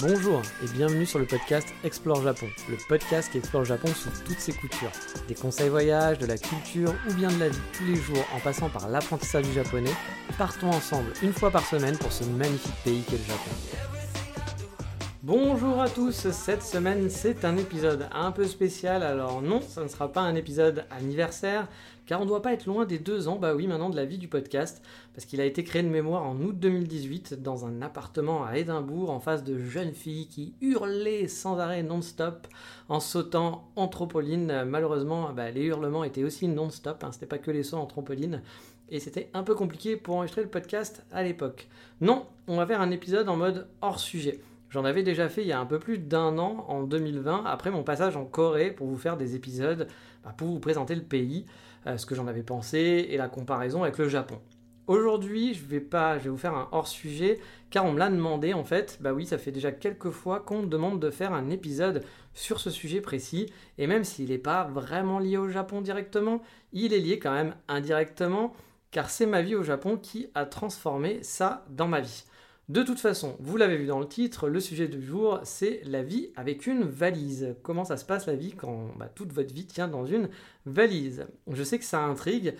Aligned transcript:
Bonjour 0.00 0.42
et 0.62 0.68
bienvenue 0.74 1.06
sur 1.06 1.18
le 1.18 1.26
podcast 1.26 1.68
Explore 1.84 2.22
Japon, 2.22 2.46
le 2.68 2.76
podcast 2.88 3.30
qui 3.30 3.38
explore 3.38 3.64
Japon 3.64 3.88
sous 3.88 4.10
toutes 4.24 4.38
ses 4.38 4.52
coutures. 4.52 4.90
Des 5.28 5.34
conseils 5.34 5.68
voyage, 5.68 6.18
de 6.18 6.26
la 6.26 6.38
culture 6.38 6.94
ou 7.08 7.14
bien 7.14 7.30
de 7.30 7.38
la 7.38 7.48
vie 7.48 7.58
tous 7.72 7.84
les 7.84 7.96
jours 7.96 8.24
en 8.34 8.40
passant 8.40 8.68
par 8.68 8.88
l'apprentissage 8.88 9.44
du 9.44 9.52
japonais, 9.52 9.92
partons 10.38 10.70
ensemble 10.70 11.12
une 11.22 11.32
fois 11.32 11.50
par 11.50 11.64
semaine 11.64 11.96
pour 11.98 12.12
ce 12.12 12.24
magnifique 12.24 12.74
pays 12.84 13.02
qu'est 13.02 13.18
le 13.18 13.24
Japon. 13.24 13.50
Bonjour 15.22 15.80
à 15.80 15.88
tous, 15.88 16.30
cette 16.30 16.64
semaine 16.64 17.08
c'est 17.08 17.44
un 17.44 17.56
épisode 17.56 18.08
un 18.12 18.32
peu 18.32 18.44
spécial, 18.44 19.04
alors 19.04 19.40
non, 19.40 19.60
ça 19.60 19.84
ne 19.84 19.88
sera 19.88 20.10
pas 20.10 20.22
un 20.22 20.34
épisode 20.34 20.84
anniversaire, 20.90 21.68
car 22.06 22.20
on 22.20 22.24
ne 22.24 22.28
doit 22.28 22.42
pas 22.42 22.52
être 22.52 22.66
loin 22.66 22.84
des 22.84 22.98
deux 22.98 23.28
ans, 23.28 23.36
bah 23.36 23.54
oui 23.54 23.66
maintenant 23.66 23.90
de 23.90 23.96
la 23.96 24.04
vie 24.04 24.18
du 24.18 24.28
podcast, 24.28 24.82
parce 25.14 25.24
qu'il 25.24 25.40
a 25.40 25.44
été 25.44 25.64
créé 25.64 25.82
de 25.82 25.88
mémoire 25.88 26.24
en 26.24 26.40
août 26.40 26.58
2018 26.58 27.42
dans 27.42 27.66
un 27.66 27.82
appartement 27.82 28.44
à 28.44 28.56
Édimbourg 28.56 29.10
en 29.10 29.20
face 29.20 29.44
de 29.44 29.58
jeunes 29.58 29.94
filles 29.94 30.28
qui 30.28 30.54
hurlaient 30.60 31.28
sans 31.28 31.58
arrêt 31.58 31.82
non-stop 31.82 32.46
en 32.88 33.00
sautant 33.00 33.68
en 33.76 33.88
trampoline. 33.88 34.64
Malheureusement, 34.64 35.32
bah, 35.32 35.50
les 35.50 35.62
hurlements 35.62 36.04
étaient 36.04 36.24
aussi 36.24 36.48
non-stop, 36.48 37.04
hein, 37.04 37.10
c'était 37.12 37.26
pas 37.26 37.38
que 37.38 37.50
les 37.50 37.62
sauts 37.62 37.78
en 37.78 37.86
trampoline 37.86 38.42
et 38.92 39.00
c'était 39.00 39.30
un 39.32 39.42
peu 39.42 39.54
compliqué 39.54 39.96
pour 39.96 40.16
enregistrer 40.16 40.42
le 40.42 40.48
podcast 40.48 41.02
à 41.12 41.22
l'époque. 41.22 41.68
Non, 42.02 42.26
on 42.46 42.56
va 42.56 42.66
faire 42.66 42.82
un 42.82 42.90
épisode 42.90 43.28
en 43.28 43.36
mode 43.36 43.66
hors 43.80 43.98
sujet. 43.98 44.40
J'en 44.68 44.84
avais 44.84 45.02
déjà 45.02 45.28
fait 45.28 45.42
il 45.42 45.48
y 45.48 45.52
a 45.52 45.60
un 45.60 45.66
peu 45.66 45.78
plus 45.78 45.98
d'un 45.98 46.38
an, 46.38 46.64
en 46.68 46.82
2020, 46.82 47.44
après 47.46 47.70
mon 47.70 47.82
passage 47.82 48.16
en 48.16 48.24
Corée, 48.24 48.70
pour 48.70 48.86
vous 48.86 48.98
faire 48.98 49.16
des 49.16 49.34
épisodes, 49.34 49.88
bah, 50.24 50.34
pour 50.36 50.48
vous 50.48 50.60
présenter 50.60 50.94
le 50.94 51.02
pays, 51.02 51.46
ce 51.96 52.06
que 52.06 52.14
j'en 52.14 52.26
avais 52.26 52.42
pensé 52.42 53.06
et 53.10 53.16
la 53.16 53.28
comparaison 53.28 53.82
avec 53.82 53.98
le 53.98 54.08
Japon. 54.08 54.40
Aujourd'hui, 54.88 55.54
je 55.54 55.64
vais 55.64 55.80
pas, 55.80 56.18
je 56.18 56.24
vais 56.24 56.30
vous 56.30 56.36
faire 56.36 56.54
un 56.54 56.68
hors 56.72 56.88
sujet, 56.88 57.38
car 57.70 57.84
on 57.84 57.92
me 57.92 57.98
l'a 57.98 58.10
demandé 58.10 58.52
en 58.52 58.64
fait. 58.64 58.98
Bah 59.00 59.12
oui, 59.12 59.26
ça 59.26 59.38
fait 59.38 59.52
déjà 59.52 59.70
quelques 59.70 60.10
fois 60.10 60.40
qu'on 60.40 60.62
me 60.62 60.66
demande 60.66 60.98
de 60.98 61.10
faire 61.10 61.32
un 61.32 61.50
épisode 61.50 62.02
sur 62.34 62.58
ce 62.58 62.68
sujet 62.68 63.00
précis, 63.00 63.46
et 63.78 63.86
même 63.86 64.02
s'il 64.02 64.30
n'est 64.30 64.38
pas 64.38 64.64
vraiment 64.64 65.20
lié 65.20 65.36
au 65.36 65.48
Japon 65.48 65.82
directement, 65.82 66.42
il 66.72 66.92
est 66.92 66.98
lié 66.98 67.20
quand 67.20 67.32
même 67.32 67.54
indirectement, 67.68 68.54
car 68.90 69.08
c'est 69.08 69.26
ma 69.26 69.40
vie 69.40 69.54
au 69.54 69.62
Japon 69.62 69.96
qui 69.96 70.26
a 70.34 70.46
transformé 70.46 71.22
ça 71.22 71.64
dans 71.70 71.88
ma 71.88 72.00
vie. 72.00 72.24
De 72.68 72.84
toute 72.84 73.00
façon, 73.00 73.34
vous 73.40 73.56
l'avez 73.56 73.76
vu 73.76 73.86
dans 73.86 73.98
le 73.98 74.06
titre, 74.06 74.48
le 74.48 74.60
sujet 74.60 74.86
du 74.86 75.02
jour, 75.02 75.40
c'est 75.42 75.80
la 75.84 76.02
vie 76.02 76.30
avec 76.36 76.68
une 76.68 76.84
valise. 76.84 77.56
Comment 77.62 77.84
ça 77.84 77.96
se 77.96 78.04
passe 78.04 78.26
la 78.26 78.36
vie 78.36 78.52
quand 78.52 78.86
bah, 78.96 79.10
toute 79.12 79.32
votre 79.32 79.52
vie 79.52 79.66
tient 79.66 79.88
dans 79.88 80.06
une 80.06 80.28
valise? 80.64 81.26
Je 81.50 81.64
sais 81.64 81.80
que 81.80 81.84
ça 81.84 82.04
intrigue, 82.04 82.54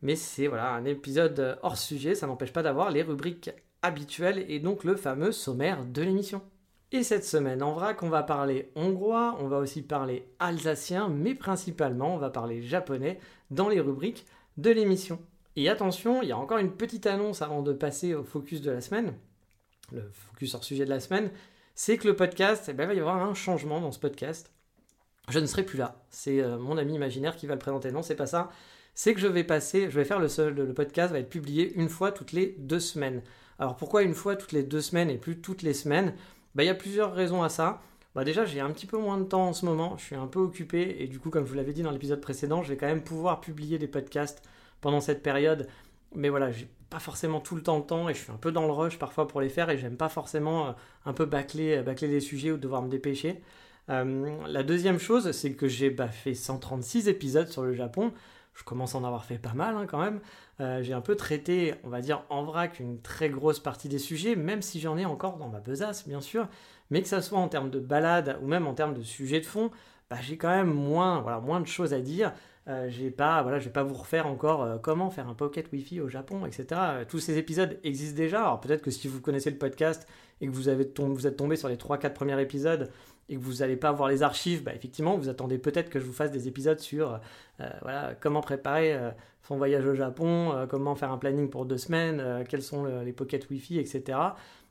mais 0.00 0.14
c'est 0.14 0.46
voilà 0.46 0.70
un 0.70 0.84
épisode 0.84 1.58
hors 1.62 1.76
sujet, 1.76 2.14
ça 2.14 2.28
n'empêche 2.28 2.52
pas 2.52 2.62
d'avoir 2.62 2.92
les 2.92 3.02
rubriques 3.02 3.50
habituelles 3.82 4.44
et 4.48 4.60
donc 4.60 4.84
le 4.84 4.94
fameux 4.94 5.32
sommaire 5.32 5.84
de 5.84 6.02
l'émission. 6.02 6.40
Et 6.92 7.02
cette 7.02 7.24
semaine 7.24 7.62
en 7.62 7.72
vrac, 7.72 8.02
on 8.04 8.08
va 8.08 8.22
parler 8.22 8.70
hongrois, 8.76 9.36
on 9.40 9.48
va 9.48 9.58
aussi 9.58 9.82
parler 9.82 10.28
alsacien, 10.38 11.08
mais 11.08 11.34
principalement 11.34 12.14
on 12.14 12.18
va 12.18 12.30
parler 12.30 12.62
japonais 12.62 13.18
dans 13.50 13.68
les 13.68 13.80
rubriques 13.80 14.24
de 14.56 14.70
l'émission. 14.70 15.18
Et 15.56 15.68
attention, 15.68 16.22
il 16.22 16.28
y 16.28 16.32
a 16.32 16.38
encore 16.38 16.58
une 16.58 16.76
petite 16.76 17.06
annonce 17.06 17.42
avant 17.42 17.62
de 17.62 17.72
passer 17.72 18.14
au 18.14 18.22
focus 18.22 18.62
de 18.62 18.70
la 18.70 18.80
semaine 18.80 19.14
le 19.92 20.10
focus 20.12 20.54
hors 20.54 20.64
sujet 20.64 20.84
de 20.84 20.90
la 20.90 21.00
semaine, 21.00 21.30
c'est 21.74 21.96
que 21.96 22.08
le 22.08 22.16
podcast, 22.16 22.66
eh 22.68 22.72
ben, 22.72 22.84
il 22.84 22.88
va 22.88 22.94
y 22.94 23.00
avoir 23.00 23.16
un 23.16 23.34
changement 23.34 23.80
dans 23.80 23.92
ce 23.92 23.98
podcast. 23.98 24.50
Je 25.28 25.38
ne 25.38 25.46
serai 25.46 25.62
plus 25.62 25.78
là. 25.78 26.02
C'est 26.10 26.40
euh, 26.40 26.58
mon 26.58 26.78
ami 26.78 26.94
imaginaire 26.94 27.36
qui 27.36 27.46
va 27.46 27.54
le 27.54 27.60
présenter. 27.60 27.92
Non, 27.92 28.02
c'est 28.02 28.16
pas 28.16 28.26
ça. 28.26 28.50
C'est 28.94 29.14
que 29.14 29.20
je 29.20 29.26
vais 29.26 29.44
passer, 29.44 29.90
je 29.90 29.96
vais 29.96 30.04
faire 30.04 30.18
le 30.18 30.28
seul, 30.28 30.54
le 30.54 30.74
podcast 30.74 31.12
va 31.12 31.20
être 31.20 31.30
publié 31.30 31.72
une 31.74 31.88
fois 31.88 32.10
toutes 32.10 32.32
les 32.32 32.56
deux 32.58 32.80
semaines. 32.80 33.22
Alors 33.60 33.76
pourquoi 33.76 34.02
une 34.02 34.14
fois 34.14 34.34
toutes 34.34 34.52
les 34.52 34.64
deux 34.64 34.80
semaines 34.80 35.10
et 35.10 35.18
plus 35.18 35.40
toutes 35.40 35.62
les 35.62 35.74
semaines? 35.74 36.14
Ben, 36.54 36.64
Il 36.64 36.66
y 36.66 36.70
a 36.70 36.74
plusieurs 36.74 37.14
raisons 37.14 37.42
à 37.42 37.48
ça. 37.48 37.80
Bah 38.14 38.24
déjà, 38.24 38.44
j'ai 38.44 38.58
un 38.58 38.70
petit 38.70 38.86
peu 38.86 38.98
moins 38.98 39.18
de 39.18 39.24
temps 39.24 39.48
en 39.48 39.52
ce 39.52 39.64
moment, 39.64 39.96
je 39.98 40.04
suis 40.04 40.16
un 40.16 40.26
peu 40.26 40.40
occupé 40.40 40.96
et 40.98 41.06
du 41.06 41.20
coup, 41.20 41.30
comme 41.30 41.44
je 41.44 41.50
vous 41.50 41.56
l'avais 41.56 41.72
dit 41.72 41.82
dans 41.82 41.92
l'épisode 41.92 42.20
précédent, 42.20 42.64
je 42.64 42.70
vais 42.70 42.76
quand 42.76 42.86
même 42.86 43.04
pouvoir 43.04 43.40
publier 43.40 43.78
des 43.78 43.86
podcasts 43.86 44.42
pendant 44.80 45.00
cette 45.00 45.22
période. 45.22 45.68
Mais 46.14 46.28
voilà, 46.28 46.50
j'ai 46.50 46.68
pas 46.90 46.98
forcément 46.98 47.40
tout 47.40 47.54
le 47.54 47.62
temps 47.62 47.78
le 47.78 47.84
temps 47.84 48.08
et 48.08 48.14
je 48.14 48.20
suis 48.20 48.32
un 48.32 48.36
peu 48.36 48.50
dans 48.50 48.66
le 48.66 48.72
rush 48.72 48.98
parfois 48.98 49.28
pour 49.28 49.40
les 49.40 49.48
faire 49.48 49.68
et 49.70 49.78
j'aime 49.78 49.96
pas 49.96 50.08
forcément 50.08 50.68
euh, 50.68 50.72
un 51.04 51.12
peu 51.12 51.26
bâcler, 51.26 51.82
bâcler 51.82 52.08
les 52.08 52.20
sujets 52.20 52.50
ou 52.50 52.56
devoir 52.56 52.82
me 52.82 52.88
dépêcher. 52.88 53.42
Euh, 53.90 54.36
la 54.46 54.62
deuxième 54.62 54.98
chose, 54.98 55.30
c'est 55.32 55.52
que 55.52 55.68
j'ai 55.68 55.90
bah, 55.90 56.08
fait 56.08 56.34
136 56.34 57.08
épisodes 57.08 57.48
sur 57.48 57.62
le 57.62 57.72
Japon. 57.72 58.12
Je 58.54 58.64
commence 58.64 58.94
à 58.94 58.98
en 58.98 59.04
avoir 59.04 59.24
fait 59.24 59.38
pas 59.38 59.54
mal 59.54 59.76
hein, 59.76 59.86
quand 59.86 60.00
même. 60.00 60.20
Euh, 60.60 60.82
j'ai 60.82 60.92
un 60.92 61.00
peu 61.00 61.14
traité, 61.14 61.74
on 61.84 61.88
va 61.88 62.00
dire 62.00 62.24
en 62.28 62.42
vrac, 62.42 62.80
une 62.80 63.00
très 63.00 63.30
grosse 63.30 63.60
partie 63.60 63.88
des 63.88 63.98
sujets, 63.98 64.34
même 64.34 64.62
si 64.62 64.80
j'en 64.80 64.98
ai 64.98 65.04
encore 65.04 65.36
dans 65.36 65.48
ma 65.48 65.60
besace, 65.60 66.06
bien 66.08 66.20
sûr. 66.20 66.48
Mais 66.90 67.02
que 67.02 67.08
ça 67.08 67.22
soit 67.22 67.38
en 67.38 67.48
termes 67.48 67.70
de 67.70 67.80
balade 67.80 68.38
ou 68.42 68.46
même 68.46 68.66
en 68.66 68.74
termes 68.74 68.94
de 68.94 69.02
sujets 69.02 69.40
de 69.40 69.46
fond, 69.46 69.70
bah, 70.10 70.16
j'ai 70.20 70.36
quand 70.36 70.48
même 70.48 70.72
moins, 70.72 71.20
voilà, 71.20 71.40
moins 71.40 71.60
de 71.60 71.66
choses 71.66 71.94
à 71.94 72.00
dire. 72.00 72.32
Euh, 72.68 72.88
j'ai 72.90 72.98
je 72.98 73.02
vais 73.04 73.70
pas 73.70 73.82
vous 73.82 73.94
refaire 73.94 74.26
encore 74.26 74.62
euh, 74.62 74.76
comment 74.76 75.08
faire 75.08 75.26
un 75.28 75.34
pocket 75.34 75.72
Wi-Fi 75.72 76.00
au 76.02 76.08
Japon, 76.08 76.44
etc. 76.44 76.66
Euh, 76.72 77.04
tous 77.08 77.18
ces 77.18 77.38
épisodes 77.38 77.78
existent 77.82 78.16
déjà. 78.16 78.40
Alors 78.40 78.60
peut-être 78.60 78.82
que 78.82 78.90
si 78.90 79.08
vous 79.08 79.20
connaissez 79.22 79.50
le 79.50 79.56
podcast 79.56 80.06
et 80.42 80.46
que 80.46 80.52
vous, 80.52 80.68
avez 80.68 80.82
êtes 80.82 81.36
tombé 81.36 81.56
sur 81.56 81.68
les 81.68 81.76
3-4 81.76 82.12
premiers 82.12 82.40
épisodes 82.40 82.90
et 83.30 83.36
que 83.36 83.40
vous 83.40 83.54
n'allez 83.56 83.76
pas 83.76 83.90
voir 83.92 84.10
les 84.10 84.22
archives, 84.22 84.64
bah, 84.64 84.72
effectivement, 84.74 85.16
vous 85.16 85.30
attendez 85.30 85.56
peut-être 85.56 85.88
que 85.88 85.98
je 85.98 86.04
vous 86.04 86.12
fasse 86.12 86.30
des 86.30 86.46
épisodes 86.46 86.78
sur 86.78 87.20
comment 88.20 88.40
préparer 88.40 88.96
son 89.42 89.56
voyage 89.56 89.84
au 89.84 89.94
Japon, 89.94 90.66
comment 90.70 90.94
faire 90.94 91.10
un 91.10 91.18
planning 91.18 91.50
pour 91.50 91.66
deux 91.66 91.76
semaines, 91.76 92.44
quels 92.48 92.62
sont 92.62 92.84
les 92.84 93.12
pocket 93.12 93.50
Wi-Fi, 93.50 93.78
etc. 93.78 94.18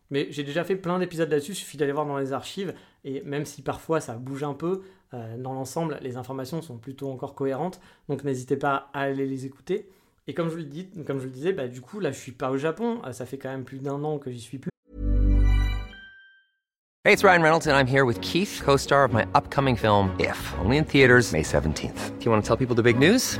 Mais 0.10 0.28
j'ai 0.32 0.44
déjà 0.44 0.64
fait 0.64 0.76
plein 0.76 1.00
d'épisodes 1.00 1.30
là-dessus, 1.30 1.52
il 1.52 1.56
suffit 1.56 1.78
d'aller 1.78 1.92
voir 1.92 2.06
dans 2.06 2.18
les 2.18 2.34
archives, 2.34 2.74
et 3.04 3.22
même 3.24 3.46
si 3.46 3.62
parfois 3.62 4.00
ça 4.00 4.14
bouge 4.14 4.44
un 4.44 4.54
peu, 4.54 4.82
dans 5.12 5.54
l'ensemble, 5.54 5.98
les 6.02 6.18
informations 6.18 6.62
sont 6.62 6.78
plutôt 6.78 7.10
encore 7.10 7.34
cohérentes, 7.34 7.80
donc 8.10 8.24
n'hésitez 8.24 8.58
pas 8.58 8.90
à 8.94 9.02
aller 9.02 9.26
les 9.26 9.46
écouter. 9.46 9.90
Et 10.28 10.34
comme 10.34 10.50
je 10.50 10.52
vous 10.52 10.58
le, 10.58 10.66
dis, 10.66 10.90
comme 11.06 11.20
je 11.20 11.24
le 11.24 11.32
disais, 11.32 11.54
bah, 11.54 11.68
du 11.68 11.80
coup, 11.80 12.02
là, 12.02 12.12
je 12.12 12.20
suis 12.20 12.34
pas 12.34 12.52
au 12.52 12.58
Japon, 12.58 13.00
euh, 13.06 13.14
ça 13.14 13.26
fait 13.26 13.38
quand 13.38 13.50
même 13.50 13.64
plus 13.64 13.80
d'un 13.80 14.04
an 14.04 14.18
que 14.20 14.30
j'y 14.30 14.42
suis 14.42 14.58
plus. 14.58 14.70
Hey, 17.06 17.14
it's 17.14 17.24
Ryan 17.24 17.42
Reynolds, 17.42 17.68
and 17.68 17.78
I'm 17.78 17.88
here 17.88 18.04
with 18.04 18.20
Keith, 18.20 18.62
co-star 18.62 19.06
of 19.06 19.14
my 19.14 19.26
upcoming 19.34 19.78
film, 19.78 20.14
If, 20.20 20.54
only 20.60 20.78
in 20.78 20.84
theaters 20.84 21.32
May 21.32 21.44
17th. 21.44 22.18
Do 22.20 22.26
you 22.26 22.32
want 22.32 22.44
to 22.44 22.48
tell 22.48 22.58
people 22.58 22.76
the 22.76 22.84
big 22.84 23.00
news? 23.00 23.40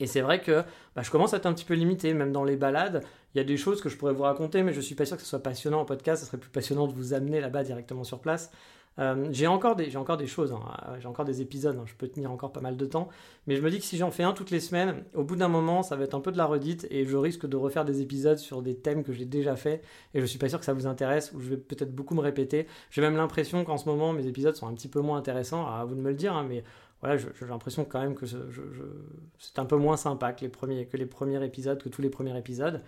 Et 0.00 0.06
c'est 0.06 0.20
vrai 0.20 0.40
que 0.40 0.62
bah, 0.94 1.02
je 1.02 1.10
commence 1.10 1.34
à 1.34 1.38
être 1.38 1.46
un 1.46 1.52
petit 1.52 1.64
peu 1.64 1.74
limité, 1.74 2.14
même 2.14 2.32
dans 2.32 2.44
les 2.44 2.56
balades. 2.56 3.02
Il 3.34 3.38
y 3.38 3.40
a 3.40 3.44
des 3.44 3.56
choses 3.56 3.80
que 3.80 3.88
je 3.88 3.96
pourrais 3.96 4.12
vous 4.12 4.22
raconter, 4.22 4.62
mais 4.62 4.72
je 4.72 4.80
suis 4.80 4.94
pas 4.94 5.04
sûr 5.04 5.16
que 5.16 5.22
ce 5.22 5.28
soit 5.28 5.42
passionnant 5.42 5.80
en 5.80 5.84
podcast. 5.84 6.22
Ce 6.22 6.26
serait 6.28 6.38
plus 6.38 6.50
passionnant 6.50 6.86
de 6.86 6.92
vous 6.92 7.14
amener 7.14 7.40
là-bas 7.40 7.64
directement 7.64 8.04
sur 8.04 8.20
place. 8.20 8.50
Euh, 8.98 9.28
j'ai 9.30 9.46
encore 9.46 9.76
des, 9.76 9.96
encore 9.96 10.16
des 10.16 10.26
choses, 10.26 10.52
hein. 10.52 10.60
j'ai 10.98 11.06
encore 11.06 11.24
des 11.24 11.40
épisodes, 11.40 11.76
hein. 11.78 11.84
je 11.86 11.94
peux 11.94 12.08
tenir 12.08 12.32
encore 12.32 12.50
pas 12.50 12.60
mal 12.60 12.76
de 12.76 12.84
temps, 12.84 13.08
mais 13.46 13.54
je 13.54 13.62
me 13.62 13.70
dis 13.70 13.78
que 13.78 13.84
si 13.84 13.96
j'en 13.96 14.10
fais 14.10 14.24
un 14.24 14.32
toutes 14.32 14.50
les 14.50 14.58
semaines, 14.58 15.04
au 15.14 15.22
bout 15.22 15.36
d'un 15.36 15.46
moment, 15.46 15.84
ça 15.84 15.94
va 15.94 16.02
être 16.02 16.14
un 16.14 16.20
peu 16.20 16.32
de 16.32 16.36
la 16.36 16.46
redite 16.46 16.86
et 16.90 17.06
je 17.06 17.16
risque 17.16 17.46
de 17.46 17.56
refaire 17.56 17.84
des 17.84 18.00
épisodes 18.02 18.38
sur 18.38 18.60
des 18.60 18.74
thèmes 18.74 19.04
que 19.04 19.12
j'ai 19.12 19.24
déjà 19.24 19.54
fait 19.54 19.82
et 20.14 20.20
je 20.20 20.26
suis 20.26 20.38
pas 20.38 20.48
sûr 20.48 20.58
que 20.58 20.64
ça 20.64 20.72
vous 20.72 20.88
intéresse 20.88 21.32
ou 21.32 21.40
je 21.40 21.50
vais 21.50 21.56
peut-être 21.56 21.94
beaucoup 21.94 22.16
me 22.16 22.20
répéter. 22.20 22.66
J'ai 22.90 23.00
même 23.00 23.16
l'impression 23.16 23.64
qu'en 23.64 23.76
ce 23.76 23.88
moment, 23.88 24.12
mes 24.12 24.26
épisodes 24.26 24.56
sont 24.56 24.66
un 24.66 24.74
petit 24.74 24.88
peu 24.88 25.00
moins 25.00 25.18
intéressants, 25.18 25.66
à 25.68 25.84
vous 25.84 25.94
de 25.94 26.00
me 26.00 26.10
le 26.10 26.16
dire, 26.16 26.34
hein, 26.34 26.44
mais 26.48 26.64
voilà, 27.00 27.16
j'ai 27.16 27.46
l'impression 27.46 27.84
quand 27.84 28.00
même 28.00 28.14
que 28.14 28.26
c'est 28.26 29.58
un 29.58 29.64
peu 29.64 29.76
moins 29.76 29.96
sympa 29.96 30.32
que 30.32 30.40
les, 30.40 30.48
premiers, 30.48 30.86
que 30.86 30.96
les 30.96 31.06
premiers 31.06 31.44
épisodes, 31.44 31.80
que 31.80 31.88
tous 31.88 32.02
les 32.02 32.10
premiers 32.10 32.36
épisodes. 32.36 32.82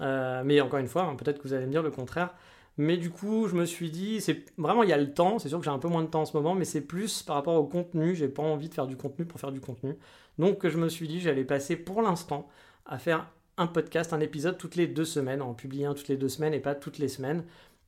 Euh, 0.00 0.42
mais 0.44 0.60
encore 0.60 0.78
une 0.78 0.86
fois, 0.86 1.02
hein, 1.02 1.16
peut-être 1.16 1.38
que 1.38 1.48
vous 1.48 1.54
allez 1.54 1.66
me 1.66 1.72
dire 1.72 1.82
le 1.82 1.90
contraire. 1.90 2.34
Mais 2.76 2.96
du 2.96 3.10
coup, 3.10 3.48
je 3.48 3.56
me 3.56 3.66
suis 3.66 3.90
dit, 3.90 4.20
c'est 4.20 4.44
vraiment 4.56 4.84
il 4.84 4.88
y 4.88 4.92
a 4.92 4.96
le 4.96 5.12
temps. 5.12 5.40
C'est 5.40 5.48
sûr 5.48 5.58
que 5.58 5.64
j'ai 5.64 5.70
un 5.70 5.80
peu 5.80 5.88
moins 5.88 6.04
de 6.04 6.08
temps 6.08 6.22
en 6.22 6.26
ce 6.26 6.36
moment, 6.36 6.54
mais 6.54 6.64
c'est 6.64 6.80
plus 6.80 7.22
par 7.22 7.34
rapport 7.34 7.56
au 7.56 7.64
contenu. 7.64 8.14
J'ai 8.14 8.28
pas 8.28 8.44
envie 8.44 8.68
de 8.68 8.74
faire 8.74 8.86
du 8.86 8.96
contenu 8.96 9.24
pour 9.24 9.40
faire 9.40 9.50
du 9.50 9.60
contenu. 9.60 9.96
Donc, 10.38 10.66
je 10.68 10.78
me 10.78 10.88
suis 10.88 11.08
dit, 11.08 11.20
j'allais 11.20 11.44
passer 11.44 11.74
pour 11.74 12.02
l'instant 12.02 12.48
à 12.86 12.98
faire 12.98 13.28
un 13.56 13.66
podcast, 13.66 14.12
un 14.12 14.20
épisode 14.20 14.56
toutes 14.56 14.76
les 14.76 14.86
deux 14.86 15.04
semaines, 15.04 15.42
en 15.42 15.52
publier 15.54 15.86
un 15.86 15.94
toutes 15.94 16.06
les 16.06 16.16
deux 16.16 16.28
semaines 16.28 16.54
et 16.54 16.60
pas 16.60 16.76
toutes 16.76 16.98
les 16.98 17.08
semaines. 17.08 17.42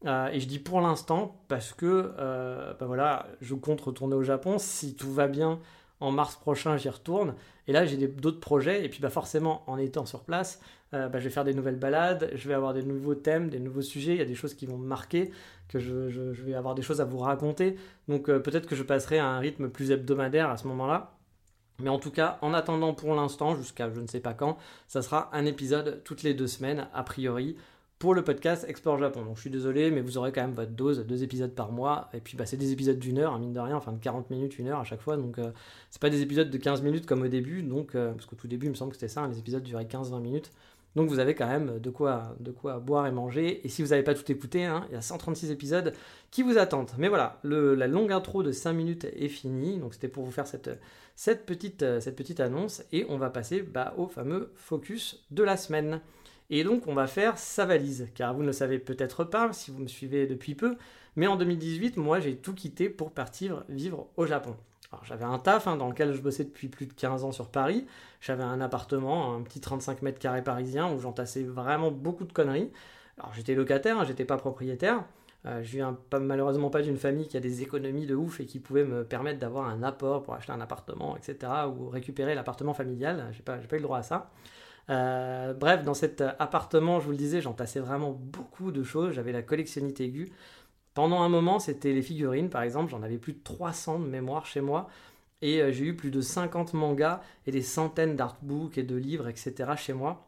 Euh, 0.07 0.29
et 0.29 0.41
je 0.41 0.47
dis 0.47 0.59
pour 0.59 0.81
l'instant 0.81 1.43
parce 1.49 1.73
que 1.73 2.15
euh, 2.19 2.73
bah 2.81 2.87
voilà, 2.87 3.27
je 3.43 3.55
compte 3.55 3.83
retourner 3.83 4.15
au 4.15 4.23
Japon 4.23 4.57
si 4.59 4.95
tout 4.95 5.13
va 5.13 5.29
bien 5.29 5.61
en 6.01 6.11
mars 6.11 6.37
prochain, 6.37 6.79
j'y 6.79 6.89
retourne. 6.89 7.35
Et 7.67 7.73
là, 7.73 7.85
j'ai 7.85 8.09
d'autres 8.09 8.41
projets. 8.41 8.85
Et 8.85 8.89
puis, 8.89 9.01
bah, 9.01 9.11
forcément, 9.11 9.63
en 9.67 9.77
étant 9.77 10.07
sur 10.07 10.25
place, 10.25 10.61
bah, 10.93 11.11
je 11.13 11.25
vais 11.25 11.31
faire 11.31 11.45
des 11.45 11.53
nouvelles 11.53 11.77
balades, 11.79 12.31
je 12.35 12.49
vais 12.49 12.55
avoir 12.55 12.73
des 12.73 12.83
nouveaux 12.83 13.15
thèmes, 13.15 13.51
des 13.51 13.61
nouveaux 13.61 13.83
sujets. 13.83 14.15
Il 14.15 14.19
y 14.19 14.23
a 14.23 14.25
des 14.25 14.35
choses 14.35 14.55
qui 14.55 14.65
vont 14.65 14.79
me 14.79 14.87
marquer, 14.87 15.31
que 15.69 15.79
je, 15.79 15.93
vais 16.43 16.55
avoir 16.55 16.75
des 16.75 16.81
choses 16.81 17.03
à 17.03 17.05
vous 17.05 17.19
raconter. 17.19 17.77
Donc, 18.09 18.27
peut-être 18.27 18.67
que 18.67 18.75
je 18.75 18.83
passerai 18.83 19.19
à 19.19 19.27
un 19.27 19.39
rythme 19.39 19.69
plus 19.69 19.91
hebdomadaire 19.91 20.49
à 20.49 20.57
ce 20.57 20.67
moment-là. 20.69 21.19
Mais 21.81 21.91
en 21.91 21.99
tout 21.99 22.11
cas, 22.11 22.39
en 22.43 22.55
attendant 22.55 22.95
pour 22.95 23.15
l'instant, 23.15 23.57
jusqu'à 23.57 23.91
je 23.91 24.01
ne 24.01 24.07
sais 24.07 24.21
pas 24.21 24.35
quand, 24.35 24.59
ça 24.89 25.03
sera 25.03 25.31
un 25.33 25.45
épisode 25.45 26.03
toutes 26.05 26.23
les 26.23 26.35
deux 26.35 26.47
semaines, 26.47 26.89
a 26.95 27.03
priori, 27.03 27.57
pour 28.01 28.15
le 28.15 28.25
podcast 28.25 28.65
Explore 28.67 28.99
Japon. 28.99 29.23
Donc 29.27 29.37
je 29.37 29.43
suis 29.43 29.51
désolé, 29.51 29.91
mais 29.91 30.01
vous 30.01 30.17
aurez 30.17 30.33
quand 30.33 30.41
même 30.41 30.55
votre 30.55 30.71
dose, 30.71 31.05
deux 31.07 31.23
épisodes 31.23 31.55
par 31.55 31.71
mois. 31.71 32.09
Et 32.15 32.21
puis 32.21 32.35
bah, 32.35 32.47
c'est 32.47 32.57
des 32.57 32.73
épisodes 32.73 32.99
d'une 32.99 33.19
heure, 33.19 33.35
hein, 33.35 33.39
mine 33.39 33.53
de 33.53 33.61
rien, 33.61 33.77
enfin 33.77 33.93
de 33.93 33.99
40 33.99 34.31
minutes, 34.31 34.59
une 34.59 34.69
heure 34.69 34.81
à 34.81 34.85
chaque 34.85 35.03
fois. 35.03 35.19
Donc 35.19 35.39
euh, 35.39 35.51
c'est 35.91 36.01
pas 36.01 36.09
des 36.09 36.23
épisodes 36.23 36.49
de 36.49 36.57
15 36.57 36.81
minutes 36.81 37.05
comme 37.05 37.21
au 37.23 37.29
début, 37.29 37.63
donc, 37.63 37.95
euh, 37.95 38.13
parce 38.13 38.25
qu'au 38.25 38.37
tout 38.37 38.49
début, 38.49 38.67
il 38.67 38.71
me 38.71 38.75
semble 38.75 38.93
que 38.93 38.97
c'était 38.97 39.13
ça, 39.13 39.21
hein, 39.21 39.29
les 39.29 39.39
épisodes 39.39 39.63
duraient 39.63 39.85
15-20 39.85 40.19
minutes. 40.19 40.51
Donc 40.97 41.11
vous 41.11 41.19
avez 41.19 41.35
quand 41.35 41.47
même 41.47 41.79
de 41.79 41.91
quoi, 41.91 42.35
de 42.41 42.51
quoi 42.51 42.79
boire 42.79 43.07
et 43.07 43.13
manger. 43.13 43.65
Et 43.67 43.69
si 43.69 43.83
vous 43.83 43.89
n'avez 43.89 44.03
pas 44.03 44.15
tout 44.15 44.33
écouté, 44.33 44.65
hein, 44.65 44.87
il 44.89 44.95
y 44.95 44.97
a 44.97 45.03
136 45.03 45.51
épisodes 45.51 45.93
qui 46.31 46.43
vous 46.43 46.57
attendent. 46.57 46.93
Mais 46.97 47.09
voilà, 47.09 47.39
la 47.45 47.87
longue 47.87 48.13
intro 48.13 48.43
de 48.43 48.51
5 48.51 48.73
minutes 48.73 49.05
est 49.05 49.29
finie. 49.29 49.79
Donc 49.79 49.93
c'était 49.93 50.09
pour 50.09 50.25
vous 50.25 50.33
faire 50.33 50.47
cette, 50.47 50.81
petite, 51.45 51.85
cette 52.01 52.17
petite 52.17 52.41
annonce. 52.41 52.83
Et 52.91 53.07
on 53.09 53.19
va 53.19 53.31
passer 53.31 53.63
bah, 53.63 53.95
au 53.99 54.09
fameux 54.09 54.51
focus 54.57 55.23
de 55.31 55.45
la 55.45 55.57
semaine. 55.57 56.01
Et 56.51 56.65
donc 56.65 56.87
on 56.87 56.95
va 56.95 57.07
faire 57.07 57.39
sa 57.39 57.65
valise. 57.65 58.09
Car 58.15 58.35
vous 58.35 58.43
ne 58.43 58.47
le 58.49 58.53
savez 58.53 58.79
peut-être 58.79 59.25
pas 59.25 59.53
si 59.53 59.71
vous 59.71 59.79
me 59.79 59.89
suivez 59.89 60.27
depuis 60.27 60.55
peu. 60.55 60.77
Mais 61.17 61.27
en 61.27 61.37
2018, 61.37 61.97
moi 61.97 62.21
j'ai 62.21 62.37
tout 62.37 62.55
quitté 62.55 62.89
pour 62.89 63.13
partir 63.13 63.65
vivre 63.69 64.09
au 64.17 64.27
Japon 64.27 64.57
j'avais 65.05 65.25
un 65.25 65.39
taf 65.39 65.67
hein, 65.67 65.77
dans 65.77 65.89
lequel 65.89 66.13
je 66.13 66.21
bossais 66.21 66.45
depuis 66.45 66.69
plus 66.69 66.87
de 66.87 66.93
15 66.93 67.25
ans 67.25 67.33
sur 67.33 67.49
Paris. 67.49 67.87
J'avais 68.21 68.43
un 68.43 68.61
appartement, 68.61 69.35
un 69.35 69.43
petit 69.43 69.61
35 69.61 70.03
mètres 70.03 70.19
carrés 70.19 70.43
parisien 70.43 70.93
où 70.93 70.99
j'entassais 70.99 71.43
vraiment 71.43 71.91
beaucoup 71.91 72.25
de 72.25 72.33
conneries. 72.33 72.71
Alors 73.19 73.33
j'étais 73.35 73.55
locataire, 73.55 73.99
hein, 73.99 74.05
j'étais 74.05 74.25
pas 74.25 74.37
propriétaire. 74.37 75.05
Euh, 75.47 75.63
je 75.63 75.71
viens 75.71 75.97
malheureusement 76.21 76.69
pas 76.69 76.83
d'une 76.83 76.99
famille 76.99 77.27
qui 77.27 77.37
a 77.37 77.41
des 77.41 77.63
économies 77.63 78.07
de 78.07 78.15
ouf 78.15 78.41
et 78.41 78.47
qui 78.47 78.59
pouvait 78.59 78.85
me 78.85 79.05
permettre 79.05 79.39
d'avoir 79.39 79.69
un 79.69 79.83
apport 79.83 80.23
pour 80.23 80.35
acheter 80.35 80.53
un 80.53 80.61
appartement, 80.61 81.17
etc. 81.17 81.51
ou 81.69 81.89
récupérer 81.89 82.35
l'appartement 82.35 82.75
familial. 82.75 83.29
J'ai 83.33 83.43
pas, 83.43 83.57
pas 83.57 83.77
eu 83.77 83.79
le 83.79 83.85
droit 83.85 83.99
à 83.99 84.03
ça. 84.03 84.31
Euh, 84.91 85.55
bref, 85.55 85.85
dans 85.85 85.95
cet 85.95 86.21
appartement, 86.21 87.01
je 87.01 87.07
vous 87.07 87.13
le 87.13 87.17
disais, 87.17 87.41
j'entassais 87.41 87.81
vraiment 87.81 88.13
beaucoup 88.13 88.73
de 88.73 88.83
choses. 88.83 89.13
J'avais 89.15 89.33
la 89.33 89.43
collectionnite 89.43 90.01
aiguë. 90.01 90.33
Pendant 90.95 91.23
un 91.23 91.29
moment, 91.29 91.61
c'était 91.61 91.93
les 91.93 92.03
figurines, 92.03 92.51
par 92.51 92.63
exemple, 92.63 92.91
j'en 92.91 93.03
avais 93.03 93.19
plus 93.19 93.35
de 93.35 93.43
300 93.43 94.01
de 94.01 94.07
mémoire 94.07 94.47
chez 94.47 94.61
moi. 94.61 94.89
Et 95.43 95.63
euh, 95.63 95.73
j'ai 95.73 95.87
eu 95.87 95.97
plus 95.97 96.11
de 96.11 96.21
50 96.21 96.75
mangas 96.75 97.21
et 97.47 97.53
des 97.53 97.63
centaines 97.63 98.17
d'artbooks 98.17 98.79
et 98.79 98.83
de 98.83 98.97
livres, 98.97 99.29
etc. 99.29 99.77
chez 99.77 99.93
moi. 99.93 100.27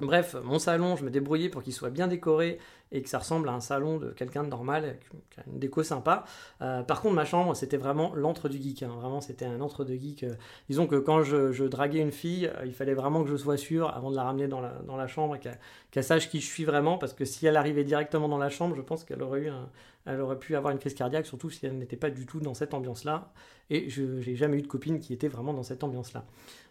Bref, 0.00 0.34
mon 0.44 0.58
salon, 0.58 0.96
je 0.96 1.04
me 1.04 1.10
débrouillais 1.10 1.50
pour 1.50 1.62
qu'il 1.62 1.74
soit 1.74 1.90
bien 1.90 2.08
décoré 2.08 2.58
et 2.92 3.02
que 3.02 3.08
ça 3.08 3.18
ressemble 3.18 3.48
à 3.48 3.52
un 3.52 3.60
salon 3.60 3.98
de 3.98 4.10
quelqu'un 4.10 4.42
de 4.42 4.48
normal, 4.48 4.98
qui 5.00 5.40
une 5.46 5.58
déco 5.58 5.82
sympa. 5.82 6.24
Euh, 6.60 6.82
par 6.82 7.00
contre, 7.00 7.14
ma 7.14 7.24
chambre, 7.24 7.54
c'était 7.54 7.76
vraiment 7.76 8.14
l'antre 8.14 8.48
du 8.48 8.60
geek. 8.60 8.82
Hein. 8.82 8.92
Vraiment, 9.00 9.20
c'était 9.20 9.44
un 9.44 9.60
antre 9.60 9.84
de 9.84 9.94
geek. 9.94 10.24
Euh. 10.24 10.34
disons 10.68 10.86
que 10.86 10.96
quand 10.96 11.22
je, 11.22 11.64
draguais 11.64 12.00
une 12.00 12.12
fille, 12.12 12.46
euh, 12.46 12.66
il 12.66 12.74
fallait 12.74 12.94
vraiment 12.94 13.22
que 13.22 13.30
je 13.30 13.36
sois 13.36 13.56
sûr, 13.56 13.88
avant 13.94 14.10
de 14.10 14.16
la 14.16 14.24
ramener 14.24 14.48
dans 14.48 14.60
la, 14.60 14.72
dans 14.86 14.96
la 14.96 15.06
chambre, 15.06 15.36
et 15.36 15.40
qu'elle 15.90 16.04
sache 16.04 16.28
qui 16.28 16.40
je 16.40 16.46
suis 16.46 16.64
vraiment, 16.64 16.98
parce 16.98 17.12
que 17.12 17.24
si 17.24 17.46
elle 17.46 17.56
arrivait 17.56 17.84
directement 17.84 18.28
dans 18.28 18.38
la 18.38 18.50
chambre, 18.50 18.74
je 18.74 18.82
pense 18.82 19.04
qu'elle 19.04 19.22
aurait, 19.22 19.42
eu 19.42 19.50
elle 20.06 20.20
aurait 20.20 20.38
pu 20.38 20.56
avoir 20.56 20.72
une 20.72 20.78
crise 20.78 20.94
cardiaque, 20.94 21.26
surtout 21.26 21.50
si 21.50 21.66
elle 21.66 21.76
n'était 21.76 21.96
pas 21.96 22.10
du 22.10 22.26
tout 22.26 22.40
dans 22.40 22.54
cette 22.54 22.74
ambiance-là. 22.74 23.32
Et 23.68 23.88
je 23.88 24.02
n'ai 24.02 24.34
jamais 24.34 24.58
eu 24.58 24.62
de 24.62 24.66
copine 24.66 24.98
qui 24.98 25.12
était 25.12 25.28
vraiment 25.28 25.52
dans 25.52 25.62
cette 25.62 25.84
ambiance-là. 25.84 26.24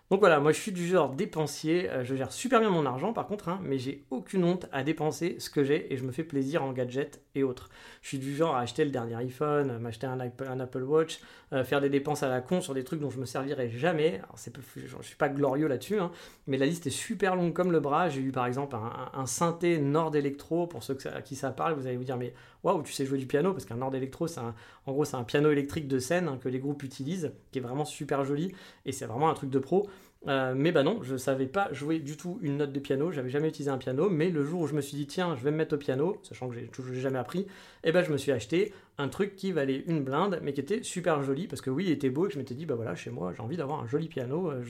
Donc 0.09 0.21
voilà, 0.21 0.39
moi 0.39 0.51
je 0.51 0.59
suis 0.59 0.71
du 0.71 0.87
genre 0.87 1.11
dépensier, 1.11 1.87
euh, 1.87 2.03
je 2.03 2.15
gère 2.15 2.31
super 2.31 2.59
bien 2.59 2.71
mon 2.71 2.87
argent 2.87 3.13
par 3.13 3.27
contre, 3.27 3.47
hein, 3.47 3.59
mais 3.61 3.77
j'ai 3.77 4.05
aucune 4.09 4.43
honte 4.43 4.65
à 4.71 4.81
dépenser 4.81 5.35
ce 5.37 5.51
que 5.51 5.63
j'ai 5.63 5.93
et 5.93 5.97
je 5.97 6.03
me 6.03 6.11
fais 6.11 6.23
plaisir 6.23 6.63
en 6.63 6.73
gadgets 6.73 7.21
et 7.35 7.43
autres. 7.43 7.69
Je 8.01 8.07
suis 8.07 8.17
du 8.17 8.35
genre 8.35 8.55
à 8.55 8.61
acheter 8.61 8.83
le 8.83 8.89
dernier 8.89 9.13
iPhone, 9.13 9.77
m'acheter 9.77 10.07
un, 10.07 10.19
Apple 10.19 10.81
Watch, 10.81 11.19
euh, 11.53 11.63
faire 11.63 11.79
des 11.79 11.89
dépenses 11.89 12.23
à 12.23 12.27
la 12.27 12.41
con 12.41 12.59
sur 12.59 12.73
des 12.73 12.83
trucs 12.83 12.99
dont 12.99 13.11
je 13.11 13.19
me 13.19 13.25
servirai 13.25 13.69
jamais. 13.69 14.15
Alors 14.15 14.33
c'est, 14.37 14.51
je 14.75 15.03
suis 15.03 15.15
pas 15.15 15.29
glorieux 15.29 15.67
là-dessus, 15.67 15.99
hein, 15.99 16.09
mais 16.47 16.57
la 16.57 16.65
liste 16.65 16.87
est 16.87 16.89
super 16.89 17.35
longue 17.35 17.53
comme 17.53 17.71
le 17.71 17.79
bras. 17.79 18.09
J'ai 18.09 18.21
eu 18.21 18.31
par 18.31 18.47
exemple 18.47 18.75
un, 19.13 19.25
synthé 19.27 19.77
Nord 19.77 20.15
Electro, 20.15 20.65
pour 20.65 20.81
ceux 20.81 20.97
à 21.13 21.21
qui 21.21 21.35
ça 21.35 21.51
parle, 21.51 21.73
vous 21.73 21.85
allez 21.85 21.97
vous 21.97 22.03
dire 22.03 22.17
mais 22.17 22.33
waouh, 22.63 22.81
tu 22.81 22.93
sais 22.93 23.05
jouer 23.05 23.19
du 23.19 23.27
piano, 23.27 23.53
parce 23.53 23.65
qu'un 23.65 23.75
Nord 23.75 23.93
Electro, 23.93 24.25
c'est 24.25 24.41
en 24.89 24.93
gros 24.93 25.05
c'est 25.05 25.15
un 25.15 25.23
piano 25.23 25.51
électrique 25.51 25.87
de 25.87 25.99
scène 25.99 26.27
hein, 26.27 26.39
que 26.41 26.49
les 26.49 26.59
groupes 26.59 26.83
utilisent, 26.83 27.31
qui 27.51 27.59
est 27.59 27.61
vraiment 27.61 27.85
super 27.85 28.25
joli 28.25 28.53
et 28.85 28.91
c'est 28.91 29.05
vraiment 29.05 29.29
un 29.29 29.33
truc 29.33 29.49
de 29.49 29.59
pro. 29.59 29.87
Euh, 30.27 30.53
mais 30.53 30.73
bah 30.73 30.83
non, 30.83 30.99
je 31.01 31.15
savais 31.15 31.45
pas 31.45 31.71
jouer 31.71 31.99
du 31.99 32.17
tout 32.17 32.39
une 32.41 32.57
note 32.57 32.73
de 32.73 32.79
piano, 32.79 33.09
j'avais 33.11 33.29
jamais 33.29 33.47
utilisé 33.47 33.71
un 33.71 33.77
piano, 33.77 34.09
mais 34.09 34.29
le 34.29 34.43
jour 34.43 34.61
où 34.61 34.67
je 34.67 34.73
me 34.73 34.81
suis 34.81 34.97
dit 34.97 35.07
tiens, 35.07 35.37
je 35.37 35.43
vais 35.43 35.51
me 35.51 35.55
mettre 35.55 35.75
au 35.75 35.77
piano, 35.77 36.17
sachant 36.23 36.49
que 36.49 36.55
j'ai 36.55 36.67
toujours 36.67 36.93
jamais 36.95 37.19
appris, 37.19 37.39
et 37.39 37.45
eh 37.85 37.91
ben 37.93 38.03
je 38.03 38.11
me 38.11 38.17
suis 38.17 38.33
acheté 38.33 38.73
un 38.97 39.07
truc 39.07 39.37
qui 39.37 39.53
valait 39.53 39.81
une 39.87 40.03
blinde, 40.03 40.41
mais 40.43 40.51
qui 40.51 40.59
était 40.59 40.83
super 40.83 41.23
joli, 41.23 41.47
parce 41.47 41.61
que 41.61 41.69
oui, 41.69 41.85
il 41.85 41.91
était 41.91 42.09
beau, 42.09 42.27
et 42.27 42.31
je 42.31 42.37
m'étais 42.37 42.53
dit 42.53 42.65
bah 42.65 42.75
voilà, 42.75 42.95
chez 42.95 43.11
moi, 43.11 43.31
j'ai 43.33 43.41
envie 43.41 43.55
d'avoir 43.55 43.79
un 43.79 43.87
joli 43.87 44.09
piano. 44.09 44.51
Euh, 44.51 44.61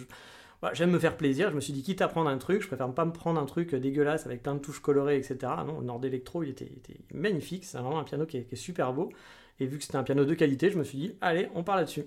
j'aime 0.73 0.91
me 0.91 0.99
faire 0.99 1.17
plaisir, 1.17 1.49
je 1.49 1.55
me 1.55 1.61
suis 1.61 1.73
dit 1.73 1.81
quitte 1.81 2.01
à 2.03 2.07
prendre 2.09 2.29
un 2.29 2.37
truc, 2.37 2.61
je 2.61 2.67
préfère 2.67 2.93
pas 2.93 3.05
me 3.05 3.13
prendre 3.13 3.41
un 3.41 3.45
truc 3.45 3.73
dégueulasse 3.73 4.27
avec 4.27 4.43
plein 4.43 4.53
de 4.53 4.59
touches 4.59 4.81
colorées, 4.81 5.17
etc. 5.17 5.37
Non, 5.65 5.81
Nord 5.81 6.01
Electro, 6.03 6.43
il 6.43 6.49
était, 6.49 6.69
magnifique, 7.11 7.65
c'est 7.65 7.79
vraiment 7.79 7.99
un 7.99 8.03
piano 8.03 8.27
qui 8.27 8.37
est 8.37 8.55
super 8.55 8.93
beau, 8.93 9.09
et 9.59 9.65
vu 9.65 9.77
que 9.77 9.83
c'était 9.83 9.97
un 9.97 10.03
piano 10.03 10.25
de 10.25 10.33
qualité, 10.33 10.69
je 10.69 10.77
me 10.77 10.83
suis 10.83 10.97
dit 10.97 11.13
allez, 11.21 11.49
on 11.55 11.63
part 11.63 11.75
là-dessus. 11.75 12.05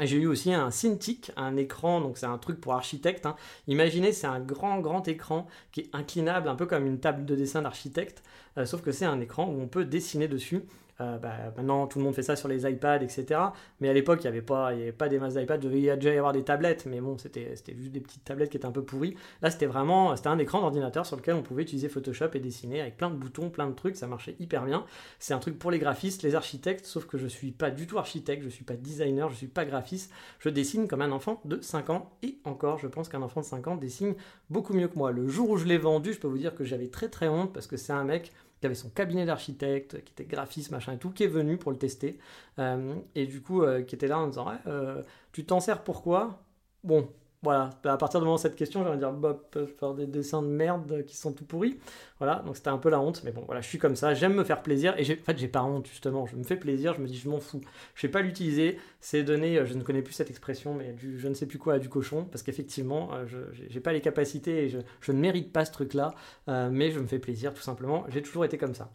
J'ai 0.00 0.16
eu 0.16 0.26
aussi 0.26 0.54
un 0.54 0.70
Cintiq, 0.70 1.32
un 1.36 1.56
écran, 1.56 2.00
donc 2.00 2.16
c'est 2.16 2.26
un 2.26 2.38
truc 2.38 2.60
pour 2.60 2.72
architecte. 2.72 3.26
Hein. 3.26 3.36
Imaginez, 3.66 4.12
c'est 4.12 4.26
un 4.26 4.40
grand, 4.40 4.80
grand 4.80 5.06
écran 5.06 5.46
qui 5.70 5.80
est 5.80 5.90
inclinable, 5.92 6.48
un 6.48 6.54
peu 6.54 6.64
comme 6.64 6.86
une 6.86 6.98
table 6.98 7.26
de 7.26 7.36
dessin 7.36 7.62
d'architecte, 7.62 8.22
euh, 8.56 8.64
sauf 8.64 8.80
que 8.80 8.90
c'est 8.90 9.04
un 9.04 9.20
écran 9.20 9.46
où 9.46 9.60
on 9.60 9.68
peut 9.68 9.84
dessiner 9.84 10.28
dessus. 10.28 10.62
Euh, 11.00 11.18
bah, 11.18 11.32
maintenant, 11.56 11.86
tout 11.86 11.98
le 11.98 12.04
monde 12.04 12.14
fait 12.14 12.22
ça 12.22 12.36
sur 12.36 12.48
les 12.48 12.70
iPads, 12.70 13.02
etc. 13.02 13.40
Mais 13.80 13.88
à 13.88 13.92
l'époque, 13.92 14.20
il 14.20 14.24
n'y 14.24 14.28
avait, 14.28 14.42
pas, 14.42 14.68
avait 14.68 14.92
pas 14.92 15.08
des 15.08 15.18
masses 15.18 15.34
d'iPad. 15.34 15.62
Il 15.62 15.68
devait 15.68 15.96
déjà 15.96 16.14
y 16.14 16.18
avoir 16.18 16.32
des 16.32 16.44
tablettes, 16.44 16.86
mais 16.86 17.00
bon, 17.00 17.18
c'était 17.18 17.54
juste 17.76 17.92
des 17.92 18.00
petites 18.00 18.24
tablettes 18.24 18.50
qui 18.50 18.56
étaient 18.56 18.66
un 18.66 18.72
peu 18.72 18.84
pourries. 18.84 19.16
Là, 19.40 19.50
c'était 19.50 19.66
vraiment 19.66 20.14
c'était 20.16 20.28
un 20.28 20.38
écran 20.38 20.60
d'ordinateur 20.60 21.06
sur 21.06 21.16
lequel 21.16 21.34
on 21.34 21.42
pouvait 21.42 21.62
utiliser 21.62 21.88
Photoshop 21.88 22.28
et 22.34 22.40
dessiner 22.40 22.80
avec 22.80 22.96
plein 22.96 23.10
de 23.10 23.16
boutons, 23.16 23.50
plein 23.50 23.68
de 23.68 23.74
trucs. 23.74 23.96
Ça 23.96 24.06
marchait 24.06 24.36
hyper 24.38 24.64
bien. 24.64 24.84
C'est 25.18 25.34
un 25.34 25.38
truc 25.38 25.58
pour 25.58 25.70
les 25.70 25.78
graphistes, 25.78 26.22
les 26.22 26.34
architectes, 26.34 26.84
sauf 26.84 27.06
que 27.06 27.18
je 27.18 27.24
ne 27.24 27.28
suis 27.28 27.52
pas 27.52 27.70
du 27.70 27.86
tout 27.86 27.98
architecte, 27.98 28.42
je 28.42 28.46
ne 28.46 28.52
suis 28.52 28.64
pas 28.64 28.76
designer, 28.76 29.28
je 29.28 29.34
ne 29.34 29.38
suis 29.38 29.46
pas 29.46 29.64
graphiste. 29.64 30.12
Je 30.38 30.48
dessine 30.48 30.88
comme 30.88 31.02
un 31.02 31.12
enfant 31.12 31.40
de 31.44 31.60
5 31.60 31.90
ans. 31.90 32.10
Et 32.22 32.38
encore, 32.44 32.78
je 32.78 32.86
pense 32.86 33.08
qu'un 33.08 33.22
enfant 33.22 33.40
de 33.40 33.46
5 33.46 33.66
ans 33.68 33.76
dessine 33.76 34.14
beaucoup 34.50 34.74
mieux 34.74 34.88
que 34.88 34.98
moi. 34.98 35.10
Le 35.10 35.28
jour 35.28 35.50
où 35.50 35.56
je 35.56 35.64
l'ai 35.64 35.78
vendu, 35.78 36.12
je 36.12 36.18
peux 36.18 36.28
vous 36.28 36.38
dire 36.38 36.54
que 36.54 36.64
j'avais 36.64 36.88
très 36.88 37.08
très 37.08 37.28
honte 37.28 37.52
parce 37.52 37.66
que 37.66 37.76
c'est 37.76 37.92
un 37.92 38.04
mec 38.04 38.32
qui 38.62 38.66
avait 38.66 38.76
son 38.76 38.90
cabinet 38.90 39.26
d'architecte, 39.26 40.04
qui 40.04 40.12
était 40.12 40.24
graphiste, 40.24 40.70
machin 40.70 40.92
et 40.92 40.98
tout, 40.98 41.10
qui 41.10 41.24
est 41.24 41.28
venu 41.28 41.58
pour 41.58 41.72
le 41.72 41.78
tester. 41.78 42.20
Euh, 42.60 42.94
et 43.16 43.26
du 43.26 43.42
coup, 43.42 43.62
euh, 43.62 43.82
qui 43.82 43.96
était 43.96 44.06
là 44.06 44.20
en 44.20 44.28
disant 44.28 44.52
euh, 44.68 45.02
Tu 45.32 45.44
t'en 45.44 45.58
sers 45.58 45.82
pourquoi? 45.82 46.44
Bon, 46.84 47.08
voilà, 47.42 47.70
à 47.84 47.96
partir 47.96 48.20
du 48.20 48.24
moment 48.24 48.36
où 48.36 48.38
cette 48.38 48.54
question, 48.54 48.84
j'allais 48.84 48.98
dire, 48.98 49.12
bah, 49.12 49.36
faire 49.78 49.94
des 49.94 50.06
dessins 50.06 50.42
de 50.42 50.46
merde 50.46 51.04
qui 51.06 51.16
sont 51.16 51.32
tout 51.32 51.44
pourris. 51.44 51.78
Voilà, 52.18 52.36
donc 52.46 52.56
c'était 52.56 52.68
un 52.68 52.78
peu 52.78 52.88
la 52.88 53.00
honte, 53.00 53.22
mais 53.24 53.32
bon, 53.32 53.42
voilà, 53.46 53.60
je 53.60 53.66
suis 53.66 53.78
comme 53.78 53.96
ça, 53.96 54.14
j'aime 54.14 54.34
me 54.34 54.44
faire 54.44 54.62
plaisir, 54.62 54.94
et 54.96 55.02
en 55.02 55.24
fait, 55.24 55.38
j'ai 55.38 55.48
pas 55.48 55.64
honte, 55.64 55.88
justement, 55.88 56.24
je 56.26 56.36
me 56.36 56.44
fais 56.44 56.56
plaisir, 56.56 56.94
je 56.94 57.00
me 57.00 57.06
dis, 57.08 57.16
je 57.16 57.28
m'en 57.28 57.40
fous. 57.40 57.60
Je 57.96 58.06
vais 58.06 58.10
pas 58.12 58.22
l'utiliser, 58.22 58.78
c'est 59.00 59.24
donner, 59.24 59.58
euh, 59.58 59.66
je 59.66 59.74
ne 59.74 59.82
connais 59.82 60.02
plus 60.02 60.14
cette 60.14 60.30
expression, 60.30 60.74
mais 60.74 60.92
du, 60.92 61.18
je 61.18 61.26
ne 61.26 61.34
sais 61.34 61.46
plus 61.46 61.58
quoi 61.58 61.74
à 61.74 61.78
du 61.80 61.88
cochon, 61.88 62.24
parce 62.30 62.44
qu'effectivement, 62.44 63.12
euh, 63.12 63.26
je 63.26 63.38
j'ai 63.68 63.80
pas 63.80 63.92
les 63.92 64.00
capacités 64.00 64.64
et 64.64 64.68
je, 64.68 64.78
je, 65.00 65.10
ne 65.10 65.18
mérite 65.18 65.52
pas 65.52 65.64
ce 65.64 65.72
truc-là, 65.72 66.14
euh, 66.48 66.70
mais 66.70 66.92
je 66.92 67.00
me 67.00 67.06
fais 67.08 67.18
plaisir, 67.18 67.52
tout 67.54 67.62
simplement, 67.62 68.04
j'ai 68.08 68.22
toujours 68.22 68.44
été 68.44 68.56
comme 68.56 68.74
ça. 68.74 68.90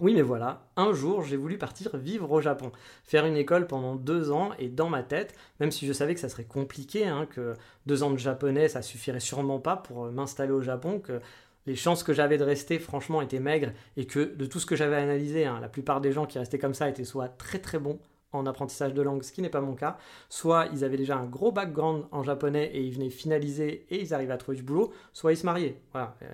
Oui, 0.00 0.14
mais 0.14 0.22
voilà, 0.22 0.68
un 0.76 0.92
jour, 0.92 1.24
j'ai 1.24 1.36
voulu 1.36 1.58
partir 1.58 1.96
vivre 1.96 2.30
au 2.30 2.40
Japon, 2.40 2.70
faire 3.02 3.26
une 3.26 3.36
école 3.36 3.66
pendant 3.66 3.96
deux 3.96 4.30
ans, 4.30 4.52
et 4.60 4.68
dans 4.68 4.88
ma 4.88 5.02
tête, 5.02 5.34
même 5.58 5.72
si 5.72 5.88
je 5.88 5.92
savais 5.92 6.14
que 6.14 6.20
ça 6.20 6.28
serait 6.28 6.44
compliqué, 6.44 7.04
hein, 7.08 7.26
que 7.26 7.54
deux 7.86 8.04
ans 8.04 8.12
de 8.12 8.16
japonais, 8.16 8.68
ça 8.68 8.80
suffirait 8.80 9.18
sûrement 9.18 9.58
pas 9.58 9.76
pour 9.76 10.04
euh, 10.04 10.10
m'installer 10.12 10.52
au 10.52 10.62
Japon, 10.62 11.00
que 11.00 11.20
les 11.66 11.74
chances 11.74 12.04
que 12.04 12.12
j'avais 12.12 12.38
de 12.38 12.44
rester, 12.44 12.78
franchement, 12.78 13.22
étaient 13.22 13.40
maigres, 13.40 13.72
et 13.96 14.06
que 14.06 14.20
de 14.20 14.46
tout 14.46 14.60
ce 14.60 14.66
que 14.66 14.76
j'avais 14.76 14.96
analysé, 14.96 15.46
hein, 15.46 15.58
la 15.60 15.68
plupart 15.68 16.00
des 16.00 16.12
gens 16.12 16.26
qui 16.26 16.38
restaient 16.38 16.60
comme 16.60 16.74
ça 16.74 16.88
étaient 16.88 17.02
soit 17.04 17.28
très 17.28 17.58
très 17.58 17.80
bons, 17.80 17.98
en 18.32 18.46
apprentissage 18.46 18.94
de 18.94 19.02
langue, 19.02 19.22
ce 19.22 19.32
qui 19.32 19.42
n'est 19.42 19.48
pas 19.48 19.60
mon 19.60 19.74
cas. 19.74 19.96
Soit 20.28 20.66
ils 20.72 20.84
avaient 20.84 20.96
déjà 20.96 21.16
un 21.16 21.24
gros 21.24 21.52
background 21.52 22.04
en 22.10 22.22
japonais 22.22 22.70
et 22.74 22.82
ils 22.82 22.92
venaient 22.92 23.10
finaliser 23.10 23.86
et 23.90 24.00
ils 24.00 24.14
arrivaient 24.14 24.32
à 24.32 24.38
trouver 24.38 24.56
du 24.56 24.62
boulot, 24.62 24.92
soit 25.12 25.32
ils 25.32 25.36
se 25.36 25.46
mariaient. 25.46 25.80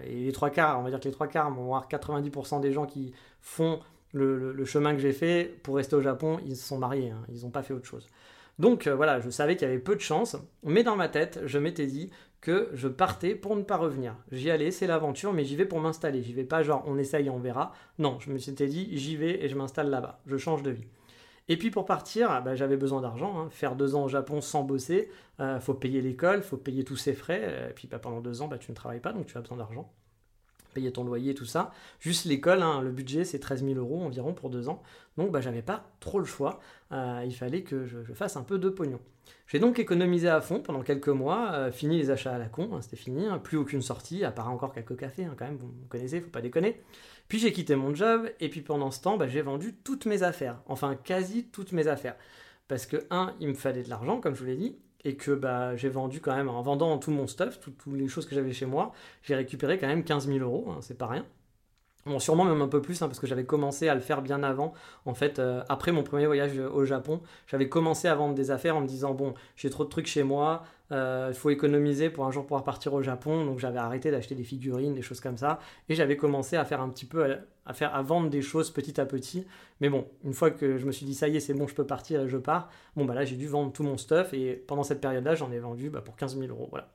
Et 0.07 0.25
les 0.25 0.33
trois 0.33 0.51
quarts, 0.51 0.79
on 0.79 0.83
va 0.83 0.91
dire 0.91 1.01
que 1.01 1.05
les 1.05 1.13
trois 1.13 1.29
quarts, 1.29 1.51
voire 1.53 1.89
90% 1.89 2.61
des 2.61 2.73
gens 2.73 2.87
qui 2.87 3.13
font 3.41 3.81
le, 4.13 4.65
chemin 4.65 4.95
que 4.95 5.01
j'ai 5.01 5.13
fait 5.13 5.59
pour 5.63 5.77
rester 5.77 5.97
au 5.97 6.01
Japon, 6.01 6.39
ils 6.47 6.57
se 6.57 6.67
sont 6.67 6.79
mariés, 6.79 7.11
hein. 7.11 7.23
ils 7.29 7.43
n'ont 7.43 7.51
pas 7.51 7.63
fait 7.63 7.75
autre 7.75 7.87
chose. 7.87 8.09
Donc 8.59 8.87
euh, 8.87 8.95
voilà, 8.95 9.21
je 9.21 9.31
savais 9.31 9.57
qu'il 9.57 9.67
y 9.67 9.71
avait 9.71 9.81
peu 9.81 9.97
de 9.97 10.01
chance, 10.01 10.37
mais 10.63 10.85
dans 10.85 10.95
ma 10.95 11.09
tête, 11.09 11.41
je 11.45 11.59
m'étais 11.59 11.87
dit 11.87 12.11
que 12.41 12.69
je 12.75 12.89
partais 12.89 13.35
pour 13.35 13.57
ne 13.57 13.63
pas 13.63 13.77
revenir. 13.77 14.15
J'y 14.31 14.51
allais, 14.51 14.71
c'est 14.71 14.87
l'aventure, 14.87 15.33
mais 15.33 15.45
j'y 15.45 15.57
vais 15.57 15.65
pour 15.65 15.81
m'installer. 15.81 16.23
J'y 16.23 16.35
vais 16.35 16.45
pas 16.45 16.63
genre 16.63 16.85
on 16.87 16.99
essaye 16.99 17.27
et 17.27 17.31
on 17.31 17.39
verra. 17.39 17.73
Non, 17.99 18.19
je 18.21 18.31
me 18.31 18.39
suis 18.39 18.53
dit 18.53 18.97
j'y 18.97 19.17
vais 19.17 19.43
et 19.43 19.49
je 19.49 19.57
m'installe 19.57 19.91
là-bas. 19.91 20.21
Je 20.27 20.37
change 20.37 20.63
de 20.63 20.71
vie. 20.71 20.87
Et 21.49 21.57
puis 21.57 21.71
pour 21.71 21.85
partir, 21.85 22.43
bah, 22.43 22.55
j'avais 22.55 22.77
besoin 22.77 23.01
d'argent. 23.01 23.39
Hein. 23.39 23.49
Faire 23.51 23.77
deux 23.77 23.95
ans 23.95 24.05
au 24.05 24.09
Japon 24.09 24.41
sans 24.41 24.63
bosser, 24.63 25.11
il 25.39 25.59
faut 25.61 25.75
payer 25.75 26.01
l'école, 26.01 26.43
faut 26.43 26.57
payer 26.57 26.85
tous 26.85 26.97
ses 26.97 27.13
frais. 27.13 27.69
Et 27.71 27.75
puis 27.75 27.87
bah, 27.87 27.99
pendant 27.99 28.21
deux 28.21 28.41
ans, 28.43 28.49
bah, 28.49 28.59
tu 28.59 28.71
ne 28.71 28.77
travailles 28.77 29.01
pas, 29.01 29.13
donc 29.13 29.27
tu 29.27 29.37
as 29.37 29.41
besoin 29.41 29.59
d'argent 29.59 29.93
payer 30.75 30.93
ton 30.93 31.05
loyer, 31.05 31.35
tout 31.35 31.47
ça. 31.47 31.73
Juste 32.01 32.27
l'école, 32.27 32.63
hein, 32.63 32.83
le 32.83 32.91
budget, 32.91 33.25
c'est 33.25 33.39
13 33.39 33.65
000 33.65 33.79
euros 33.79 34.03
environ 34.03 34.35
pour 34.35 34.51
deux 34.51 34.69
ans. 34.69 34.83
Donc, 35.17 35.31
bah, 35.31 35.41
j'avais 35.41 35.63
pas 35.63 35.87
trop 36.01 36.19
le 36.19 36.27
choix. 36.27 36.61
Euh, 36.93 37.23
il 37.25 37.35
fallait 37.35 37.63
que 37.63 37.87
je, 37.87 38.13
fasse 38.13 38.37
un 38.37 38.43
peu 38.43 38.59
de 38.59 38.69
pognon. 38.69 39.01
J'ai 39.47 39.59
donc 39.59 39.79
économisé 39.79 40.29
à 40.29 40.41
fond 40.43 40.61
pendant 40.61 40.83
quelques 40.83 41.09
mois, 41.09 41.53
euh, 41.53 41.73
fini 41.73 41.97
les 41.97 42.11
achats 42.11 42.35
à 42.35 42.39
la 42.39 42.47
con, 42.47 42.71
hein, 42.75 42.83
c'était 42.83 42.97
fini, 42.97 43.27
plus 43.43 43.57
aucune 43.57 43.81
sortie, 43.81 44.23
à 44.25 44.31
part 44.31 44.51
encore 44.51 44.75
quelques 44.75 44.97
cafés, 44.97 45.27
quand 45.37 45.47
même, 45.47 45.57
vous 45.57 45.69
me 45.69 45.89
connaissez, 45.89 46.21
faut 46.21 46.31
pas 46.31 46.43
déconner. 46.43 46.83
Puis 47.29 47.39
j'ai 47.39 47.53
quitté 47.53 47.75
mon 47.75 47.95
job, 47.95 48.29
et 48.41 48.49
puis 48.49 48.61
pendant 48.61 48.91
ce 48.91 49.01
temps, 49.01 49.17
bah, 49.17 49.29
j'ai 49.29 49.43
vendu 49.43 49.75
toutes 49.75 50.07
mes 50.07 50.23
affaires, 50.23 50.61
enfin 50.67 50.95
quasi 50.95 51.47
toutes 51.47 51.73
mes 51.73 51.89
affaires. 51.89 52.17
Parce 52.69 52.87
que, 52.87 52.97
un, 53.11 53.35
il 53.41 53.49
me 53.49 53.55
fallait 53.55 53.83
de 53.83 53.91
l'argent, 53.91 54.21
comme 54.21 54.35
je 54.35 54.41
vous 54.41 54.47
l'ai 54.47 54.57
dit, 54.57 54.77
et 55.05 55.17
que 55.17 55.33
bah, 55.33 55.77
j'ai 55.77 55.89
vendu 55.89 56.21
quand 56.21 56.35
même, 56.35 56.49
en 56.49 56.63
vendant 56.63 56.97
tout 56.99 57.11
mon 57.11 57.27
stuff, 57.27 57.61
toutes 57.61 57.95
les 57.95 58.09
choses 58.09 58.27
que 58.27 58.35
j'avais 58.35 58.53
chez 58.53 58.67
moi, 58.67 58.93
j'ai 59.23 59.35
récupéré 59.35 59.79
quand 59.79 59.87
même 59.87 60.05
15 60.05 60.27
000 60.27 60.39
euros, 60.39 60.71
hein, 60.71 60.79
c'est 60.81 60.97
pas 60.99 61.07
rien. 61.07 61.27
Bon, 62.07 62.19
sûrement 62.19 62.45
même 62.45 62.61
un 62.61 62.69
peu 62.69 62.83
plus, 62.83 63.01
hein, 63.01 63.07
parce 63.09 63.19
que 63.19 63.27
j'avais 63.27 63.47
commencé 63.47 63.89
à 63.89 63.95
le 63.95 64.03
faire 64.03 64.21
bien 64.21 64.43
avant. 64.43 64.75
En 65.07 65.15
fait, 65.15 65.39
euh, 65.39 65.63
après 65.71 65.91
mon 65.91 66.03
premier 66.03 66.27
voyage 66.27 66.59
au 66.59 66.85
Japon, 66.85 67.23
j'avais 67.47 67.69
commencé 67.69 68.09
à 68.09 68.15
vendre 68.15 68.35
des 68.35 68.51
affaires 68.51 68.77
en 68.77 68.83
me 68.83 68.87
disant, 68.87 69.15
bon, 69.15 69.33
j'ai 69.57 69.71
trop 69.71 69.85
de 69.85 69.89
trucs 69.89 70.07
chez 70.07 70.23
moi, 70.23 70.65
il 70.91 71.35
faut 71.35 71.51
économiser 71.51 72.11
pour 72.11 72.25
un 72.25 72.31
jour 72.31 72.45
pouvoir 72.45 72.65
partir 72.65 72.95
au 72.95 73.03
Japon. 73.03 73.45
Donc 73.45 73.59
j'avais 73.59 73.79
arrêté 73.79 74.11
d'acheter 74.11 74.35
des 74.35 74.45
figurines, 74.45 74.95
des 74.95 75.03
choses 75.03 75.21
comme 75.21 75.37
ça. 75.37 75.59
Et 75.89 75.95
j'avais 75.95 76.17
commencé 76.17 76.57
à 76.57 76.65
faire 76.65 76.81
un 76.81 76.89
petit 76.89 77.07
peu, 77.07 77.37
à, 77.67 77.75
faire, 77.75 77.95
à 77.95 78.03
vendre 78.03 78.31
des 78.31 78.43
choses 78.43 78.71
petit 78.71 79.01
à 79.01 79.07
petit. 79.07 79.47
Mais 79.81 79.89
bon, 79.89 80.07
une 80.25 80.35
fois 80.35 80.51
que 80.51 80.79
je 80.79 80.87
me 80.87 80.93
suis 80.93 81.07
dit, 81.07 81.15
ça 81.15 81.29
y 81.29 81.37
est, 81.37 81.41
c'est 81.41 81.55
bon, 81.55 81.67
je 81.67 81.75
peux 81.75 81.87
partir 81.87 82.23
et 82.23 82.29
je 82.29 82.39
pars, 82.39 82.71
bon, 82.97 83.05
bah 83.05 83.15
là, 83.15 83.25
j'ai 83.25 83.37
dû 83.37 83.49
vendre 83.49 83.73
tout 83.73 83.83
mon 83.83 83.97
stuff. 83.97 84.35
Et 84.35 84.53
pendant 84.55 84.85
cette 84.85 85.01
période-là, 85.01 85.35
j'en 85.35 85.51
ai 85.53 85.59
vendu 85.59 85.91
bah, 85.91 86.01
pour 86.01 86.17
15 86.17 86.39
000 86.39 86.49
euros. 86.51 86.69
Voilà. 86.71 86.91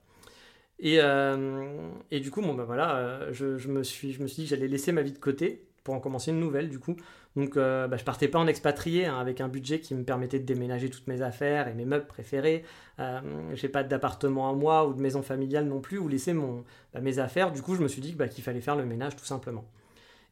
Et, 0.80 1.00
euh, 1.02 1.90
et, 2.10 2.20
du 2.20 2.32
coup, 2.32 2.42
bon, 2.42 2.54
bah 2.54 2.64
voilà, 2.64 2.96
euh, 2.96 3.30
je, 3.34 3.58
je, 3.58 3.68
me 3.68 3.84
suis, 3.84 4.14
je 4.14 4.22
me 4.22 4.28
suis 4.28 4.44
dit 4.44 4.50
que 4.50 4.56
j'allais 4.56 4.70
laisser 4.70 4.92
ma 4.92 5.02
vie 5.02 5.12
de 5.12 5.18
côté 5.18 5.66
pour 5.84 5.94
en 5.94 6.00
commencer 6.00 6.32
une 6.32 6.40
nouvelle 6.40 6.70
du 6.70 6.80
coup. 6.80 6.96
Donc 7.36 7.58
euh, 7.58 7.88
bah, 7.88 7.98
je 7.98 8.04
partais 8.04 8.28
pas 8.28 8.40
en 8.40 8.48
expatrié 8.48 9.06
hein, 9.06 9.20
avec 9.20 9.40
un 9.40 9.48
budget 9.48 9.80
qui 9.80 9.94
me 9.94 10.04
permettait 10.04 10.40
de 10.40 10.46
déménager 10.46 10.90
toutes 10.90 11.08
mes 11.08 11.22
affaires 11.22 11.68
et 11.68 11.74
mes 11.74 11.86
meubles 11.86 12.08
préférés. 12.08 12.64
Euh, 13.00 13.22
j'ai 13.54 13.70
pas 13.70 13.84
d'appartement 13.84 14.50
à 14.50 14.54
moi 14.54 14.88
ou 14.88 14.94
de 14.94 15.02
maison 15.02 15.22
familiale 15.22 15.66
non 15.66 15.80
plus 15.80 16.00
où 16.00 16.08
laisser 16.08 16.34
bah, 16.34 17.02
mes 17.02 17.20
affaires. 17.20 17.52
Du 17.52 17.62
coup 17.62 17.76
je 17.76 17.82
me 17.82 17.88
suis 17.88 18.02
dit 18.02 18.14
bah, 18.14 18.28
qu'il 18.28 18.44
fallait 18.44 18.62
faire 18.62 18.76
le 18.76 18.86
ménage 18.86 19.16
tout 19.16 19.26
simplement. 19.26 19.66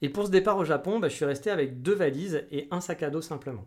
Et 0.02 0.10
pour 0.10 0.26
ce 0.26 0.32
départ 0.32 0.58
au 0.58 0.66
Japon, 0.66 1.00
je 1.04 1.08
suis 1.08 1.26
resté 1.26 1.50
avec 1.50 1.82
deux 1.82 1.96
valises 1.96 2.46
et 2.52 2.68
un 2.72 2.82
sac 2.82 3.04
à 3.04 3.10
dos 3.10 3.22
simplement. 3.22 3.66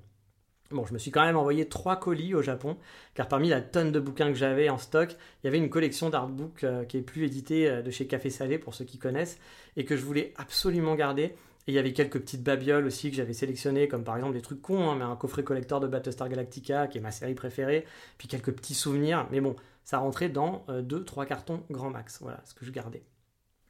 Bon, 0.71 0.87
je 0.87 0.93
me 0.93 0.99
suis 0.99 1.11
quand 1.11 1.25
même 1.25 1.37
envoyé 1.37 1.69
trois 1.69 1.97
colis 1.97 2.33
au 2.33 2.43
Japon, 2.43 2.77
car 3.15 3.27
parmi 3.27 3.49
la 3.49 3.61
tonne 3.61 3.91
de 3.91 3.99
bouquins 3.99 4.29
que 4.29 4.39
j'avais 4.39 4.69
en 4.69 4.79
stock, 4.79 5.11
il 5.11 5.47
y 5.47 5.49
avait 5.49 5.59
une 5.59 5.69
collection 5.69 6.11
d'artbooks 6.11 6.63
euh, 6.63 6.85
qui 6.85 6.97
est 6.97 7.03
plus 7.03 7.25
éditée 7.25 7.69
euh, 7.69 7.83
de 7.83 7.91
chez 7.91 8.07
Café 8.07 8.31
Salé, 8.31 8.57
pour 8.57 8.75
ceux 8.75 8.85
qui 8.85 8.97
connaissent, 8.97 9.41
et 9.77 9.85
que 9.85 9.97
je 9.97 10.05
voulais 10.05 10.33
absolument 10.37 10.95
garder. 10.95 11.35
Et 11.71 11.73
il 11.73 11.77
y 11.77 11.79
avait 11.79 11.93
quelques 11.93 12.19
petites 12.19 12.43
babioles 12.43 12.85
aussi 12.85 13.11
que 13.11 13.17
j'avais 13.17 13.33
sélectionnées, 13.33 13.87
comme 13.87 14.03
par 14.03 14.17
exemple 14.17 14.33
des 14.33 14.43
trucs 14.43 14.61
cons, 14.61 14.91
hein, 14.91 14.97
mais 14.97 15.05
un 15.05 15.15
coffret 15.15 15.45
collector 15.45 15.79
de 15.79 15.87
Battlestar 15.87 16.29
Galactica, 16.29 16.89
qui 16.89 16.99
est 16.99 17.01
ma 17.01 17.13
série 17.13 17.35
préférée, 17.35 17.87
puis 18.19 18.27
quelques 18.27 18.51
petits 18.51 18.75
souvenirs. 18.75 19.29
Mais 19.31 19.41
bon, 19.41 19.55
ça 19.85 19.99
rentrait 19.99 20.31
dans 20.31 20.65
2-3 20.69 21.23
euh, 21.23 21.25
cartons 21.27 21.63
grand 21.71 21.91
max. 21.91 22.19
Voilà 22.23 22.41
ce 22.45 22.55
que 22.55 22.65
je 22.65 22.73
gardais. 22.73 23.05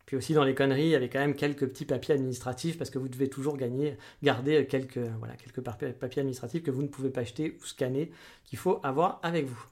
Puis 0.06 0.16
aussi 0.16 0.32
dans 0.32 0.44
les 0.44 0.54
conneries, 0.54 0.84
il 0.84 0.88
y 0.88 0.94
avait 0.94 1.10
quand 1.10 1.18
même 1.18 1.34
quelques 1.34 1.68
petits 1.68 1.84
papiers 1.84 2.14
administratifs 2.14 2.78
parce 2.78 2.88
que 2.88 2.98
vous 2.98 3.10
devez 3.10 3.28
toujours 3.28 3.58
garder 3.58 4.66
quelques, 4.66 4.96
voilà, 5.18 5.34
quelques 5.34 5.60
papiers 5.60 6.20
administratifs 6.20 6.62
que 6.62 6.70
vous 6.70 6.82
ne 6.82 6.88
pouvez 6.88 7.10
pas 7.10 7.20
acheter 7.20 7.58
ou 7.60 7.66
scanner, 7.66 8.12
qu'il 8.46 8.58
faut 8.58 8.80
avoir 8.82 9.20
avec 9.22 9.44
vous. 9.44 9.62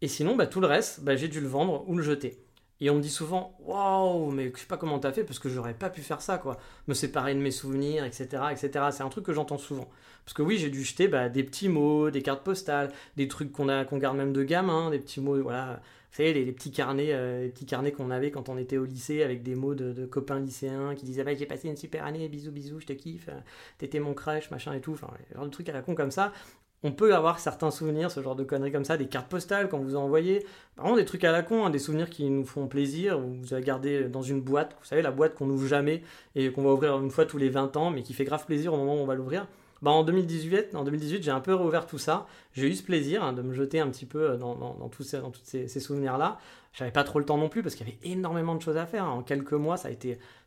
Et 0.00 0.08
sinon, 0.08 0.36
bah, 0.36 0.46
tout 0.46 0.62
le 0.62 0.68
reste, 0.68 1.04
bah, 1.04 1.16
j'ai 1.16 1.28
dû 1.28 1.42
le 1.42 1.48
vendre 1.48 1.86
ou 1.86 1.98
le 1.98 2.02
jeter. 2.02 2.42
Et 2.82 2.90
on 2.90 2.96
me 2.96 3.00
dit 3.00 3.10
souvent, 3.10 3.56
waouh, 3.60 4.32
mais 4.32 4.50
je 4.52 4.58
sais 4.58 4.66
pas 4.66 4.76
comment 4.76 4.98
t'as 4.98 5.12
fait 5.12 5.22
parce 5.22 5.38
que 5.38 5.48
j'aurais 5.48 5.72
pas 5.72 5.88
pu 5.88 6.00
faire 6.00 6.20
ça, 6.20 6.36
quoi. 6.36 6.58
Me 6.88 6.94
séparer 6.94 7.32
de 7.32 7.38
mes 7.38 7.52
souvenirs, 7.52 8.04
etc., 8.04 8.42
etc. 8.50 8.86
C'est 8.90 9.04
un 9.04 9.08
truc 9.08 9.24
que 9.24 9.32
j'entends 9.32 9.56
souvent. 9.56 9.88
Parce 10.24 10.34
que 10.34 10.42
oui, 10.42 10.58
j'ai 10.58 10.68
dû 10.68 10.82
jeter 10.82 11.06
bah, 11.06 11.28
des 11.28 11.44
petits 11.44 11.68
mots, 11.68 12.10
des 12.10 12.22
cartes 12.22 12.42
postales, 12.42 12.90
des 13.16 13.28
trucs 13.28 13.52
qu'on 13.52 13.68
a, 13.68 13.84
garde 13.84 14.16
même 14.16 14.32
de 14.32 14.42
gamin, 14.42 14.90
des 14.90 14.98
petits 14.98 15.20
mots, 15.20 15.40
voilà. 15.40 15.80
Vous 16.10 16.16
savez, 16.16 16.32
les, 16.34 16.50
petits 16.50 16.72
carnets, 16.72 17.12
euh, 17.12 17.48
petits 17.50 17.66
carnets 17.66 17.92
qu'on 17.92 18.10
avait 18.10 18.32
quand 18.32 18.48
on 18.48 18.58
était 18.58 18.78
au 18.78 18.84
lycée 18.84 19.22
avec 19.22 19.44
des 19.44 19.54
mots 19.54 19.76
de, 19.76 20.04
copains 20.04 20.40
lycéens 20.40 20.96
qui 20.96 21.04
disaient, 21.04 21.22
bah, 21.22 21.36
j'ai 21.36 21.46
passé 21.46 21.68
une 21.68 21.76
super 21.76 22.04
année, 22.04 22.28
bisous, 22.28 22.50
bisous, 22.50 22.80
je 22.80 22.86
te 22.86 22.92
kiffe, 22.94 23.28
euh, 23.28 23.38
t'étais 23.78 24.00
mon 24.00 24.12
crush, 24.12 24.50
machin 24.50 24.72
et 24.74 24.80
tout. 24.80 24.94
Enfin, 24.94 25.10
genre 25.36 25.44
de 25.44 25.50
trucs 25.50 25.68
à 25.68 25.72
la 25.72 25.82
con 25.82 25.94
comme 25.94 26.10
ça 26.10 26.32
on 26.84 26.92
peut 26.92 27.14
avoir 27.14 27.38
certains 27.38 27.70
souvenirs, 27.70 28.10
ce 28.10 28.22
genre 28.22 28.36
de 28.36 28.44
conneries 28.44 28.72
comme 28.72 28.84
ça, 28.84 28.96
des 28.96 29.06
cartes 29.06 29.28
postales 29.28 29.68
qu'on 29.68 29.78
vous 29.78 29.94
a 29.94 29.98
envoyées, 29.98 30.44
vraiment 30.76 30.96
des 30.96 31.04
trucs 31.04 31.24
à 31.24 31.32
la 31.32 31.42
con, 31.42 31.64
hein, 31.64 31.70
des 31.70 31.78
souvenirs 31.78 32.10
qui 32.10 32.28
nous 32.28 32.44
font 32.44 32.66
plaisir, 32.66 33.18
vous 33.18 33.54
avez 33.54 33.62
gardé 33.62 34.04
dans 34.04 34.22
une 34.22 34.40
boîte, 34.40 34.76
vous 34.80 34.86
savez, 34.86 35.02
la 35.02 35.12
boîte 35.12 35.34
qu'on 35.34 35.46
n'ouvre 35.46 35.66
jamais 35.66 36.02
et 36.34 36.50
qu'on 36.50 36.62
va 36.62 36.72
ouvrir 36.72 36.98
une 36.98 37.10
fois 37.10 37.24
tous 37.24 37.38
les 37.38 37.50
20 37.50 37.76
ans, 37.76 37.90
mais 37.90 38.02
qui 38.02 38.14
fait 38.14 38.24
grave 38.24 38.44
plaisir 38.46 38.74
au 38.74 38.76
moment 38.76 38.96
où 38.96 38.98
on 38.98 39.06
va 39.06 39.14
l'ouvrir. 39.14 39.46
Bah, 39.82 39.90
en 39.90 40.04
2018, 40.04 40.76
en 40.76 40.84
2018 40.84 41.24
j'ai 41.24 41.32
un 41.32 41.40
peu 41.40 41.54
réouvert 41.54 41.86
tout 41.86 41.98
ça. 41.98 42.26
J'ai 42.54 42.68
eu 42.68 42.74
ce 42.74 42.84
plaisir 42.84 43.24
hein, 43.24 43.32
de 43.32 43.42
me 43.42 43.52
jeter 43.52 43.80
un 43.80 43.88
petit 43.88 44.06
peu 44.06 44.36
dans, 44.36 44.54
dans, 44.54 44.88
tous 44.88 45.02
ces, 45.42 45.80
souvenirs-là. 45.80 46.38
J'avais 46.72 46.92
pas 46.92 47.02
trop 47.02 47.18
le 47.18 47.24
temps 47.24 47.36
non 47.36 47.48
plus 47.48 47.62
parce 47.62 47.74
qu'il 47.74 47.88
y 47.88 47.90
avait 47.90 47.98
énormément 48.04 48.54
de 48.54 48.62
choses 48.62 48.76
à 48.76 48.86
faire. 48.86 49.06
En 49.06 49.22
quelques 49.22 49.52
mois, 49.52 49.76
ça 49.76 49.88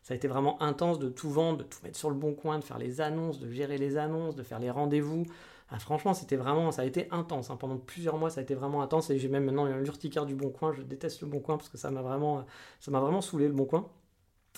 ça 0.02 0.14
a 0.14 0.16
été 0.16 0.28
vraiment 0.28 0.60
intense 0.62 0.98
de 0.98 1.10
tout 1.10 1.28
vendre, 1.28 1.58
de 1.58 1.62
tout 1.64 1.78
mettre 1.84 1.98
sur 1.98 2.08
le 2.08 2.16
bon 2.16 2.32
coin, 2.32 2.58
de 2.58 2.64
faire 2.64 2.78
les 2.78 3.02
annonces, 3.02 3.38
de 3.38 3.50
gérer 3.50 3.76
les 3.76 3.98
annonces, 3.98 4.36
de 4.36 4.42
faire 4.42 4.58
les 4.58 4.70
rendez-vous. 4.70 5.26
Ah, 5.70 5.78
franchement, 5.78 6.14
c'était 6.14 6.36
vraiment, 6.36 6.70
ça 6.70 6.82
a 6.82 6.84
été 6.84 7.08
intense. 7.10 7.50
Hein. 7.50 7.56
Pendant 7.56 7.76
plusieurs 7.76 8.16
mois, 8.18 8.30
ça 8.30 8.40
a 8.40 8.42
été 8.42 8.54
vraiment 8.54 8.82
intense. 8.82 9.10
Et 9.10 9.18
j'ai 9.18 9.28
même 9.28 9.44
maintenant 9.44 9.66
l'urticaire 9.66 10.26
du 10.26 10.34
Bon 10.34 10.50
Coin. 10.50 10.72
Je 10.72 10.82
déteste 10.82 11.20
le 11.22 11.26
Bon 11.26 11.40
Coin 11.40 11.56
parce 11.56 11.68
que 11.68 11.78
ça 11.78 11.90
m'a 11.90 12.02
vraiment, 12.02 12.46
ça 12.80 12.92
saoulé 13.20 13.48
le 13.48 13.54
Bon 13.54 13.64
Coin. 13.64 13.88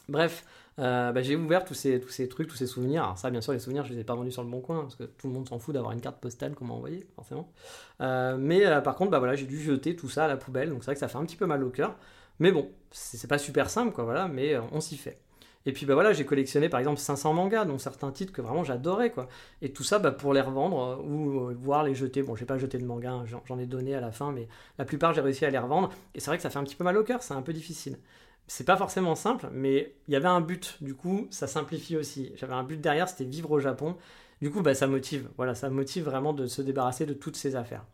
Bref, 0.08 0.44
euh, 0.78 1.12
bah, 1.12 1.22
j'ai 1.22 1.36
ouvert 1.36 1.64
tous 1.64 1.74
ces, 1.74 2.00
tous 2.00 2.08
ces 2.08 2.28
trucs, 2.28 2.48
tous 2.48 2.56
ces 2.56 2.66
souvenirs. 2.66 3.04
Alors 3.04 3.18
ça, 3.18 3.30
bien 3.30 3.40
sûr, 3.40 3.52
les 3.52 3.58
souvenirs, 3.58 3.84
je 3.84 3.92
les 3.92 4.00
ai 4.00 4.04
pas 4.04 4.14
vendus 4.14 4.32
sur 4.32 4.42
le 4.42 4.48
bon 4.48 4.60
coin, 4.60 4.82
parce 4.82 4.96
que 4.96 5.04
tout 5.04 5.26
le 5.26 5.34
monde 5.34 5.48
s'en 5.48 5.58
fout 5.58 5.74
d'avoir 5.74 5.92
une 5.92 6.00
carte 6.00 6.18
postale 6.20 6.54
qu'on 6.54 6.64
m'a 6.66 6.74
envoyée, 6.74 7.06
forcément. 7.14 7.52
Euh, 8.00 8.36
mais 8.38 8.64
euh, 8.64 8.80
par 8.80 8.94
contre, 8.96 9.10
bah, 9.10 9.18
voilà, 9.18 9.34
j'ai 9.34 9.46
dû 9.46 9.60
jeter 9.60 9.96
tout 9.96 10.08
ça 10.08 10.24
à 10.24 10.28
la 10.28 10.36
poubelle, 10.36 10.70
donc 10.70 10.78
c'est 10.80 10.86
vrai 10.86 10.94
que 10.94 11.00
ça 11.00 11.08
fait 11.08 11.18
un 11.18 11.24
petit 11.24 11.36
peu 11.36 11.46
mal 11.46 11.62
au 11.62 11.70
cœur. 11.70 11.96
Mais 12.38 12.52
bon, 12.52 12.70
c'est 12.90 13.28
pas 13.28 13.38
super 13.38 13.68
simple, 13.68 13.92
quoi, 13.92 14.04
voilà, 14.04 14.28
mais 14.28 14.56
on 14.72 14.80
s'y 14.80 14.96
fait. 14.96 15.20
Et 15.68 15.72
puis 15.72 15.84
bah 15.84 15.92
voilà, 15.92 16.14
j'ai 16.14 16.24
collectionné 16.24 16.70
par 16.70 16.80
exemple 16.80 16.98
500 16.98 17.34
mangas, 17.34 17.66
dont 17.66 17.76
certains 17.76 18.10
titres 18.10 18.32
que 18.32 18.40
vraiment 18.40 18.64
j'adorais 18.64 19.10
quoi. 19.10 19.28
Et 19.60 19.70
tout 19.70 19.82
ça 19.82 19.98
bah, 19.98 20.12
pour 20.12 20.32
les 20.32 20.40
revendre 20.40 20.80
euh, 20.82 20.96
ou 20.96 21.50
euh, 21.50 21.54
voir 21.60 21.84
les 21.84 21.94
jeter. 21.94 22.22
Bon, 22.22 22.34
j'ai 22.34 22.46
pas 22.46 22.56
jeté 22.56 22.78
de 22.78 22.86
mangas, 22.86 23.10
hein, 23.10 23.24
j'en 23.44 23.58
ai 23.58 23.66
donné 23.66 23.94
à 23.94 24.00
la 24.00 24.10
fin, 24.10 24.32
mais 24.32 24.48
la 24.78 24.86
plupart 24.86 25.12
j'ai 25.12 25.20
réussi 25.20 25.44
à 25.44 25.50
les 25.50 25.58
revendre. 25.58 25.90
Et 26.14 26.20
c'est 26.20 26.30
vrai 26.30 26.38
que 26.38 26.42
ça 26.42 26.48
fait 26.48 26.58
un 26.58 26.64
petit 26.64 26.74
peu 26.74 26.84
mal 26.84 26.96
au 26.96 27.04
cœur, 27.04 27.22
c'est 27.22 27.34
un 27.34 27.42
peu 27.42 27.52
difficile. 27.52 27.98
C'est 28.46 28.64
pas 28.64 28.78
forcément 28.78 29.14
simple, 29.14 29.50
mais 29.52 29.92
il 30.08 30.14
y 30.14 30.16
avait 30.16 30.26
un 30.26 30.40
but. 30.40 30.78
Du 30.80 30.94
coup, 30.94 31.26
ça 31.30 31.46
simplifie 31.46 31.98
aussi. 31.98 32.32
J'avais 32.36 32.54
un 32.54 32.64
but 32.64 32.80
derrière, 32.80 33.06
c'était 33.06 33.24
vivre 33.24 33.50
au 33.50 33.60
Japon. 33.60 33.94
Du 34.40 34.50
coup, 34.50 34.62
bah, 34.62 34.72
ça 34.72 34.86
motive. 34.86 35.28
Voilà, 35.36 35.54
ça 35.54 35.68
motive 35.68 36.04
vraiment 36.04 36.32
de 36.32 36.46
se 36.46 36.62
débarrasser 36.62 37.04
de 37.04 37.12
toutes 37.12 37.36
ces 37.36 37.56
affaires. 37.56 37.84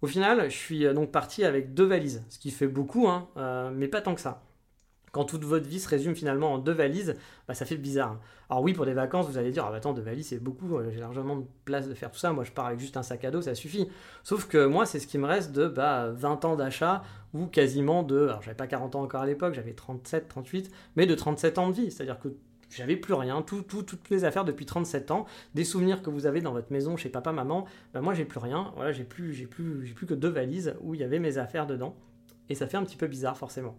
Au 0.00 0.06
final, 0.06 0.48
je 0.48 0.56
suis 0.56 0.86
euh, 0.86 0.94
donc 0.94 1.10
parti 1.10 1.44
avec 1.44 1.74
deux 1.74 1.86
valises, 1.86 2.22
ce 2.28 2.38
qui 2.38 2.52
fait 2.52 2.68
beaucoup, 2.68 3.08
hein, 3.08 3.28
mais 3.74 3.88
pas 3.88 4.00
tant 4.00 4.14
que 4.14 4.20
ça 4.20 4.44
quand 5.12 5.24
toute 5.24 5.44
votre 5.44 5.66
vie 5.66 5.80
se 5.80 5.88
résume 5.88 6.14
finalement 6.14 6.52
en 6.52 6.58
deux 6.58 6.72
valises, 6.72 7.16
bah, 7.48 7.54
ça 7.54 7.64
fait 7.64 7.76
bizarre. 7.76 8.18
Alors 8.48 8.62
oui, 8.62 8.72
pour 8.72 8.86
des 8.86 8.94
vacances, 8.94 9.26
vous 9.26 9.38
allez 9.38 9.52
dire, 9.52 9.64
ah 9.66 9.70
bah 9.70 9.76
attends, 9.76 9.92
deux 9.92 10.02
valises, 10.02 10.28
c'est 10.28 10.42
beaucoup, 10.42 10.76
euh, 10.76 10.90
j'ai 10.92 11.00
largement 11.00 11.36
de 11.36 11.44
place 11.64 11.88
de 11.88 11.94
faire 11.94 12.10
tout 12.10 12.18
ça, 12.18 12.32
moi 12.32 12.44
je 12.44 12.52
pars 12.52 12.66
avec 12.66 12.80
juste 12.80 12.96
un 12.96 13.02
sac 13.02 13.24
à 13.24 13.30
dos, 13.30 13.42
ça 13.42 13.54
suffit. 13.54 13.88
Sauf 14.22 14.46
que 14.46 14.66
moi, 14.66 14.86
c'est 14.86 14.98
ce 14.98 15.06
qui 15.06 15.18
me 15.18 15.26
reste 15.26 15.52
de 15.52 15.66
bah, 15.68 16.10
20 16.10 16.44
ans 16.44 16.56
d'achat, 16.56 17.02
ou 17.32 17.46
quasiment 17.46 18.02
de, 18.02 18.22
alors 18.22 18.42
j'avais 18.42 18.56
pas 18.56 18.66
40 18.66 18.96
ans 18.96 19.02
encore 19.02 19.22
à 19.22 19.26
l'époque, 19.26 19.54
j'avais 19.54 19.72
37, 19.72 20.28
38, 20.28 20.70
mais 20.96 21.06
de 21.06 21.14
37 21.14 21.58
ans 21.58 21.68
de 21.68 21.74
vie, 21.74 21.90
c'est-à-dire 21.90 22.18
que 22.18 22.28
j'avais 22.70 22.96
plus 22.96 23.14
rien, 23.14 23.42
tout, 23.42 23.62
toutes 23.62 24.10
les 24.10 24.24
affaires 24.24 24.44
depuis 24.44 24.66
37 24.66 25.10
ans, 25.10 25.26
des 25.54 25.64
souvenirs 25.64 26.02
que 26.02 26.10
vous 26.10 26.26
avez 26.26 26.40
dans 26.40 26.52
votre 26.52 26.72
maison 26.72 26.96
chez 26.96 27.08
papa, 27.08 27.32
maman, 27.32 27.66
bah 27.92 28.00
moi 28.00 28.14
j'ai 28.14 28.24
plus 28.24 28.38
rien, 28.38 28.72
voilà, 28.76 28.92
j'ai 28.92 29.04
plus, 29.04 29.32
j'ai 29.32 29.46
plus, 29.46 29.86
j'ai 29.86 29.94
plus 29.94 30.06
que 30.06 30.14
deux 30.14 30.28
valises 30.28 30.74
où 30.80 30.94
il 30.94 31.00
y 31.00 31.04
avait 31.04 31.18
mes 31.18 31.38
affaires 31.38 31.66
dedans, 31.66 31.96
et 32.48 32.54
ça 32.54 32.66
fait 32.66 32.76
un 32.76 32.84
petit 32.84 32.96
peu 32.96 33.06
bizarre 33.06 33.36
forcément. 33.36 33.76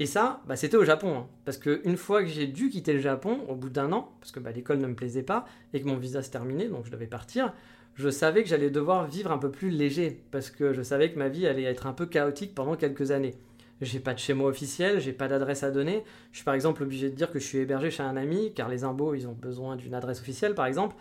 Et 0.00 0.06
ça, 0.06 0.40
bah, 0.48 0.56
c'était 0.56 0.78
au 0.78 0.84
Japon. 0.84 1.14
Hein. 1.14 1.26
Parce 1.44 1.58
qu'une 1.58 1.98
fois 1.98 2.22
que 2.22 2.28
j'ai 2.28 2.46
dû 2.46 2.70
quitter 2.70 2.94
le 2.94 3.00
Japon, 3.00 3.40
au 3.48 3.54
bout 3.54 3.68
d'un 3.68 3.92
an, 3.92 4.10
parce 4.18 4.32
que 4.32 4.40
bah, 4.40 4.50
l'école 4.50 4.78
ne 4.78 4.86
me 4.86 4.94
plaisait 4.94 5.22
pas 5.22 5.44
et 5.74 5.80
que 5.82 5.86
mon 5.86 5.98
visa 5.98 6.22
se 6.22 6.30
terminait, 6.30 6.68
donc 6.68 6.86
je 6.86 6.90
devais 6.90 7.06
partir, 7.06 7.52
je 7.94 8.08
savais 8.08 8.42
que 8.42 8.48
j'allais 8.48 8.70
devoir 8.70 9.06
vivre 9.06 9.30
un 9.30 9.36
peu 9.36 9.50
plus 9.50 9.68
léger. 9.68 10.24
Parce 10.30 10.50
que 10.50 10.72
je 10.72 10.80
savais 10.80 11.12
que 11.12 11.18
ma 11.18 11.28
vie 11.28 11.46
allait 11.46 11.64
être 11.64 11.86
un 11.86 11.92
peu 11.92 12.06
chaotique 12.06 12.54
pendant 12.54 12.76
quelques 12.76 13.10
années. 13.10 13.34
J'ai 13.82 14.00
pas 14.00 14.14
de 14.14 14.18
chez 14.18 14.32
moi 14.32 14.48
officiel, 14.48 15.00
j'ai 15.00 15.12
pas 15.12 15.28
d'adresse 15.28 15.62
à 15.62 15.70
donner. 15.70 16.02
Je 16.32 16.38
suis 16.38 16.44
par 16.44 16.54
exemple 16.54 16.82
obligé 16.82 17.10
de 17.10 17.14
dire 17.14 17.30
que 17.30 17.38
je 17.38 17.44
suis 17.44 17.58
hébergé 17.58 17.90
chez 17.90 18.02
un 18.02 18.16
ami, 18.16 18.54
car 18.54 18.70
les 18.70 18.84
impôts, 18.84 19.14
ils 19.14 19.28
ont 19.28 19.32
besoin 19.32 19.76
d'une 19.76 19.94
adresse 19.94 20.20
officielle, 20.20 20.54
par 20.54 20.64
exemple. 20.64 20.96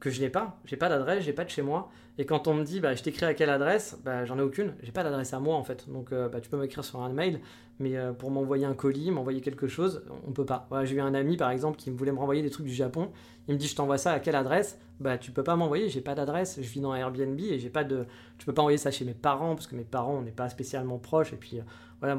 que 0.00 0.10
je 0.10 0.20
n'ai 0.20 0.30
pas. 0.30 0.58
J'ai 0.64 0.76
pas 0.76 0.88
d'adresse, 0.88 1.24
j'ai 1.24 1.32
pas 1.32 1.44
de 1.44 1.50
chez 1.50 1.62
moi. 1.62 1.90
Et 2.18 2.24
quand 2.24 2.48
on 2.48 2.54
me 2.54 2.64
dit, 2.64 2.80
bah, 2.80 2.94
je 2.94 3.02
t'écris 3.02 3.26
à 3.26 3.34
quelle 3.34 3.50
adresse, 3.50 3.98
bah, 4.04 4.24
j'en 4.24 4.38
ai 4.38 4.42
aucune. 4.42 4.74
J'ai 4.82 4.92
pas 4.92 5.02
d'adresse 5.04 5.34
à 5.34 5.40
moi 5.40 5.56
en 5.56 5.64
fait. 5.64 5.88
Donc 5.88 6.12
euh, 6.12 6.28
bah, 6.28 6.40
tu 6.40 6.48
peux 6.48 6.56
m'écrire 6.56 6.84
sur 6.84 7.00
un 7.02 7.10
mail, 7.10 7.40
mais 7.80 7.96
euh, 7.96 8.12
pour 8.12 8.30
m'envoyer 8.30 8.64
un 8.64 8.74
colis, 8.74 9.10
m'envoyer 9.10 9.40
quelque 9.40 9.68
chose, 9.68 10.02
on 10.26 10.32
peut 10.32 10.44
pas. 10.44 10.68
j'ai 10.84 10.96
eu 10.96 11.00
un 11.00 11.14
ami 11.14 11.36
par 11.36 11.50
exemple 11.50 11.76
qui 11.76 11.90
voulait 11.90 12.12
me 12.12 12.18
renvoyer 12.18 12.42
des 12.42 12.50
trucs 12.50 12.66
du 12.66 12.74
Japon. 12.74 13.10
Il 13.46 13.54
me 13.54 13.58
dit, 13.58 13.66
je 13.66 13.76
t'envoie 13.76 13.98
ça 13.98 14.12
à 14.12 14.20
quelle 14.20 14.34
adresse? 14.34 14.78
Bah 15.00 15.16
tu 15.16 15.30
peux 15.30 15.44
pas 15.44 15.56
m'envoyer. 15.56 15.88
J'ai 15.88 16.00
pas 16.00 16.14
d'adresse. 16.14 16.58
Je 16.60 16.68
vis 16.68 16.80
dans 16.80 16.94
Airbnb 16.94 17.38
et 17.38 17.58
j'ai 17.58 17.70
pas 17.70 17.84
de. 17.84 18.04
Tu 18.38 18.46
peux 18.46 18.52
pas 18.52 18.62
envoyer 18.62 18.78
ça 18.78 18.90
chez 18.90 19.04
mes 19.04 19.14
parents 19.14 19.54
parce 19.54 19.66
que 19.66 19.76
mes 19.76 19.84
parents 19.84 20.14
on 20.14 20.22
n'est 20.22 20.32
pas 20.32 20.48
spécialement 20.48 20.98
proches. 20.98 21.32
Et 21.32 21.36
puis 21.36 21.58
euh, 21.58 21.62
voilà, 22.00 22.18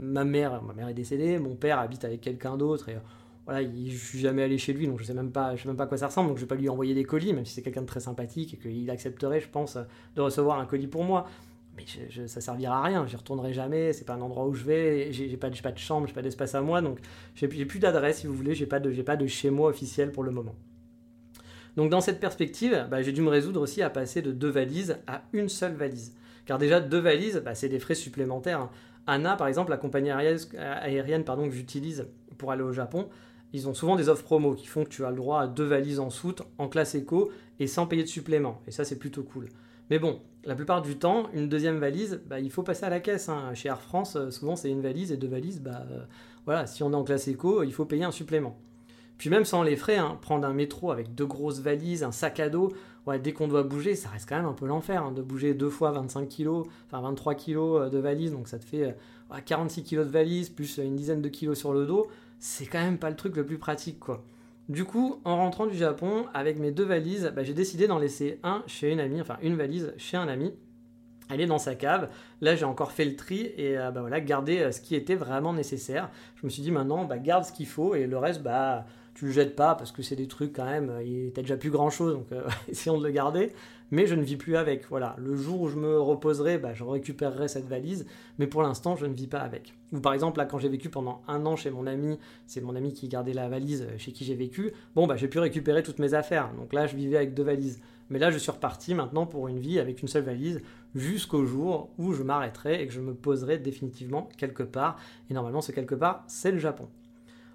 ma 0.00 0.24
mère, 0.24 0.62
ma 0.62 0.74
mère 0.74 0.88
est 0.88 0.94
décédée. 0.94 1.38
Mon 1.38 1.54
père 1.54 1.78
habite 1.78 2.04
avec 2.04 2.20
quelqu'un 2.20 2.56
d'autre 2.56 2.88
et 2.88 2.96
voilà, 3.44 3.62
je 3.68 3.96
suis 3.96 4.20
jamais 4.20 4.44
allé 4.44 4.56
chez 4.56 4.72
lui, 4.72 4.86
donc 4.86 5.00
je 5.00 5.04
sais 5.04 5.14
même 5.14 5.32
pas, 5.32 5.56
je 5.56 5.62
sais 5.62 5.68
même 5.68 5.76
pas 5.76 5.84
à 5.84 5.86
quoi 5.88 5.98
ça 5.98 6.06
ressemble, 6.06 6.28
donc 6.28 6.36
je 6.36 6.42
vais 6.42 6.48
pas 6.48 6.54
lui 6.54 6.68
envoyer 6.68 6.94
des 6.94 7.02
colis, 7.02 7.32
même 7.32 7.44
si 7.44 7.54
c'est 7.54 7.62
quelqu'un 7.62 7.82
de 7.82 7.86
très 7.86 7.98
sympathique 7.98 8.54
et 8.54 8.56
qu'il 8.56 8.88
accepterait, 8.88 9.40
je 9.40 9.48
pense, 9.48 9.76
de 10.14 10.20
recevoir 10.20 10.60
un 10.60 10.64
colis 10.64 10.86
pour 10.86 11.02
moi. 11.02 11.26
Mais 11.76 11.84
ça 12.26 12.40
servira 12.40 12.78
à 12.78 12.82
rien, 12.82 13.06
j'y 13.06 13.16
retournerai 13.16 13.54
jamais, 13.54 13.94
c'est 13.94 14.04
pas 14.04 14.14
un 14.14 14.20
endroit 14.20 14.46
où 14.46 14.52
je 14.52 14.64
vais, 14.64 15.12
j'ai 15.12 15.36
pas, 15.38 15.48
pas 15.50 15.72
de 15.72 15.78
chambre, 15.78 16.06
j'ai 16.06 16.12
pas 16.12 16.20
d'espace 16.20 16.54
à 16.54 16.60
moi, 16.60 16.82
donc 16.82 16.98
j'ai 17.34 17.48
plus 17.48 17.78
d'adresse 17.78 18.18
si 18.18 18.26
vous 18.26 18.34
voulez, 18.34 18.54
j'ai 18.54 18.66
pas 18.66 18.78
de, 18.78 18.90
pas 19.02 19.16
de 19.16 19.26
chez 19.26 19.48
moi 19.48 19.70
officiel 19.70 20.12
pour 20.12 20.22
le 20.22 20.32
moment. 20.32 20.54
Donc 21.76 21.90
dans 21.90 22.00
cette 22.00 22.20
perspective, 22.20 22.86
bah, 22.90 23.02
j'ai 23.02 23.12
dû 23.12 23.22
me 23.22 23.30
résoudre 23.30 23.60
aussi 23.60 23.82
à 23.82 23.90
passer 23.90 24.20
de 24.20 24.32
deux 24.32 24.50
valises 24.50 24.98
à 25.06 25.22
une 25.32 25.48
seule 25.48 25.74
valise. 25.74 26.14
Car 26.44 26.58
déjà 26.58 26.80
deux 26.80 26.98
valises, 26.98 27.40
bah, 27.44 27.54
c'est 27.54 27.68
des 27.68 27.78
frais 27.78 27.94
supplémentaires. 27.94 28.60
Hein. 28.60 28.70
Anna, 29.06 29.36
par 29.36 29.48
exemple, 29.48 29.70
la 29.70 29.76
compagnie 29.76 30.10
aérienne, 30.10 30.38
aérienne 30.58 31.24
pardon, 31.24 31.48
que 31.48 31.54
j'utilise 31.54 32.06
pour 32.36 32.52
aller 32.52 32.62
au 32.62 32.72
Japon, 32.72 33.08
ils 33.52 33.68
ont 33.68 33.74
souvent 33.74 33.96
des 33.96 34.08
offres 34.08 34.24
promo 34.24 34.54
qui 34.54 34.66
font 34.66 34.84
que 34.84 34.88
tu 34.88 35.04
as 35.04 35.10
le 35.10 35.16
droit 35.16 35.40
à 35.40 35.46
deux 35.46 35.64
valises 35.64 36.00
en 36.00 36.10
soute, 36.10 36.42
en 36.58 36.68
classe 36.68 36.94
éco, 36.94 37.30
et 37.58 37.66
sans 37.66 37.86
payer 37.86 38.02
de 38.02 38.08
supplément. 38.08 38.60
Et 38.66 38.70
ça, 38.70 38.84
c'est 38.84 38.98
plutôt 38.98 39.22
cool. 39.22 39.48
Mais 39.92 39.98
bon, 39.98 40.20
la 40.46 40.54
plupart 40.54 40.80
du 40.80 40.96
temps, 40.96 41.28
une 41.34 41.50
deuxième 41.50 41.76
valise, 41.76 42.22
bah, 42.24 42.40
il 42.40 42.50
faut 42.50 42.62
passer 42.62 42.86
à 42.86 42.88
la 42.88 42.98
caisse. 42.98 43.28
Hein. 43.28 43.52
Chez 43.52 43.68
Air 43.68 43.82
France, 43.82 44.16
euh, 44.16 44.30
souvent, 44.30 44.56
c'est 44.56 44.70
une 44.70 44.80
valise 44.80 45.12
et 45.12 45.18
deux 45.18 45.28
valises. 45.28 45.60
Bah, 45.60 45.84
euh, 45.90 46.04
voilà, 46.46 46.66
si 46.66 46.82
on 46.82 46.92
est 46.92 46.96
en 46.96 47.04
classe 47.04 47.28
éco, 47.28 47.62
il 47.62 47.74
faut 47.74 47.84
payer 47.84 48.04
un 48.04 48.10
supplément. 48.10 48.56
Puis 49.18 49.28
même 49.28 49.44
sans 49.44 49.62
les 49.62 49.76
frais, 49.76 49.98
hein, 49.98 50.16
prendre 50.22 50.48
un 50.48 50.54
métro 50.54 50.92
avec 50.92 51.14
deux 51.14 51.26
grosses 51.26 51.60
valises, 51.60 52.04
un 52.04 52.10
sac 52.10 52.40
à 52.40 52.48
dos, 52.48 52.72
dès 53.22 53.34
qu'on 53.34 53.48
doit 53.48 53.64
bouger, 53.64 53.94
ça 53.94 54.08
reste 54.08 54.26
quand 54.26 54.36
même 54.36 54.46
un 54.46 54.54
peu 54.54 54.64
l'enfer 54.64 55.04
hein, 55.04 55.12
de 55.12 55.20
bouger 55.20 55.52
deux 55.52 55.68
fois 55.68 55.90
25 55.90 56.26
kg, 56.26 56.62
enfin 56.86 57.02
23 57.02 57.34
kg 57.34 57.56
euh, 57.58 57.88
de 57.90 57.98
valise, 57.98 58.32
donc 58.32 58.48
ça 58.48 58.58
te 58.58 58.64
fait 58.64 58.96
46 59.44 59.84
kg 59.84 59.98
de 59.98 60.02
valise, 60.04 60.48
plus 60.48 60.78
une 60.78 60.96
dizaine 60.96 61.20
de 61.20 61.28
kilos 61.28 61.58
sur 61.58 61.74
le 61.74 61.84
dos 61.84 62.08
c'est 62.42 62.66
quand 62.66 62.80
même 62.80 62.98
pas 62.98 63.08
le 63.08 63.14
truc 63.14 63.36
le 63.36 63.46
plus 63.46 63.56
pratique. 63.56 64.00
Du 64.72 64.86
coup, 64.86 65.20
en 65.26 65.36
rentrant 65.36 65.66
du 65.66 65.76
Japon, 65.76 66.24
avec 66.32 66.58
mes 66.58 66.70
deux 66.70 66.84
valises, 66.84 67.30
bah, 67.36 67.44
j'ai 67.44 67.52
décidé 67.52 67.86
d'en 67.86 67.98
laisser 67.98 68.40
un 68.42 68.62
chez 68.66 68.90
une 68.90 69.00
amie, 69.00 69.20
enfin 69.20 69.36
une 69.42 69.54
valise 69.54 69.92
chez 69.98 70.16
un 70.16 70.28
ami. 70.28 70.54
Elle 71.28 71.42
est 71.42 71.46
dans 71.46 71.58
sa 71.58 71.74
cave. 71.74 72.08
Là, 72.40 72.56
j'ai 72.56 72.64
encore 72.64 72.90
fait 72.90 73.04
le 73.04 73.14
tri 73.14 73.52
et 73.58 73.76
euh, 73.76 73.90
bah, 73.90 74.00
voilà, 74.00 74.22
gardé 74.22 74.60
euh, 74.60 74.72
ce 74.72 74.80
qui 74.80 74.94
était 74.94 75.14
vraiment 75.14 75.52
nécessaire. 75.52 76.08
Je 76.36 76.46
me 76.46 76.48
suis 76.48 76.62
dit 76.62 76.70
maintenant, 76.70 77.04
bah, 77.04 77.18
garde 77.18 77.44
ce 77.44 77.52
qu'il 77.52 77.66
faut 77.66 77.94
et 77.94 78.06
le 78.06 78.16
reste, 78.16 78.42
bah, 78.42 78.86
tu 79.14 79.26
le 79.26 79.32
jettes 79.32 79.56
pas 79.56 79.74
parce 79.74 79.92
que 79.92 80.02
c'est 80.02 80.16
des 80.16 80.28
trucs 80.28 80.52
quand 80.54 80.64
même, 80.64 80.90
euh, 80.90 81.30
t'as 81.34 81.42
déjà 81.42 81.56
plus 81.56 81.70
grand 81.70 81.90
chose, 81.90 82.14
donc 82.14 82.26
essayons 82.68 82.98
de 82.98 83.06
le 83.06 83.12
garder 83.12 83.52
mais 83.92 84.06
je 84.06 84.14
ne 84.14 84.22
vis 84.22 84.36
plus 84.36 84.56
avec. 84.56 84.88
Voilà, 84.88 85.14
le 85.18 85.36
jour 85.36 85.60
où 85.60 85.68
je 85.68 85.76
me 85.76 86.00
reposerai, 86.00 86.58
bah, 86.58 86.72
je 86.74 86.82
récupérerai 86.82 87.46
cette 87.46 87.66
valise, 87.66 88.06
mais 88.38 88.48
pour 88.48 88.62
l'instant, 88.62 88.96
je 88.96 89.06
ne 89.06 89.14
vis 89.14 89.28
pas 89.28 89.40
avec. 89.40 89.74
Ou 89.92 90.00
par 90.00 90.14
exemple, 90.14 90.38
là, 90.38 90.46
quand 90.46 90.58
j'ai 90.58 90.70
vécu 90.70 90.88
pendant 90.88 91.22
un 91.28 91.44
an 91.46 91.54
chez 91.54 91.70
mon 91.70 91.86
ami, 91.86 92.18
c'est 92.46 92.62
mon 92.62 92.74
ami 92.74 92.94
qui 92.94 93.06
gardait 93.08 93.34
la 93.34 93.48
valise 93.48 93.86
chez 93.98 94.10
qui 94.10 94.24
j'ai 94.24 94.34
vécu, 94.34 94.72
bon, 94.96 95.06
bah, 95.06 95.16
j'ai 95.16 95.28
pu 95.28 95.38
récupérer 95.38 95.82
toutes 95.82 95.98
mes 95.98 96.14
affaires. 96.14 96.50
Donc 96.54 96.72
là, 96.72 96.86
je 96.86 96.96
vivais 96.96 97.18
avec 97.18 97.34
deux 97.34 97.44
valises. 97.44 97.80
Mais 98.08 98.18
là, 98.18 98.30
je 98.30 98.38
suis 98.38 98.50
reparti 98.50 98.94
maintenant 98.94 99.26
pour 99.26 99.46
une 99.48 99.58
vie 99.58 99.78
avec 99.78 100.00
une 100.00 100.08
seule 100.08 100.24
valise 100.24 100.62
jusqu'au 100.94 101.44
jour 101.44 101.90
où 101.98 102.14
je 102.14 102.22
m'arrêterai 102.22 102.82
et 102.82 102.86
que 102.86 102.92
je 102.92 103.00
me 103.00 103.14
poserai 103.14 103.58
définitivement 103.58 104.28
quelque 104.38 104.62
part. 104.62 104.98
Et 105.30 105.34
normalement, 105.34 105.60
ce 105.60 105.70
quelque 105.70 105.94
part, 105.94 106.24
c'est 106.26 106.50
le 106.50 106.58
Japon. 106.58 106.88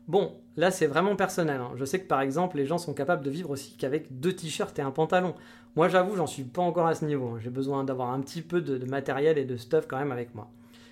Bon, 0.07 0.35
là 0.55 0.71
c'est 0.71 0.87
vraiment 0.87 1.15
personnel. 1.15 1.59
Hein. 1.59 1.71
Je 1.75 1.83
sais 1.83 1.99
que 1.99 2.07
par 2.07 2.21
exemple, 2.21 2.57
les 2.57 2.65
gens 2.65 2.77
sont 2.77 2.93
capables 2.93 3.23
de 3.23 3.29
vivre 3.29 3.49
aussi 3.49 3.75
qu'avec 3.77 4.19
deux 4.19 4.33
t-shirts 4.33 4.77
et 4.79 4.81
un 4.81 4.91
pantalon. 4.91 5.35
Moi 5.75 5.89
j'avoue, 5.89 6.15
j'en 6.15 6.27
suis 6.27 6.43
pas 6.43 6.61
encore 6.61 6.87
à 6.87 6.95
ce 6.95 7.03
niveau. 7.03 7.27
Hein. 7.27 7.39
J'ai 7.41 7.49
besoin 7.49 7.83
d'avoir 7.83 8.11
un 8.11 8.21
petit 8.21 8.41
peu 8.41 8.61
de, 8.61 8.83
matériel 8.85 9.37
et 9.37 9.45
de 9.45 9.57
stuff 9.57 9.85
quand 9.87 9.97
même 9.97 10.11
avec 10.11 10.33
moi. 10.33 10.49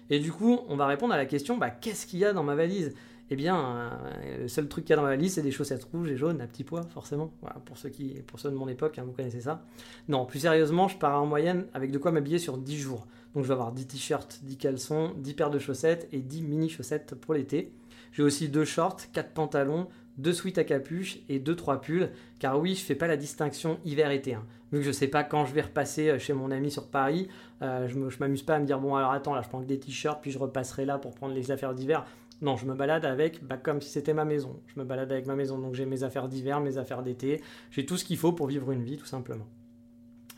Et 0.10 0.20
du 0.20 0.32
coup, 0.32 0.60
on 0.68 0.76
va 0.76 0.86
répondre 0.86 1.14
à 1.14 1.18
la 1.18 1.26
question, 1.26 1.58
bah, 1.58 1.70
qu'est-ce 1.70 2.06
qu'il 2.06 2.20
y 2.20 2.26
a 2.26 2.34
dans 2.34 2.44
ma 2.44 2.56
valise? 2.56 2.94
Eh 3.32 3.36
bien, 3.36 3.58
euh, 3.58 4.42
le 4.44 4.48
seul 4.48 4.68
truc 4.68 4.86
qu'il 4.86 4.92
y 4.92 4.94
a 4.94 4.98
dans 4.98 5.02
ma 5.02 5.10
valise, 5.10 5.34
c'est 5.34 5.42
des 5.42 5.50
chaussettes 5.50 5.86
rouges 5.86 6.12
et 6.12 6.16
jaunes 6.16 6.42
à 6.42 6.46
petits 6.46 6.64
pois, 6.64 6.84
forcément. 6.84 7.32
Pour, 7.66 7.78
ceux 7.78 7.90
qui, 7.90 8.22
pour 8.28 8.40
ceux 8.40 8.52
de 8.52 8.56
mon 8.56 8.68
époque, 8.68 9.00
hein, 9.00 9.04
vous 9.04 9.14
connaissez 9.14 9.42
ça. 9.42 9.64
Non, 10.08 10.26
plus 10.28 10.40
sérieusement, 10.40 10.88
je 10.88 10.98
pars 10.98 11.20
en 11.20 11.26
moyenne 11.26 11.66
avec 11.74 11.90
de 11.90 11.98
quoi 11.98 12.12
m'habiller 12.12 12.38
sur 12.38 12.60
10 12.60 12.78
jours. 12.78 13.08
Donc 13.34 13.44
je 13.44 13.48
vais 13.48 13.54
avoir 13.54 13.72
10 13.72 13.88
t-shirts, 13.88 14.42
10 14.44 14.58
caleçons, 14.58 15.14
10 15.18 15.34
paires 15.34 15.50
de 15.50 15.58
chaussettes 15.58 16.08
et 16.12 16.20
10 16.20 16.44
mini 16.44 16.70
chaussettes 16.70 17.16
pour 17.16 17.34
l'été. 17.34 17.74
J'ai 18.16 18.24
aussi 18.24 18.48
deux 18.48 18.64
shorts, 18.64 19.12
quatre 19.12 19.34
pantalons, 19.34 19.90
deux 20.18 20.32
sweats 20.32 20.58
à 20.58 20.64
capuche 20.64 21.20
et 21.28 21.38
deux 21.38 21.56
trois 21.58 21.82
pulls. 21.82 22.12
Car 22.40 22.58
oui, 22.58 22.74
je 22.74 22.82
fais 22.82 22.96
pas 22.96 23.08
la 23.08 23.18
distinction 23.18 23.78
hiver-été. 23.84 24.36
Hein. 24.36 24.46
Vu 24.72 24.80
que 24.80 24.86
je 24.86 24.92
sais 24.94 25.10
pas 25.10 25.26
quand 25.26 25.46
je 25.46 25.54
vais 25.54 25.64
repasser 25.64 26.10
euh, 26.10 26.18
chez 26.18 26.32
mon 26.32 26.50
ami 26.50 26.72
sur 26.72 26.88
Paris, 26.88 27.28
euh, 27.62 27.90
je, 27.90 28.20
m'amuse 28.20 28.44
pas 28.44 28.56
à 28.56 28.60
me 28.60 28.66
dire 28.66 28.80
bon 28.80 28.96
alors 28.96 29.12
attends 29.12 29.36
là 29.36 29.42
je 29.42 29.50
prends 29.50 29.62
que 29.62 29.68
des 29.68 29.80
t-shirts 29.80 30.22
puis 30.22 30.32
je 30.32 30.40
repasserai 30.40 30.86
là 30.86 30.98
pour 30.98 31.14
prendre 31.14 31.34
les 31.34 31.52
affaires 31.52 31.74
d'hiver. 31.74 32.06
Non, 32.42 32.56
je 32.56 32.66
me 32.66 32.74
balade 32.74 33.04
avec 33.04 33.44
bah, 33.46 33.58
comme 33.58 33.82
si 33.82 33.90
c'était 33.90 34.14
ma 34.14 34.24
maison. 34.24 34.62
Je 34.68 34.80
me 34.80 34.86
balade 34.86 35.12
avec 35.12 35.26
ma 35.26 35.36
maison, 35.36 35.58
donc 35.60 35.76
j'ai 35.76 35.86
mes 35.86 36.04
affaires 36.04 36.30
d'hiver, 36.30 36.62
mes 36.62 36.78
affaires 36.78 37.04
d'été. 37.04 37.42
J'ai 37.70 37.86
tout 37.86 37.98
ce 37.98 38.06
qu'il 38.06 38.18
faut 38.18 38.32
pour 38.32 38.48
vivre 38.48 38.72
une 38.72 38.84
vie 38.84 38.96
tout 38.96 39.06
simplement. 39.06 39.46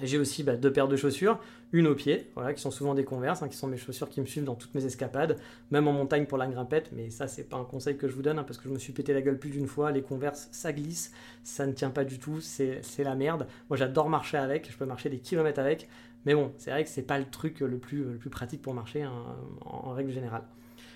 J'ai 0.02 0.20
aussi 0.20 0.44
bah, 0.44 0.56
deux 0.56 0.72
paires 0.72 0.88
de 0.88 0.96
chaussures, 0.96 1.40
une 1.72 1.88
au 1.88 1.96
pied, 1.96 2.30
voilà, 2.36 2.54
qui 2.54 2.62
sont 2.62 2.70
souvent 2.70 2.94
des 2.94 3.04
converses, 3.04 3.42
hein, 3.42 3.50
qui 3.50 3.58
sont 3.58 3.68
mes 3.68 3.78
chaussures 3.78 4.10
qui 4.10 4.22
me 4.22 4.28
suivent 4.28 4.44
dans 4.44 4.54
toutes 4.54 4.76
mes 4.76 4.86
escapades, 4.86 5.38
même 5.72 5.88
en 5.88 5.94
montagne 5.94 6.28
pour 6.28 6.38
la 6.38 6.46
grimpette, 6.46 6.92
mais 6.94 7.10
ça 7.10 7.28
c'est 7.28 7.46
pas 7.46 7.58
un 7.58 7.64
conseil 7.64 7.98
que 7.98 8.08
je 8.08 8.14
vous 8.14 8.22
donne, 8.22 8.38
hein, 8.38 8.44
parce 8.44 8.60
que 8.60 8.70
je 8.70 8.74
me 8.74 8.78
suis 8.78 8.94
pété 8.94 9.12
la 9.12 9.24
gueule 9.24 9.40
plus 9.40 9.50
d'une 9.50 9.66
fois, 9.66 9.92
les 9.92 10.04
converses 10.04 10.50
ça 10.52 10.72
glisse, 10.72 11.12
ça 11.44 11.66
ne 11.66 11.72
tient 11.72 11.90
pas 11.90 12.04
du 12.04 12.20
tout, 12.20 12.42
c'est 12.42 12.82
la 13.00 13.16
merde. 13.16 13.48
Moi 13.70 13.78
j'adore 13.78 14.08
marcher 14.08 14.38
avec, 14.38 14.72
je 14.72 14.78
peux 14.78 14.86
marcher 14.86 15.10
des 15.10 15.18
kilomètres 15.18 15.60
avec, 15.60 15.90
mais 16.26 16.36
bon, 16.36 16.54
c'est 16.60 16.70
vrai 16.70 16.84
que 16.84 16.90
c'est 16.90 17.02
pas 17.02 17.18
le 17.18 17.26
truc 17.26 17.62
le 17.62 17.78
plus, 17.80 18.20
pratique 18.30 18.62
pour 18.62 18.76
marcher 18.76 19.02
hein, 19.02 19.14
en, 19.62 19.94
règle 19.94 20.12
générale. 20.12 20.44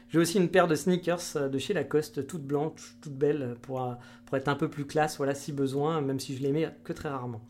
J'ai 0.10 0.20
aussi 0.20 0.38
une 0.38 0.50
paire 0.50 0.68
de 0.68 0.76
sneakers 0.76 1.38
euh, 1.38 1.50
de 1.50 1.58
chez 1.58 1.74
Lacoste, 1.74 2.28
toute 2.28 2.44
blanche, 2.44 2.98
toute 3.02 3.14
belle, 3.14 3.56
pour, 3.62 3.82
euh, 3.82 3.94
pour 4.26 4.36
être 4.36 4.50
un 4.50 4.56
peu 4.56 4.70
plus 4.70 4.86
classe, 4.86 5.18
voilà, 5.18 5.34
si 5.34 5.54
besoin, 5.54 6.02
même 6.02 6.20
si 6.20 6.36
je 6.36 6.44
les 6.44 6.52
mets 6.52 6.70
que 6.84 6.92
très 6.92 7.08
rarement. 7.08 7.42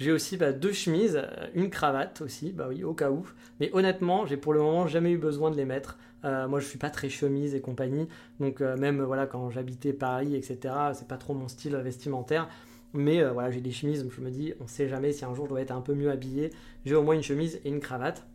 J'ai 0.00 0.12
aussi 0.12 0.38
bah, 0.38 0.52
deux 0.52 0.72
chemises, 0.72 1.20
euh, 1.22 1.46
une 1.54 1.68
cravate 1.68 2.22
aussi, 2.22 2.52
bah 2.52 2.66
oui, 2.70 2.82
au 2.82 2.94
cas 2.94 3.10
où. 3.10 3.26
Mais 3.60 3.70
honnêtement, 3.74 4.24
j'ai 4.24 4.38
pour 4.38 4.54
le 4.54 4.60
moment 4.60 4.86
jamais 4.86 5.12
eu 5.12 5.18
besoin 5.18 5.50
de 5.50 5.56
les 5.56 5.66
mettre. 5.66 5.98
Euh, 6.24 6.48
moi, 6.48 6.58
je 6.58 6.66
suis 6.66 6.78
pas 6.78 6.88
très 6.88 7.10
chemise 7.10 7.54
et 7.54 7.60
compagnie, 7.60 8.08
donc 8.40 8.62
euh, 8.62 8.78
même 8.78 9.02
voilà 9.02 9.26
quand 9.26 9.50
j'habitais 9.50 9.92
Paris, 9.92 10.34
etc. 10.34 10.74
C'est 10.94 11.06
pas 11.06 11.18
trop 11.18 11.34
mon 11.34 11.48
style 11.48 11.76
vestimentaire. 11.76 12.48
Mais 12.94 13.22
voilà, 13.22 13.52
j'ai 13.52 13.60
des 13.60 13.70
chemises, 13.70 14.04
je 14.10 14.20
me 14.20 14.30
dis, 14.30 14.52
on 14.58 14.66
sait 14.66 14.88
jamais 14.88 15.12
si 15.12 15.24
un 15.24 15.32
jour 15.32 15.44
je 15.44 15.50
dois 15.50 15.60
être 15.60 15.70
un 15.70 15.80
peu 15.80 15.94
mieux 15.94 16.10
habillé. 16.10 16.50
J'ai 16.84 16.96
au 16.96 17.04
moins 17.04 17.14
une 17.14 17.22
chemise 17.22 17.60
et 17.64 17.68
une 17.68 17.78
cravate. 17.78 18.26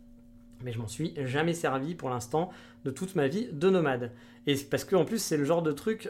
Mais 0.64 0.72
je 0.72 0.78
m'en 0.78 0.88
suis 0.88 1.12
jamais 1.26 1.52
servi 1.52 1.94
pour 1.94 2.08
l'instant 2.08 2.48
de 2.86 2.90
toute 2.90 3.16
ma 3.16 3.28
vie 3.28 3.48
de 3.52 3.68
nomade. 3.68 4.12
Et 4.46 4.54
parce 4.70 4.84
qu'en 4.84 5.04
plus, 5.04 5.18
c'est 5.18 5.36
le 5.36 5.44
genre 5.44 5.62
de 5.62 5.72
truc 5.72 6.08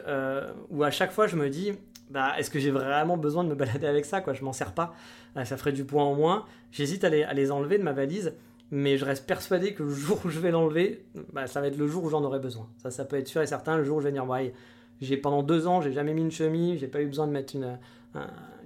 où 0.69 0.83
à 0.83 0.91
chaque 0.91 1.11
fois 1.11 1.27
je 1.27 1.35
me 1.35 1.49
dis, 1.49 1.73
bah, 2.09 2.33
est-ce 2.37 2.49
que 2.49 2.59
j'ai 2.59 2.71
vraiment 2.71 3.17
besoin 3.17 3.43
de 3.43 3.49
me 3.49 3.55
balader 3.55 3.87
avec 3.87 4.05
ça 4.05 4.21
quoi? 4.21 4.33
Je 4.33 4.43
m'en 4.43 4.53
sers 4.53 4.73
pas. 4.73 4.93
Euh, 5.35 5.45
ça 5.45 5.57
ferait 5.57 5.71
du 5.71 5.85
poids 5.85 6.03
en 6.03 6.15
moins. 6.15 6.45
J'hésite 6.71 7.03
à 7.03 7.09
les, 7.09 7.51
enlever 7.51 7.77
de 7.77 7.83
ma 7.83 7.93
valise, 7.93 8.33
mais 8.71 8.97
je 8.97 9.05
reste 9.05 9.25
persuadé 9.27 9.73
que 9.73 9.83
le 9.83 9.89
jour 9.93 10.19
où 10.25 10.29
je 10.29 10.39
vais 10.39 10.51
l'enlever, 10.51 11.05
bah, 11.33 11.47
ça 11.47 11.61
va 11.61 11.67
être 11.67 11.77
le 11.77 11.87
jour 11.87 12.03
où 12.03 12.09
j'en 12.09 12.23
aurai 12.23 12.39
besoin. 12.39 12.69
Ça, 12.77 12.91
ça 12.91 13.05
peut 13.05 13.17
être 13.17 13.27
sûr 13.27 13.41
et 13.41 13.47
certain. 13.47 13.77
Le 13.77 13.83
jour 13.83 13.97
où 13.97 14.01
je 14.01 14.05
vais 14.05 14.11
dire, 14.11 14.27
ouais, 14.27 14.53
j'ai 15.01 15.17
pendant 15.17 15.43
deux 15.43 15.67
ans, 15.67 15.81
j'ai 15.81 15.91
jamais 15.91 16.13
mis 16.13 16.21
une 16.21 16.31
chemise, 16.31 16.79
j'ai 16.79 16.87
pas 16.87 17.01
eu 17.01 17.07
besoin 17.07 17.27
de 17.27 17.31
mettre 17.31 17.55
une, 17.55 17.77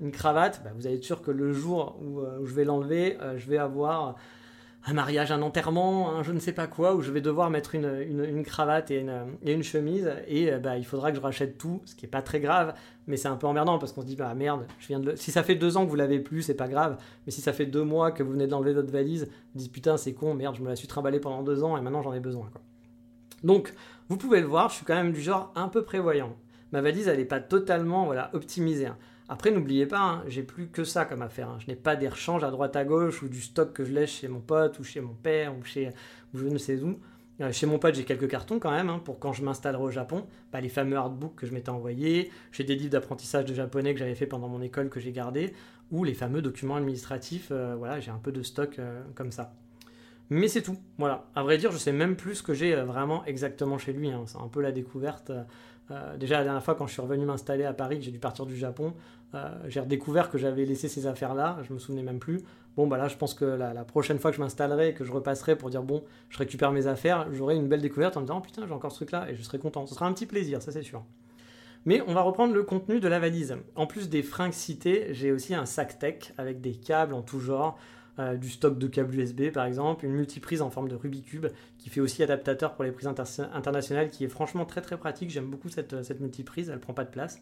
une 0.02 0.12
cravate. 0.12 0.62
Bah, 0.64 0.72
vous 0.76 0.88
allez 0.88 0.98
être 0.98 1.04
sûr 1.04 1.22
que 1.22 1.32
le 1.32 1.54
jour 1.54 1.98
où, 2.02 2.20
euh, 2.20 2.40
je 2.44 2.54
vais 2.54 2.64
l'enlever, 2.64 3.18
euh, 3.22 3.38
je 3.38 3.50
vais 3.50 3.58
avoir 3.58 4.16
un 4.86 4.94
mariage, 4.94 5.32
un 5.32 5.42
enterrement, 5.42 6.12
un 6.12 6.24
je 6.24 6.32
ne 6.32 6.40
sais 6.40 6.54
pas 6.54 6.66
quoi, 6.66 6.96
où 6.96 7.02
je 7.02 7.12
vais 7.12 7.22
devoir 7.22 7.50
mettre 7.50 7.76
une, 7.76 8.44
cravate 8.44 8.90
et 8.90 9.06
une, 9.46 9.64
chemise, 9.64 10.12
et 10.28 10.52
euh, 10.52 10.60
bah, 10.60 10.78
il 10.78 10.86
faudra 10.86 11.12
que 11.12 11.18
je 11.18 11.22
rachète 11.22 11.58
tout, 11.58 11.82
ce 11.86 11.96
qui 11.96 12.06
est 12.06 12.10
pas 12.10 12.24
très 12.24 12.40
grave, 12.40 12.74
mais 13.06 13.16
c'est 13.16 13.28
un 13.28 13.36
peu 13.36 13.46
emmerdant 13.46 13.78
parce 13.78 13.92
qu'on 13.92 14.02
se 14.02 14.08
dit 14.08 14.16
bah 14.16 14.34
merde, 14.34 14.66
je 14.80 14.88
viens 14.88 15.00
de 15.00 15.16
si 15.16 15.32
ça 15.32 15.44
fait 15.44 15.56
deux 15.56 15.78
ans 15.78 15.86
que 15.86 15.90
vous 15.90 15.96
l'avez 15.96 16.20
plus, 16.20 16.42
c'est 16.42 16.56
pas 16.56 16.68
grave, 16.68 16.98
mais 17.26 17.32
si 17.32 17.42
ça 17.42 17.54
fait 17.54 17.68
deux 17.68 17.84
mois 17.84 18.12
que 18.12 18.24
vous 18.24 18.32
venez 18.32 18.48
d'enlever 18.48 18.74
votre 18.74 18.92
valise, 18.92 19.30
vous 19.54 19.60
dites 19.60 19.72
putain 19.72 19.98
c'est 19.98 20.14
con, 20.14 20.34
merde, 20.34 20.56
je 20.56 20.64
me 20.64 20.70
la 20.70 20.76
suis 20.76 20.88
trimballée 20.88 21.20
pendant 21.20 21.44
deux 21.44 21.64
ans 21.64 21.78
et 21.78 21.82
maintenant 21.82 22.02
j'en 22.02 22.14
ai 22.14 22.20
besoin 22.20 22.50
quoi. 22.52 22.62
Donc 23.44 23.74
vous 24.10 24.18
pouvez 24.18 24.42
le 24.42 24.48
voir, 24.48 24.70
je 24.70 24.76
suis 24.76 24.86
quand 24.86 24.96
même 24.96 25.12
du 25.12 25.22
genre 25.22 25.52
un 25.56 25.68
peu 25.68 25.84
prévoyant. 25.84 26.36
Ma 26.72 26.82
valise 26.82 27.08
elle 27.08 27.18
n'est 27.18 27.26
pas 27.26 27.40
totalement 27.40 28.06
voilà 28.06 28.32
optimisée. 28.34 28.88
Après, 29.32 29.50
n'oubliez 29.50 29.86
pas, 29.86 30.02
hein, 30.02 30.24
j'ai 30.28 30.44
plus 30.44 30.68
que 30.68 30.84
ça 30.84 31.06
comme 31.06 31.22
affaire. 31.22 31.48
Hein. 31.48 31.58
Je 31.60 31.68
n'ai 31.68 31.78
pas 31.78 31.96
des 31.96 32.10
rechanges 32.10 32.44
à 32.44 32.52
droite 32.52 32.76
à 32.76 32.84
gauche 32.84 33.24
ou 33.24 33.30
du 33.30 33.40
stock 33.40 33.72
que 33.72 33.86
je 33.86 33.94
laisse 33.94 34.10
chez 34.10 34.28
mon 34.28 34.42
pote 34.42 34.78
ou 34.80 34.84
chez 34.84 35.00
mon 35.00 35.14
père 35.14 35.58
ou 35.58 35.64
chez 35.64 35.92
je 36.34 36.48
ne 36.48 36.58
sais 36.58 36.82
où. 36.82 37.00
Euh, 37.40 37.54
chez 37.54 37.66
mon 37.66 37.80
pote, 37.80 37.96
j'ai 37.96 38.04
quelques 38.04 38.28
cartons 38.28 38.60
quand 38.60 38.72
même 38.72 38.90
hein, 38.90 39.00
pour 39.00 39.20
quand 39.20 39.32
je 39.32 39.42
m'installerai 39.42 39.84
au 39.84 39.90
Japon. 39.90 40.26
Bah, 40.52 40.60
les 40.60 40.68
fameux 40.68 40.98
artbooks 40.98 41.34
que 41.38 41.48
je 41.48 41.54
m'étais 41.54 41.70
envoyés. 41.70 42.30
J'ai 42.52 42.66
des 42.66 42.76
livres 42.76 42.92
d'apprentissage 42.92 43.46
de 43.46 43.54
japonais 43.54 43.94
que 43.94 44.02
j'avais 44.02 44.16
fait 44.16 44.26
pendant 44.26 44.50
mon 44.50 44.62
école 44.62 44.90
que 44.90 45.00
j'ai 45.00 45.14
gardé. 45.14 45.54
Ou 45.92 46.04
les 46.04 46.14
fameux 46.14 46.42
documents 46.42 46.76
administratifs. 46.76 47.48
Euh, 47.52 47.76
voilà, 47.78 48.02
j'ai 48.02 48.12
un 48.12 48.20
peu 48.20 48.34
de 48.34 48.44
stock 48.44 48.80
euh, 48.80 49.02
comme 49.16 49.32
ça. 49.32 49.54
Mais 50.30 50.50
c'est 50.50 50.62
tout. 50.62 50.78
Voilà. 50.98 51.30
À 51.36 51.44
vrai 51.44 51.58
dire, 51.58 51.72
je 51.72 51.78
sais 51.78 51.94
même 51.94 52.18
plus 52.18 52.36
ce 52.36 52.44
que 52.44 52.54
j'ai 52.54 52.76
vraiment 52.76 53.24
exactement 53.24 53.78
chez 53.78 53.94
lui. 53.94 54.12
C'est 54.26 54.40
un 54.40 54.50
peu 54.50 54.60
la 54.60 54.74
découverte. 54.74 55.32
déjà, 56.18 56.38
la 56.38 56.44
dernière 56.44 56.64
fois, 56.64 56.76
quand 56.76 56.88
je 56.88 56.94
suis 56.94 57.02
revenu 57.02 57.26
m'installer 57.26 57.66
à 57.66 57.74
Paris, 57.74 58.00
j'ai 58.02 58.12
dû 58.12 58.20
partir 58.20 58.46
du 58.46 58.56
Japon, 58.56 58.94
j'ai 59.68 59.80
redécouvert 59.80 60.30
que 60.30 60.38
j'avais 60.38 60.66
laissé 60.66 60.88
ces 60.88 61.08
affaires-là. 61.08 61.60
Je 61.64 61.74
me 61.74 61.80
souvenais 61.80 62.04
même 62.04 62.20
plus. 62.20 62.42
Bon, 62.78 62.88
bah 62.88 62.98
là, 62.98 63.08
je 63.08 63.18
pense 63.18 63.34
que 63.34 63.44
la, 63.44 63.84
prochaine 63.84 64.18
fois 64.18 64.32
que 64.32 64.38
je 64.38 64.42
m'installerai 64.42 64.94
que 64.94 65.04
je 65.04 65.12
repasserai 65.12 65.58
pour 65.58 65.70
dire 65.70 65.84
bon, 65.84 66.04
je 66.30 66.38
récupère 66.38 66.72
mes 66.72 66.88
affaires, 66.88 67.28
j'aurai 67.34 67.56
une 67.56 67.68
belle 67.68 67.82
découverte 67.82 68.16
en 68.16 68.22
me 68.22 68.26
disant 68.26 68.38
oh, 68.38 68.42
putain, 68.42 68.66
j'ai 68.66 68.74
encore 68.74 68.92
ce 68.92 68.98
truc-là 68.98 69.30
et 69.30 69.36
je 69.36 69.44
serai 69.44 69.60
content. 69.60 69.86
Ce 69.86 69.94
sera 69.94 70.06
un 70.06 70.14
petit 70.14 70.26
plaisir, 70.26 70.62
ça 70.62 70.72
c'est 70.72 70.84
sûr. 70.84 71.04
Mais 71.86 72.02
on 72.08 72.14
va 72.14 72.22
reprendre 72.22 72.54
le 72.54 72.64
contenu 72.64 73.00
de 73.00 73.08
la 73.08 73.20
valise. 73.20 73.58
En 73.76 73.88
plus 73.88 74.08
des 74.08 74.24
fringues 74.24 74.54
citées, 74.54 75.08
j'ai 75.12 75.32
aussi 75.32 75.54
un 75.54 75.66
sac 75.66 76.00
tech 76.00 76.34
avec 76.38 76.62
des 76.62 76.74
câbles 76.74 77.14
en 77.14 77.24
tout 77.24 77.40
genre, 77.40 77.78
euh, 78.20 78.36
du 78.36 78.50
stock 78.50 78.78
de 78.78 78.88
câbles 78.88 79.16
USB 79.16 79.52
par 79.52 79.66
exemple, 79.66 80.06
une 80.06 80.14
multiprise 80.14 80.62
en 80.62 80.70
forme 80.70 80.88
de 80.88 80.96
Rubik's 80.96 81.52
qui 81.78 81.90
fait 81.90 82.00
aussi 82.00 82.24
adaptateur 82.24 82.76
pour 82.76 82.84
les 82.86 82.92
prises 82.92 83.08
internationales 83.08 84.10
qui 84.10 84.24
est 84.24 84.30
franchement 84.30 84.66
très 84.66 84.82
très 84.82 84.98
pratique. 84.98 85.30
J'aime 85.30 85.50
beaucoup 85.50 85.70
cette, 85.70 86.04
cette 86.04 86.22
multiprise, 86.22 86.70
elle 86.70 86.80
prend 86.80 86.94
pas 86.94 87.06
de 87.06 87.10
place. 87.10 87.42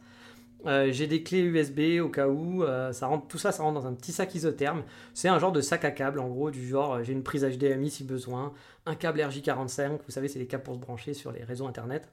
Euh, 0.65 0.91
j'ai 0.91 1.07
des 1.07 1.23
clés 1.23 1.41
USB 1.41 2.01
au 2.01 2.09
cas 2.09 2.27
où. 2.27 2.63
Euh, 2.63 2.91
ça 2.91 3.07
rentre, 3.07 3.27
tout 3.27 3.37
ça, 3.37 3.51
ça 3.51 3.63
rentre 3.63 3.81
dans 3.81 3.87
un 3.87 3.93
petit 3.93 4.11
sac 4.11 4.33
isotherme. 4.35 4.83
C'est 5.13 5.29
un 5.29 5.39
genre 5.39 5.51
de 5.51 5.61
sac 5.61 5.85
à 5.85 5.91
câble, 5.91 6.19
en 6.19 6.27
gros, 6.27 6.51
du 6.51 6.67
genre 6.67 6.95
euh, 6.95 7.03
j'ai 7.03 7.13
une 7.13 7.23
prise 7.23 7.45
HDMI 7.45 7.89
si 7.89 8.03
besoin, 8.03 8.53
un 8.85 8.95
câble 8.95 9.19
RJ45. 9.19 9.99
Vous 10.05 10.11
savez, 10.11 10.27
c'est 10.27 10.39
les 10.39 10.47
câbles 10.47 10.63
pour 10.63 10.75
se 10.75 10.79
brancher 10.79 11.13
sur 11.13 11.31
les 11.31 11.43
réseaux 11.43 11.67
internet. 11.67 12.09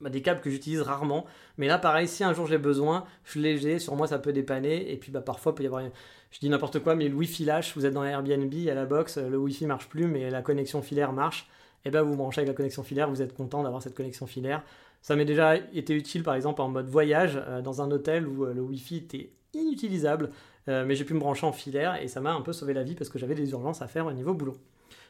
Bah, 0.00 0.10
des 0.10 0.22
câbles 0.22 0.40
que 0.40 0.50
j'utilise 0.50 0.80
rarement. 0.80 1.26
Mais 1.58 1.68
là, 1.68 1.78
pareil, 1.78 2.08
si 2.08 2.24
un 2.24 2.32
jour 2.32 2.46
j'ai 2.46 2.58
besoin, 2.58 3.04
je 3.24 3.32
suis 3.32 3.40
léger. 3.40 3.78
Sur 3.78 3.96
moi, 3.96 4.06
ça 4.06 4.18
peut 4.18 4.32
dépanner. 4.32 4.90
Et 4.90 4.96
puis, 4.96 5.12
bah, 5.12 5.20
parfois, 5.20 5.52
il 5.52 5.54
peut 5.56 5.62
y 5.64 5.66
avoir. 5.66 5.84
Je 6.30 6.38
dis 6.38 6.48
n'importe 6.48 6.80
quoi, 6.80 6.94
mais 6.94 7.08
le 7.08 7.14
Wi-Fi 7.14 7.44
lâche. 7.44 7.74
Vous 7.76 7.86
êtes 7.86 7.92
dans 7.94 8.04
Airbnb, 8.04 8.52
à 8.68 8.74
la 8.74 8.86
box, 8.86 9.18
le 9.18 9.36
Wi-Fi 9.36 9.66
marche 9.66 9.88
plus, 9.88 10.06
mais 10.06 10.30
la 10.30 10.42
connexion 10.42 10.80
filaire 10.82 11.12
marche. 11.12 11.48
Et 11.84 11.90
ben, 11.90 12.02
vous 12.02 12.16
branchez 12.16 12.40
avec 12.40 12.48
la 12.48 12.54
connexion 12.54 12.82
filaire. 12.82 13.10
Vous 13.10 13.22
êtes 13.22 13.34
content 13.34 13.62
d'avoir 13.62 13.82
cette 13.82 13.94
connexion 13.94 14.26
filaire. 14.26 14.62
Ça 15.02 15.16
m'est 15.16 15.24
déjà 15.24 15.56
été 15.56 15.94
utile 15.94 16.22
par 16.22 16.34
exemple 16.34 16.60
en 16.60 16.68
mode 16.68 16.88
voyage 16.88 17.40
euh, 17.48 17.62
dans 17.62 17.82
un 17.82 17.90
hôtel 17.90 18.26
où 18.26 18.44
euh, 18.44 18.52
le 18.52 18.60
Wi-Fi 18.60 18.96
était 18.96 19.30
inutilisable, 19.54 20.30
euh, 20.68 20.84
mais 20.86 20.94
j'ai 20.94 21.04
pu 21.04 21.14
me 21.14 21.20
brancher 21.20 21.46
en 21.46 21.52
filaire 21.52 22.00
et 22.00 22.08
ça 22.08 22.20
m'a 22.20 22.32
un 22.32 22.42
peu 22.42 22.52
sauvé 22.52 22.74
la 22.74 22.82
vie 22.82 22.94
parce 22.94 23.08
que 23.08 23.18
j'avais 23.18 23.34
des 23.34 23.50
urgences 23.50 23.82
à 23.82 23.88
faire 23.88 24.06
au 24.06 24.12
niveau 24.12 24.34
boulot. 24.34 24.58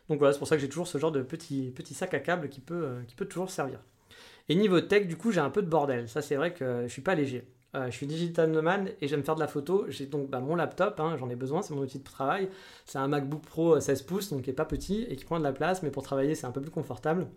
Donc 0.08 0.18
voilà, 0.18 0.32
c'est 0.32 0.38
pour 0.38 0.48
ça 0.48 0.56
que 0.56 0.62
j'ai 0.62 0.68
toujours 0.68 0.86
ce 0.86 0.98
genre 0.98 1.12
de 1.12 1.22
petit, 1.22 1.72
petit 1.74 1.94
sac 1.94 2.14
à 2.14 2.20
câble 2.20 2.48
qui 2.48 2.60
peut, 2.60 2.98
qui 3.06 3.14
peut 3.14 3.26
toujours 3.26 3.50
servir. 3.50 3.80
Et 4.48 4.54
niveau 4.54 4.80
tech, 4.80 5.06
du 5.06 5.16
coup, 5.16 5.30
j'ai 5.30 5.40
un 5.40 5.50
peu 5.50 5.62
de 5.62 5.68
bordel. 5.68 6.08
Ça, 6.08 6.22
c'est 6.22 6.34
vrai 6.34 6.52
que 6.52 6.82
je 6.88 6.92
suis 6.92 7.02
pas 7.02 7.14
léger. 7.14 7.44
je 7.74 7.90
suis 7.90 8.08
digital 8.08 8.50
nomade 8.50 8.92
et 9.00 9.06
j'aime 9.06 9.22
faire 9.22 9.36
de 9.36 9.40
la 9.40 9.46
photo. 9.46 9.84
J'ai 9.88 10.06
donc 10.06 10.28
bah, 10.28 10.40
mon 10.40 10.56
laptop, 10.56 10.98
hein, 10.98 11.16
j'en 11.16 11.30
ai 11.30 11.36
besoin, 11.36 11.62
c'est 11.62 11.74
mon 11.74 11.82
outil 11.82 12.00
de 12.00 12.04
travail. 12.04 12.48
C'est 12.86 12.98
un 12.98 13.06
MacBook 13.06 13.42
Pro 13.42 13.78
16 13.78 14.02
pouces, 14.02 14.30
donc 14.30 14.42
qui 14.42 14.50
est 14.50 14.54
pas 14.54 14.64
petit 14.64 15.06
et 15.08 15.14
qui 15.14 15.24
prend 15.24 15.38
de 15.38 15.44
la 15.44 15.52
place, 15.52 15.84
mais 15.84 15.90
pour 15.90 16.02
travailler, 16.02 16.34
c'est 16.34 16.46
un 16.46 16.52
peu 16.52 16.60
plus 16.60 16.72
confortable. 16.72 17.28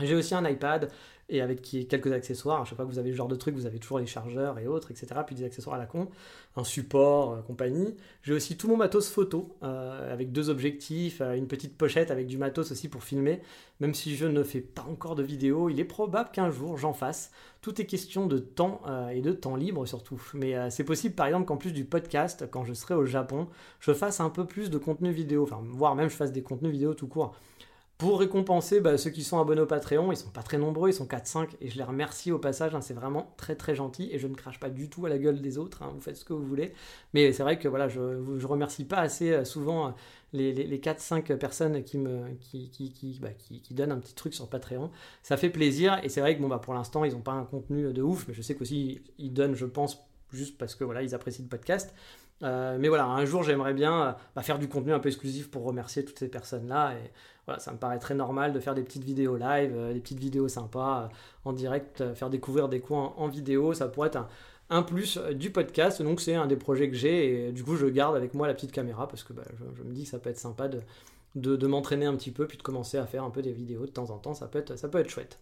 J'ai 0.00 0.14
aussi 0.14 0.34
un 0.34 0.48
iPad 0.48 0.90
et 1.28 1.40
avec 1.40 1.62
quelques 1.62 2.12
accessoires. 2.12 2.60
À 2.60 2.64
chaque 2.64 2.76
fois 2.76 2.84
que 2.84 2.90
vous 2.90 2.98
avez 2.98 3.10
ce 3.10 3.16
genre 3.16 3.28
de 3.28 3.36
truc, 3.36 3.54
vous 3.54 3.66
avez 3.66 3.78
toujours 3.78 3.98
les 3.98 4.06
chargeurs 4.06 4.58
et 4.58 4.66
autres, 4.66 4.90
etc. 4.90 5.20
Puis 5.26 5.34
des 5.34 5.44
accessoires 5.44 5.76
à 5.76 5.78
la 5.78 5.86
con, 5.86 6.08
un 6.56 6.64
support, 6.64 7.32
euh, 7.32 7.42
compagnie. 7.42 7.94
J'ai 8.22 8.34
aussi 8.34 8.56
tout 8.56 8.68
mon 8.68 8.76
matos 8.76 9.08
photo 9.08 9.56
euh, 9.62 10.12
avec 10.12 10.32
deux 10.32 10.50
objectifs, 10.50 11.20
euh, 11.20 11.34
une 11.34 11.46
petite 11.46 11.76
pochette 11.76 12.10
avec 12.10 12.26
du 12.26 12.36
matos 12.36 12.70
aussi 12.72 12.88
pour 12.88 13.02
filmer. 13.02 13.40
Même 13.80 13.94
si 13.94 14.16
je 14.16 14.26
ne 14.26 14.42
fais 14.42 14.60
pas 14.60 14.84
encore 14.88 15.14
de 15.14 15.22
vidéo, 15.22 15.70
il 15.70 15.80
est 15.80 15.84
probable 15.84 16.30
qu'un 16.30 16.50
jour 16.50 16.76
j'en 16.76 16.92
fasse. 16.92 17.30
Tout 17.62 17.80
est 17.80 17.86
question 17.86 18.26
de 18.26 18.38
temps 18.38 18.82
et 19.10 19.22
de 19.22 19.32
temps 19.32 19.56
libre 19.56 19.86
surtout. 19.86 20.20
Mais 20.34 20.70
c'est 20.70 20.84
possible 20.84 21.14
par 21.14 21.26
exemple 21.26 21.46
qu'en 21.46 21.56
plus 21.56 21.72
du 21.72 21.84
podcast, 21.84 22.46
quand 22.50 22.64
je 22.64 22.74
serai 22.74 22.94
au 22.94 23.06
Japon, 23.06 23.48
je 23.80 23.92
fasse 23.92 24.20
un 24.20 24.28
peu 24.28 24.46
plus 24.46 24.70
de 24.70 24.78
contenu 24.78 25.10
vidéo, 25.10 25.42
enfin 25.42 25.60
voire 25.64 25.94
même 25.96 26.10
je 26.10 26.14
fasse 26.14 26.30
des 26.30 26.42
contenus 26.42 26.70
vidéo 26.70 26.94
tout 26.94 27.08
court 27.08 27.34
pour 27.98 28.18
récompenser 28.18 28.80
bah, 28.80 28.98
ceux 28.98 29.10
qui 29.10 29.22
sont 29.22 29.40
abonnés 29.40 29.60
au 29.60 29.66
Patreon. 29.66 30.10
Ils 30.10 30.16
sont 30.16 30.30
pas 30.30 30.42
très 30.42 30.58
nombreux, 30.58 30.90
ils 30.90 30.94
sont 30.94 31.06
4-5 31.06 31.50
et 31.60 31.70
je 31.70 31.76
les 31.76 31.84
remercie 31.84 32.32
au 32.32 32.38
passage. 32.38 32.74
Hein, 32.74 32.80
c'est 32.80 32.94
vraiment 32.94 33.32
très 33.36 33.54
très 33.54 33.74
gentil 33.74 34.08
et 34.12 34.18
je 34.18 34.26
ne 34.26 34.34
crache 34.34 34.58
pas 34.58 34.68
du 34.68 34.90
tout 34.90 35.06
à 35.06 35.08
la 35.08 35.18
gueule 35.18 35.40
des 35.40 35.58
autres. 35.58 35.82
Hein, 35.82 35.92
vous 35.94 36.00
faites 36.00 36.16
ce 36.16 36.24
que 36.24 36.32
vous 36.32 36.44
voulez. 36.44 36.72
Mais 37.12 37.32
c'est 37.32 37.44
vrai 37.44 37.58
que 37.58 37.68
voilà, 37.68 37.88
je 37.88 38.00
ne 38.00 38.46
remercie 38.46 38.84
pas 38.84 38.98
assez 38.98 39.32
euh, 39.32 39.44
souvent 39.44 39.88
euh, 39.88 39.90
les, 40.32 40.52
les, 40.52 40.78
4-5 40.78 41.36
personnes 41.36 41.84
qui 41.84 41.98
me 41.98 42.28
qui, 42.40 42.68
qui, 42.70 42.92
qui, 42.92 43.20
bah, 43.22 43.30
qui, 43.38 43.62
qui, 43.62 43.74
donnent 43.74 43.92
un 43.92 44.00
petit 44.00 44.14
truc 44.14 44.34
sur 44.34 44.48
Patreon. 44.48 44.90
Ça 45.22 45.36
fait 45.36 45.50
plaisir 45.50 46.00
et 46.02 46.08
c'est 46.08 46.20
vrai 46.20 46.36
que 46.36 46.42
bon, 46.42 46.48
bah, 46.48 46.58
pour 46.58 46.74
l'instant, 46.74 47.04
ils 47.04 47.12
n'ont 47.12 47.20
pas 47.20 47.32
un 47.32 47.44
contenu 47.44 47.92
de 47.92 48.02
ouf, 48.02 48.26
mais 48.26 48.34
je 48.34 48.42
sais 48.42 48.56
qu'aussi 48.56 49.02
ils 49.18 49.32
donnent, 49.32 49.54
je 49.54 49.66
pense, 49.66 50.00
juste 50.32 50.58
parce 50.58 50.74
que 50.74 50.82
voilà, 50.82 51.02
ils 51.02 51.14
apprécient 51.14 51.44
le 51.44 51.48
podcast. 51.48 51.94
Euh, 52.42 52.76
mais 52.80 52.88
voilà, 52.88 53.06
un 53.06 53.24
jour 53.24 53.44
j'aimerais 53.44 53.74
bien 53.74 54.16
bah, 54.34 54.42
faire 54.42 54.58
du 54.58 54.68
contenu 54.68 54.92
un 54.92 54.98
peu 54.98 55.08
exclusif 55.08 55.50
pour 55.50 55.62
remercier 55.62 56.04
toutes 56.04 56.18
ces 56.18 56.28
personnes-là. 56.28 56.94
Voilà, 57.46 57.60
ça 57.60 57.72
me 57.72 57.78
paraît 57.78 57.98
très 57.98 58.14
normal 58.14 58.52
de 58.52 58.60
faire 58.60 58.74
des 58.74 58.82
petites 58.82 59.04
vidéos 59.04 59.36
live, 59.36 59.72
euh, 59.74 59.92
des 59.92 60.00
petites 60.00 60.18
vidéos 60.18 60.48
sympas 60.48 61.04
euh, 61.04 61.08
en 61.44 61.52
direct, 61.52 62.00
euh, 62.00 62.14
faire 62.14 62.30
découvrir 62.30 62.68
des 62.68 62.80
coins 62.80 63.12
en, 63.16 63.28
vidéo. 63.28 63.74
Ça 63.74 63.88
pourrait 63.88 64.08
être 64.08 64.26
un, 64.70 64.82
plus 64.82 65.18
du 65.34 65.50
podcast. 65.50 66.00
Donc 66.02 66.20
c'est 66.20 66.34
un 66.34 66.46
des 66.46 66.56
projets 66.56 66.88
que 66.88 66.96
j'ai 66.96 67.48
et 67.48 67.52
du 67.52 67.62
coup 67.62 67.76
je 67.76 67.86
garde 67.86 68.16
avec 68.16 68.34
moi 68.34 68.46
la 68.46 68.54
petite 68.54 68.72
caméra 68.72 69.08
parce 69.08 69.22
que 69.22 69.32
bah, 69.32 69.42
je, 69.76 69.82
me 69.82 69.92
dis 69.92 70.04
que 70.04 70.08
ça 70.10 70.18
peut 70.18 70.30
être 70.30 70.38
sympa 70.38 70.68
de, 70.68 71.66
m'entraîner 71.66 72.06
un 72.06 72.16
petit 72.16 72.30
peu 72.30 72.46
puis 72.46 72.56
de 72.56 72.62
commencer 72.62 72.96
à 72.96 73.06
faire 73.06 73.24
un 73.24 73.30
peu 73.30 73.42
des 73.42 73.52
vidéos 73.52 73.84
de 73.84 73.90
temps 73.90 74.10
en 74.10 74.18
temps. 74.18 74.34
Ça 74.34 74.48
peut 74.48 74.58
être 74.58 75.10
chouette. 75.10 75.38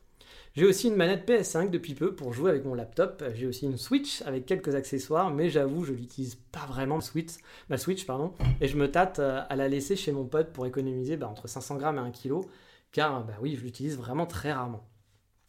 J'ai 0.54 0.66
aussi 0.66 0.88
une 0.88 0.96
manette 0.96 1.26
PS5 1.26 1.70
depuis 1.70 1.94
peu 1.94 2.14
pour 2.14 2.34
jouer 2.34 2.50
avec 2.50 2.66
mon 2.66 2.74
laptop. 2.74 3.24
J'ai 3.34 3.46
aussi 3.46 3.64
une 3.64 3.78
Switch 3.78 4.20
avec 4.26 4.44
quelques 4.44 4.74
accessoires, 4.74 5.30
mais 5.30 5.48
j'avoue, 5.48 5.84
je 5.84 5.94
l'utilise 5.94 6.34
pas 6.34 6.66
vraiment 6.66 7.00
Switch, 7.00 7.36
ma 7.70 7.78
Switch, 7.78 8.04
pardon, 8.04 8.34
et 8.60 8.68
je 8.68 8.76
me 8.76 8.90
tâte 8.90 9.18
euh, 9.18 9.40
à 9.48 9.56
la 9.56 9.68
laisser 9.68 9.96
chez 9.96 10.12
mon 10.12 10.26
pote 10.26 10.52
pour 10.52 10.66
économiser 10.66 11.16
bah, 11.16 11.26
entre 11.26 11.48
500 11.48 11.76
grammes 11.76 11.96
et 11.96 12.00
1 12.00 12.10
kg, 12.10 12.44
car 12.92 13.24
bah 13.24 13.32
oui, 13.40 13.56
je 13.56 13.62
l'utilise 13.62 13.96
vraiment 13.96 14.26
très 14.26 14.52
rarement. 14.52 14.86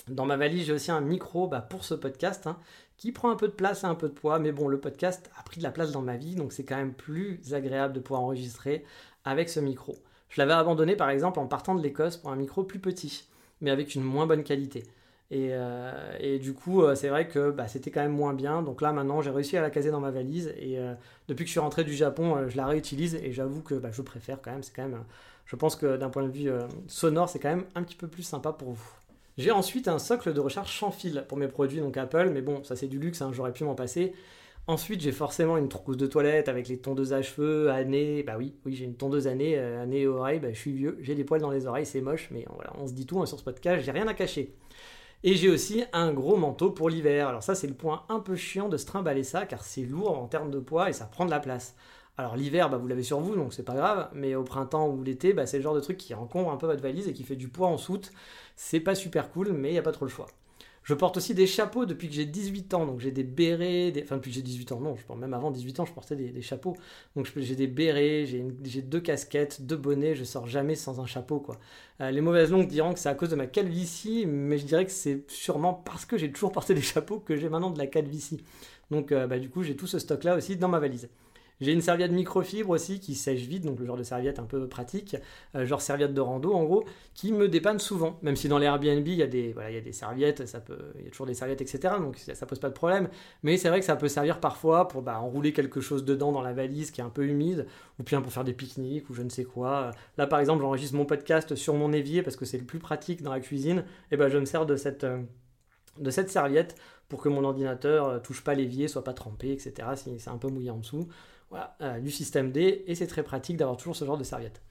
Dans 0.07 0.25
ma 0.25 0.37
valise, 0.37 0.67
j'ai 0.67 0.73
aussi 0.73 0.89
un 0.89 1.01
micro 1.01 1.49
bah, 1.49 1.59
pour 1.59 1.83
ce 1.83 1.95
podcast 1.95 2.47
hein, 2.47 2.57
qui 2.95 3.11
prend 3.11 3.29
un 3.29 3.35
peu 3.35 3.49
de 3.49 3.53
place 3.53 3.83
et 3.83 3.87
un 3.87 3.95
peu 3.95 4.07
de 4.07 4.13
poids, 4.13 4.39
mais 4.39 4.53
bon, 4.53 4.69
le 4.69 4.79
podcast 4.79 5.29
a 5.37 5.43
pris 5.43 5.57
de 5.57 5.63
la 5.63 5.71
place 5.71 5.91
dans 5.91 6.01
ma 6.01 6.15
vie, 6.15 6.35
donc 6.35 6.53
c'est 6.53 6.63
quand 6.63 6.77
même 6.77 6.93
plus 6.93 7.53
agréable 7.53 7.93
de 7.93 7.99
pouvoir 7.99 8.21
enregistrer 8.21 8.85
avec 9.25 9.49
ce 9.49 9.59
micro. 9.59 9.97
Je 10.29 10.39
l'avais 10.39 10.53
abandonné 10.53 10.95
par 10.95 11.09
exemple 11.09 11.39
en 11.39 11.47
partant 11.47 11.75
de 11.75 11.83
l'Écosse 11.83 12.15
pour 12.15 12.31
un 12.31 12.37
micro 12.37 12.63
plus 12.63 12.79
petit 12.79 13.27
mais 13.63 13.71
avec 13.71 13.95
une 13.95 14.03
moins 14.03 14.27
bonne 14.27 14.43
qualité. 14.43 14.83
Et, 15.31 15.49
euh, 15.51 16.37
du 16.37 16.53
coup, 16.53 16.83
euh, 16.83 16.93
c'est 16.93 17.09
vrai 17.09 17.27
que 17.27 17.49
bah, 17.49 17.67
c'était 17.67 17.89
quand 17.89 18.01
même 18.01 18.11
moins 18.13 18.33
bien. 18.33 18.61
Donc 18.61 18.81
là, 18.81 18.93
maintenant, 18.93 19.21
j'ai 19.21 19.31
réussi 19.31 19.57
à 19.57 19.61
la 19.61 19.71
caser 19.71 19.89
dans 19.89 19.99
ma 19.99 20.11
valise. 20.11 20.53
Et 20.59 20.77
euh, 20.77 20.93
depuis 21.27 21.43
que 21.43 21.47
je 21.47 21.53
suis 21.53 21.59
rentré 21.59 21.83
du 21.83 21.93
Japon, 21.93 22.47
je 22.47 22.55
la 22.55 22.67
réutilise. 22.67 23.15
Et 23.15 23.31
j'avoue 23.31 23.61
que 23.63 23.73
bah, 23.73 23.89
je 23.91 24.03
préfère 24.03 24.41
quand 24.41 24.51
même. 24.51 24.61
C'est 24.61 24.75
quand 24.75 24.83
même. 24.83 25.03
je 25.45 25.55
pense 25.55 25.75
que 25.75 25.97
d'un 25.97 26.09
point 26.09 26.23
de 26.23 26.31
vue 26.31 26.51
sonore, 26.87 27.29
c'est 27.29 27.39
quand 27.39 27.49
même 27.49 27.65
un 27.73 27.81
petit 27.83 27.95
peu 27.95 28.07
plus 28.07 28.23
sympa 28.23 28.51
pour 28.51 28.73
vous. 28.73 28.91
J'ai 29.39 29.49
ensuite 29.49 29.87
un 29.87 29.97
socle 29.97 30.33
de 30.33 30.39
recharge 30.39 30.77
sans 30.77 30.91
fil 30.91 31.25
pour 31.27 31.39
mes 31.39 31.47
produits, 31.47 31.79
donc 31.79 31.97
Apple. 31.97 32.29
Mais 32.31 32.41
bon, 32.41 32.63
ça 32.63 32.75
c'est 32.75 32.87
du 32.87 32.99
luxe. 32.99 33.21
Hein, 33.21 33.31
j'aurais 33.33 33.53
pu 33.53 33.63
m'en 33.63 33.75
passer. 33.75 34.13
Ensuite, 34.65 35.01
j'ai 35.01 35.11
forcément 35.11 35.57
une 35.57 35.67
trousse 35.67 35.97
de 35.97 36.07
toilette 36.07 36.47
avec 36.47 36.69
les 36.69 36.77
tondeuses 36.77 37.11
à 37.11 37.21
cheveux, 37.21 37.69
années. 37.69 38.23
Bah 38.23 38.35
oui, 38.37 38.55
oui, 38.65 38.73
j'ai 38.73 38.85
une 38.85 38.95
tondeuse 38.95 39.27
année, 39.27 39.57
euh, 39.57 39.83
année 39.83 40.07
oreilles. 40.07 40.39
Bah, 40.39 40.53
je 40.53 40.57
suis 40.57 40.71
vieux, 40.71 40.97
j'ai 41.01 41.15
des 41.15 41.25
poils 41.25 41.41
dans 41.41 41.51
les 41.51 41.67
oreilles, 41.67 41.85
c'est 41.85 41.99
moche, 41.99 42.29
mais 42.31 42.45
voilà, 42.55 42.71
on 42.77 42.87
se 42.87 42.93
dit 42.93 43.05
tout 43.05 43.21
hein, 43.21 43.25
sur 43.25 43.37
ce 43.37 43.43
podcast, 43.43 43.83
j'ai 43.83 43.91
rien 43.91 44.07
à 44.07 44.13
cacher. 44.13 44.55
Et 45.23 45.35
j'ai 45.35 45.49
aussi 45.49 45.83
un 45.93 46.13
gros 46.13 46.37
manteau 46.37 46.71
pour 46.71 46.89
l'hiver. 46.89 47.27
Alors 47.27 47.43
ça, 47.43 47.55
c'est 47.55 47.67
le 47.67 47.73
point 47.73 48.03
un 48.09 48.19
peu 48.21 48.35
chiant 48.35 48.69
de 48.69 48.77
se 48.77 48.85
trimballer 48.85 49.23
ça, 49.23 49.45
car 49.45 49.63
c'est 49.65 49.83
lourd 49.83 50.17
en 50.17 50.27
termes 50.27 50.51
de 50.51 50.59
poids 50.59 50.89
et 50.89 50.93
ça 50.93 51.05
prend 51.05 51.25
de 51.25 51.31
la 51.31 51.39
place. 51.41 51.75
Alors 52.17 52.37
l'hiver, 52.37 52.69
bah, 52.69 52.77
vous 52.77 52.87
l'avez 52.87 53.03
sur 53.03 53.19
vous, 53.19 53.35
donc 53.35 53.53
c'est 53.53 53.63
pas 53.63 53.75
grave, 53.75 54.09
mais 54.13 54.35
au 54.35 54.43
printemps 54.43 54.87
ou 54.89 55.03
l'été, 55.03 55.33
bah, 55.33 55.45
c'est 55.45 55.57
le 55.57 55.63
genre 55.63 55.75
de 55.75 55.79
truc 55.81 55.97
qui 55.97 56.13
encombre 56.13 56.51
un 56.51 56.57
peu 56.57 56.67
votre 56.67 56.81
valise 56.83 57.07
et 57.09 57.13
qui 57.13 57.23
fait 57.23 57.35
du 57.35 57.49
poids 57.49 57.67
en 57.67 57.77
soute. 57.77 58.11
C'est 58.55 58.79
pas 58.79 58.95
super 58.95 59.29
cool, 59.31 59.51
mais 59.53 59.69
il 59.69 59.73
n'y 59.73 59.79
a 59.79 59.83
pas 59.83 59.91
trop 59.91 60.05
le 60.05 60.11
choix. 60.11 60.27
Je 60.83 60.93
porte 60.93 61.15
aussi 61.15 61.33
des 61.33 61.47
chapeaux 61.47 61.85
depuis 61.85 62.09
que 62.09 62.13
j'ai 62.13 62.25
18 62.25 62.73
ans, 62.73 62.85
donc 62.85 62.99
j'ai 62.99 63.11
des 63.11 63.23
bérets, 63.23 63.93
enfin 64.03 64.17
depuis 64.17 64.31
que 64.31 64.35
j'ai 64.35 64.41
18 64.41 64.73
ans, 64.73 64.79
non, 64.81 64.95
je 64.97 65.03
porte 65.05 65.19
même 65.19 65.33
avant 65.33 65.49
18 65.49 65.79
ans, 65.79 65.85
je 65.85 65.93
portais 65.93 66.17
des, 66.17 66.41
chapeaux. 66.41 66.75
Donc 67.15 67.31
j'ai 67.37 67.55
des 67.55 67.67
bérets, 67.67 68.25
j'ai 68.25 68.81
deux 68.81 68.99
casquettes, 68.99 69.65
deux 69.65 69.77
bonnets, 69.77 70.15
je 70.15 70.25
sors 70.25 70.45
jamais 70.45 70.75
sans 70.75 70.99
un 70.99 71.05
chapeau 71.05 71.39
quoi. 71.39 71.57
Euh, 72.01 72.11
les 72.11 72.19
mauvaises 72.19 72.51
langues 72.51 72.67
diront 72.67 72.93
que 72.93 72.99
c'est 72.99 73.09
à 73.09 73.15
cause 73.15 73.29
de 73.29 73.35
ma 73.35 73.47
calvitie, 73.47 74.25
mais 74.25 74.57
je 74.57 74.65
dirais 74.65 74.85
que 74.85 74.91
c'est 74.91 75.23
sûrement 75.31 75.73
parce 75.73 76.05
que 76.05 76.17
j'ai 76.17 76.31
toujours 76.31 76.51
porté 76.51 76.73
des 76.73 76.81
chapeaux 76.81 77.19
que 77.19 77.37
j'ai 77.37 77.47
maintenant 77.47 77.71
de 77.71 77.77
la 77.77 77.87
calvitie. 77.87 78.43
Donc 78.91 79.11
euh, 79.13 79.25
bah, 79.25 79.39
du 79.39 79.49
coup 79.49 79.63
j'ai 79.63 79.77
tout 79.77 79.87
ce 79.87 79.99
stock 79.99 80.23
là 80.25 80.35
aussi 80.35 80.57
dans 80.57 80.67
ma 80.67 80.79
valise. 80.79 81.07
J'ai 81.63 81.71
une 81.71 81.81
serviette 81.81 82.11
microfibre 82.11 82.69
aussi 82.69 82.99
qui 82.99 83.15
sèche 83.15 83.41
vite, 83.41 83.63
donc 83.65 83.79
le 83.79 83.85
genre 83.85 83.97
de 83.97 84.03
serviette 84.03 84.37
un 84.37 84.43
peu 84.43 84.67
pratique, 84.67 85.15
euh, 85.55 85.65
genre 85.65 85.81
serviette 85.81 86.13
de 86.13 86.21
rando 86.21 86.53
en 86.53 86.63
gros, 86.63 86.83
qui 87.13 87.31
me 87.31 87.47
dépanne 87.47 87.79
souvent. 87.79 88.19
Même 88.21 88.35
si 88.35 88.49
dans 88.49 88.57
les 88.57 88.65
Airbnb 88.65 89.07
il 89.07 89.15
y 89.15 89.23
a 89.23 89.27
des, 89.27 89.53
voilà, 89.53 89.71
il 89.71 89.75
y 89.75 89.77
a 89.77 89.81
des 89.81 89.93
serviettes, 89.93 90.45
ça 90.45 90.59
peut, 90.59 90.77
il 90.99 91.05
y 91.05 91.07
a 91.07 91.11
toujours 91.11 91.25
des 91.25 91.33
serviettes, 91.33 91.61
etc. 91.61 91.95
Donc 91.99 92.17
ça, 92.17 92.35
ça 92.35 92.45
pose 92.45 92.59
pas 92.59 92.69
de 92.69 92.73
problème. 92.73 93.07
Mais 93.43 93.57
c'est 93.57 93.69
vrai 93.69 93.79
que 93.79 93.85
ça 93.85 93.95
peut 93.95 94.09
servir 94.09 94.39
parfois 94.39 94.87
pour 94.87 95.01
bah, 95.01 95.19
enrouler 95.19 95.53
quelque 95.53 95.79
chose 95.79 96.03
dedans 96.03 96.31
dans 96.31 96.41
la 96.41 96.53
valise 96.53 96.91
qui 96.91 97.01
est 97.01 97.03
un 97.03 97.09
peu 97.09 97.25
humide, 97.25 97.65
ou 97.99 98.03
bien 98.03 98.21
pour 98.21 98.33
faire 98.33 98.43
des 98.43 98.53
pique-niques 98.53 99.09
ou 99.09 99.13
je 99.13 99.21
ne 99.21 99.29
sais 99.29 99.45
quoi. 99.45 99.91
Là 100.17 100.27
par 100.27 100.39
exemple, 100.39 100.61
j'enregistre 100.61 100.95
mon 100.95 101.05
podcast 101.05 101.55
sur 101.55 101.73
mon 101.75 101.93
évier 101.93 102.23
parce 102.23 102.35
que 102.35 102.45
c'est 102.45 102.57
le 102.57 102.65
plus 102.65 102.79
pratique 102.79 103.21
dans 103.21 103.31
la 103.31 103.39
cuisine. 103.39 103.85
Et 104.11 104.17
ben 104.17 104.27
je 104.27 104.37
me 104.37 104.45
sers 104.45 104.65
de 104.65 104.75
cette 104.75 105.05
euh, 105.05 105.21
de 105.99 106.09
cette 106.09 106.29
serviette 106.29 106.75
pour 107.09 107.21
que 107.21 107.29
mon 107.29 107.43
ordinateur 107.43 108.07
euh, 108.07 108.19
touche 108.19 108.43
pas 108.43 108.55
l'évier, 108.55 108.87
soit 108.87 109.03
pas 109.03 109.13
trempé, 109.13 109.51
etc. 109.51 109.89
Si 109.95 110.19
c'est 110.19 110.29
un 110.29 110.37
peu 110.37 110.47
mouillé 110.47 110.71
en 110.71 110.77
dessous. 110.77 111.07
Euh, 111.81 111.99
du 111.99 112.11
système 112.11 112.51
D, 112.51 112.83
et 112.87 112.95
c'est 112.95 113.07
très 113.07 113.23
pratique 113.23 113.57
d'avoir 113.57 113.77
toujours 113.77 113.95
ce 113.95 114.05
genre 114.05 114.17
de 114.17 114.23
serviette. 114.23 114.61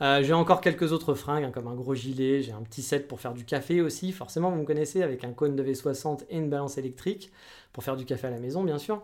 j'ai 0.00 0.32
encore 0.32 0.60
quelques 0.60 0.92
autres 0.92 1.14
fringues, 1.14 1.44
hein, 1.44 1.50
comme 1.52 1.68
un 1.68 1.74
gros 1.74 1.94
gilet, 1.94 2.42
j'ai 2.42 2.52
un 2.52 2.62
petit 2.62 2.82
set 2.82 3.06
pour 3.08 3.20
faire 3.20 3.34
du 3.34 3.44
café 3.44 3.80
aussi, 3.80 4.12
forcément 4.12 4.50
vous 4.50 4.60
me 4.60 4.64
connaissez, 4.64 5.02
avec 5.02 5.24
un 5.24 5.32
cône 5.32 5.56
de 5.56 5.62
V60 5.62 6.24
et 6.30 6.38
une 6.38 6.50
balance 6.50 6.78
électrique, 6.78 7.32
pour 7.72 7.84
faire 7.84 7.96
du 7.96 8.04
café 8.04 8.26
à 8.26 8.30
la 8.30 8.40
maison 8.40 8.64
bien 8.64 8.78
sûr. 8.78 9.00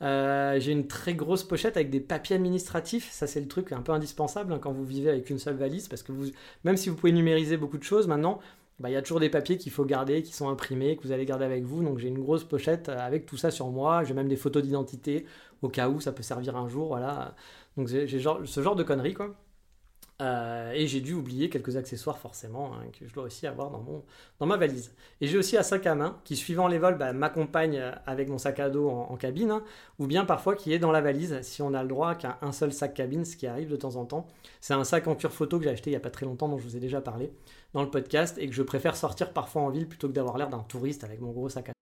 j'ai 0.00 0.72
une 0.72 0.88
très 0.88 1.14
grosse 1.14 1.44
pochette 1.44 1.76
avec 1.76 1.90
des 1.90 2.00
papiers 2.00 2.36
administratifs, 2.36 3.10
ça 3.12 3.26
c'est 3.26 3.40
le 3.40 3.48
truc 3.48 3.72
un 3.72 3.82
peu 3.82 3.92
indispensable 3.92 4.52
hein, 4.52 4.58
quand 4.60 4.72
vous 4.72 4.84
vivez 4.84 5.10
avec 5.10 5.30
une 5.30 5.38
seule 5.38 5.56
valise, 5.56 5.88
parce 5.88 6.02
que 6.02 6.12
vous, 6.12 6.26
même 6.64 6.76
si 6.76 6.88
vous 6.88 6.96
pouvez 6.96 7.12
numériser 7.12 7.56
beaucoup 7.56 7.78
de 7.78 7.84
choses 7.84 8.08
maintenant, 8.08 8.40
bah, 8.82 8.90
il 8.90 8.94
y 8.94 8.96
a 8.96 9.02
toujours 9.02 9.20
des 9.20 9.30
papiers 9.30 9.58
qu'il 9.58 9.70
faut 9.70 9.84
garder, 9.84 10.22
qui 10.22 10.32
sont 10.32 10.48
imprimés, 10.48 10.96
que 10.96 11.02
vous 11.02 11.12
allez 11.12 11.24
garder 11.24 11.44
avec 11.44 11.62
vous. 11.62 11.84
Donc 11.84 11.98
j'ai 11.98 12.08
une 12.08 12.18
grosse 12.18 12.42
pochette 12.42 12.88
avec 12.88 13.26
tout 13.26 13.36
ça 13.36 13.52
sur 13.52 13.68
moi. 13.68 14.02
J'ai 14.02 14.12
même 14.12 14.26
des 14.26 14.36
photos 14.36 14.62
d'identité 14.62 15.24
au 15.62 15.68
cas 15.68 15.88
où 15.88 16.00
ça 16.00 16.12
peut 16.12 16.22
servir 16.22 16.56
un 16.56 16.68
jour. 16.68 16.88
Voilà. 16.88 17.34
Donc 17.76 17.88
j'ai 17.88 18.06
ce 18.06 18.60
genre 18.62 18.76
de 18.76 18.82
conneries 18.82 19.14
quoi. 19.14 19.34
Euh, 20.22 20.70
et 20.72 20.86
j'ai 20.86 21.00
dû 21.00 21.14
oublier 21.14 21.48
quelques 21.48 21.76
accessoires 21.76 22.18
forcément 22.18 22.74
hein, 22.74 22.84
que 22.96 23.08
je 23.08 23.12
dois 23.12 23.24
aussi 23.24 23.46
avoir 23.46 23.70
dans, 23.70 24.46
ma 24.46 24.56
valise. 24.56 24.94
Et 25.20 25.26
j'ai 25.26 25.36
aussi 25.36 25.56
un 25.56 25.64
sac 25.64 25.84
à 25.86 25.96
main 25.96 26.20
qui, 26.22 26.36
suivant 26.36 26.68
les 26.68 26.78
vols, 26.78 26.96
bah, 26.96 27.12
m'accompagne 27.12 27.82
avec 28.06 28.28
mon 28.28 28.38
sac 28.38 28.60
à 28.60 28.70
dos 28.70 28.88
en, 28.88 29.16
cabine, 29.16 29.50
hein, 29.50 29.64
ou 29.98 30.06
bien 30.06 30.24
parfois 30.24 30.54
qui 30.54 30.72
est 30.72 30.78
dans 30.78 30.92
la 30.92 31.00
valise 31.00 31.40
si 31.42 31.60
on 31.60 31.74
a 31.74 31.82
le 31.82 31.88
droit 31.88 32.14
qu'à 32.14 32.38
un 32.42 32.52
seul 32.52 32.72
sac 32.72 32.94
cabine, 32.94 33.24
ce 33.24 33.36
qui 33.36 33.48
arrive 33.48 33.68
de 33.68 33.76
temps 33.76 33.96
en 33.96 34.04
temps. 34.04 34.28
C'est 34.60 34.74
un 34.74 34.84
sac 34.84 35.08
en 35.08 35.16
cuir 35.16 35.32
photo 35.32 35.58
que 35.58 35.64
j'ai 35.64 35.70
acheté 35.70 35.90
il 35.90 35.94
n'y 35.94 35.96
a 35.96 36.00
pas 36.00 36.10
très 36.10 36.26
longtemps, 36.26 36.48
dont 36.48 36.58
je 36.58 36.64
vous 36.64 36.76
ai 36.76 36.80
déjà 36.80 37.00
parlé 37.00 37.32
dans 37.72 37.82
le 37.82 37.90
podcast, 37.90 38.38
et 38.38 38.48
que 38.48 38.54
je 38.54 38.62
préfère 38.62 38.94
sortir 38.94 39.32
parfois 39.32 39.62
en 39.62 39.70
ville 39.70 39.88
plutôt 39.88 40.06
que 40.08 40.12
d'avoir 40.12 40.38
l'air 40.38 40.50
d'un 40.50 40.60
touriste 40.60 41.02
avec 41.02 41.20
mon 41.20 41.32
gros 41.32 41.48
sac 41.48 41.70
à. 41.70 41.81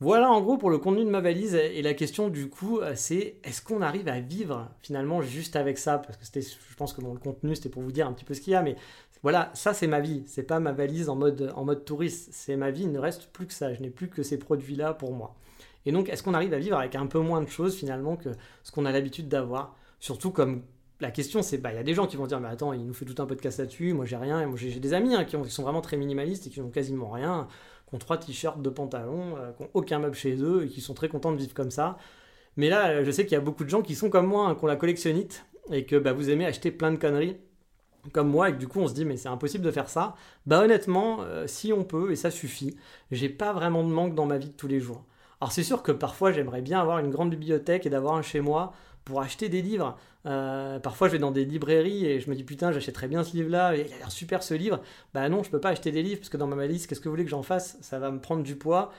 Voilà 0.00 0.30
en 0.30 0.40
gros 0.40 0.58
pour 0.58 0.70
le 0.70 0.78
contenu 0.78 1.04
de 1.04 1.10
ma 1.10 1.20
valise. 1.20 1.54
Et 1.54 1.82
la 1.82 1.94
question 1.94 2.28
du 2.28 2.48
coup, 2.48 2.80
c'est 2.94 3.36
est-ce 3.42 3.60
qu'on 3.60 3.82
arrive 3.82 4.08
à 4.08 4.20
vivre 4.20 4.68
finalement 4.80 5.22
juste 5.22 5.56
avec 5.56 5.76
ça? 5.76 5.98
Parce 5.98 6.16
que 6.16 6.24
c'était, 6.24 6.42
je 6.42 6.76
pense 6.76 6.92
que 6.92 7.00
bon, 7.00 7.14
le 7.14 7.18
contenu 7.18 7.56
c'était 7.56 7.68
pour 7.68 7.82
vous 7.82 7.92
dire 7.92 8.06
un 8.06 8.12
petit 8.12 8.24
peu 8.24 8.34
ce 8.34 8.40
qu'il 8.40 8.52
y 8.52 8.56
a, 8.56 8.62
mais 8.62 8.76
voilà, 9.22 9.50
ça 9.54 9.74
c'est 9.74 9.88
ma 9.88 10.00
vie. 10.00 10.22
C'est 10.26 10.44
pas 10.44 10.60
ma 10.60 10.72
valise 10.72 11.08
en 11.08 11.16
mode, 11.16 11.52
en 11.56 11.64
mode 11.64 11.84
touriste. 11.84 12.28
C'est 12.32 12.56
ma 12.56 12.70
vie. 12.70 12.82
Il 12.84 12.92
ne 12.92 13.00
reste 13.00 13.26
plus 13.32 13.46
que 13.46 13.52
ça. 13.52 13.74
Je 13.74 13.80
n'ai 13.80 13.90
plus 13.90 14.08
que 14.08 14.22
ces 14.22 14.38
produits-là 14.38 14.94
pour 14.94 15.12
moi. 15.12 15.34
Et 15.86 15.92
donc, 15.92 16.08
est-ce 16.08 16.22
qu'on 16.22 16.34
arrive 16.34 16.54
à 16.54 16.58
vivre 16.58 16.76
avec 16.76 16.94
un 16.94 17.06
peu 17.06 17.18
moins 17.18 17.42
de 17.42 17.48
choses 17.48 17.76
finalement 17.76 18.16
que 18.16 18.30
ce 18.62 18.72
qu'on 18.72 18.84
a 18.84 18.92
l'habitude 18.92 19.28
d'avoir? 19.28 19.76
Surtout 20.00 20.30
comme 20.30 20.62
la 21.00 21.10
question, 21.10 21.42
c'est, 21.42 21.58
bah, 21.58 21.72
il 21.72 21.76
y 21.76 21.78
a 21.78 21.82
des 21.82 21.94
gens 21.94 22.06
qui 22.06 22.16
vont 22.16 22.26
dire, 22.26 22.40
mais 22.40 22.48
attends, 22.48 22.72
il 22.72 22.84
nous 22.84 22.94
fait 22.94 23.04
tout 23.04 23.20
un 23.22 23.26
podcast 23.26 23.58
là-dessus, 23.58 23.92
moi 23.92 24.04
j'ai 24.04 24.16
rien, 24.16 24.44
moi 24.46 24.58
j'ai 24.58 24.80
des 24.80 24.94
amis 24.94 25.14
hein, 25.14 25.24
qui, 25.24 25.36
sont 25.50 25.62
vraiment 25.62 25.80
très 25.80 25.96
minimalistes 25.96 26.48
et 26.48 26.50
qui 26.50 26.60
n'ont 26.60 26.70
quasiment 26.70 27.10
rien, 27.10 27.46
qui 27.88 27.94
ont 27.94 27.98
trois 27.98 28.18
t-shirts, 28.18 28.60
deux 28.60 28.72
pantalons, 28.72 29.36
euh, 29.36 29.52
qui 29.52 29.62
n'ont 29.62 29.70
aucun 29.74 29.98
meuble 29.98 30.14
chez 30.14 30.36
eux 30.42 30.64
et 30.64 30.68
qui 30.68 30.80
sont 30.80 30.94
très 30.94 31.08
contents 31.08 31.32
de 31.32 31.38
vivre 31.38 31.54
comme 31.54 31.70
ça. 31.70 31.98
Mais 32.56 32.68
là, 32.68 33.04
je 33.04 33.10
sais 33.10 33.24
qu'il 33.24 33.32
y 33.32 33.36
a 33.36 33.40
beaucoup 33.40 33.64
de 33.64 33.70
gens 33.70 33.82
qui 33.82 33.94
sont 33.94 34.10
comme 34.10 34.26
moi, 34.26 34.48
hein, 34.48 34.54
qui 34.54 34.64
ont 34.64 34.68
la 34.68 34.76
collectionnite 34.76 35.44
et 35.72 35.84
que 35.84 35.96
bah, 35.96 36.12
vous 36.12 36.30
aimez 36.30 36.46
acheter 36.46 36.70
plein 36.70 36.90
de 36.90 36.96
conneries 36.96 37.36
comme 38.12 38.28
moi 38.28 38.48
et 38.48 38.52
que 38.52 38.58
du 38.58 38.68
coup 38.68 38.80
on 38.80 38.88
se 38.88 38.94
dit 38.94 39.04
mais 39.04 39.16
c'est 39.16 39.28
impossible 39.28 39.64
de 39.64 39.70
faire 39.70 39.88
ça. 39.88 40.14
Bah 40.46 40.62
honnêtement, 40.62 41.18
euh, 41.20 41.46
si 41.46 41.72
on 41.72 41.84
peut 41.84 42.10
et 42.10 42.16
ça 42.16 42.30
suffit, 42.30 42.76
j'ai 43.10 43.28
pas 43.28 43.52
vraiment 43.52 43.82
de 43.84 43.90
manque 43.90 44.14
dans 44.14 44.26
ma 44.26 44.38
vie 44.38 44.48
de 44.48 44.52
tous 44.52 44.68
les 44.68 44.80
jours. 44.80 45.04
Alors 45.40 45.52
c'est 45.52 45.62
sûr 45.62 45.82
que 45.82 45.92
parfois 45.92 46.32
j'aimerais 46.32 46.62
bien 46.62 46.80
avoir 46.80 46.98
une 46.98 47.10
grande 47.10 47.30
bibliothèque 47.30 47.86
et 47.86 47.90
d'avoir 47.90 48.14
un 48.14 48.22
chez 48.22 48.40
moi 48.40 48.72
pour 49.04 49.20
acheter 49.20 49.48
des 49.48 49.62
livres. 49.62 49.96
Euh, 50.26 50.78
parfois 50.80 51.08
je 51.08 51.12
vais 51.12 51.18
dans 51.18 51.30
des 51.30 51.44
librairies 51.44 52.04
et 52.04 52.20
je 52.20 52.28
me 52.28 52.34
dis 52.34 52.42
putain 52.42 52.72
j'achèterais 52.72 53.06
bien 53.06 53.22
ce 53.22 53.34
livre 53.34 53.50
là, 53.50 53.76
il 53.76 53.92
a 53.92 53.98
l'air 53.98 54.10
super 54.10 54.42
ce 54.42 54.54
livre. 54.54 54.80
Bah 55.14 55.28
non 55.28 55.42
je 55.42 55.50
peux 55.50 55.60
pas 55.60 55.70
acheter 55.70 55.92
des 55.92 56.02
livres 56.02 56.18
parce 56.20 56.28
que 56.28 56.36
dans 56.36 56.46
ma 56.46 56.56
valise 56.56 56.86
qu'est-ce 56.86 57.00
que 57.00 57.08
vous 57.08 57.12
voulez 57.12 57.24
que 57.24 57.30
j'en 57.30 57.42
fasse? 57.42 57.78
Ça 57.80 57.98
va 57.98 58.10
me 58.10 58.20
prendre 58.20 58.42
du 58.42 58.56
poids. 58.56 58.92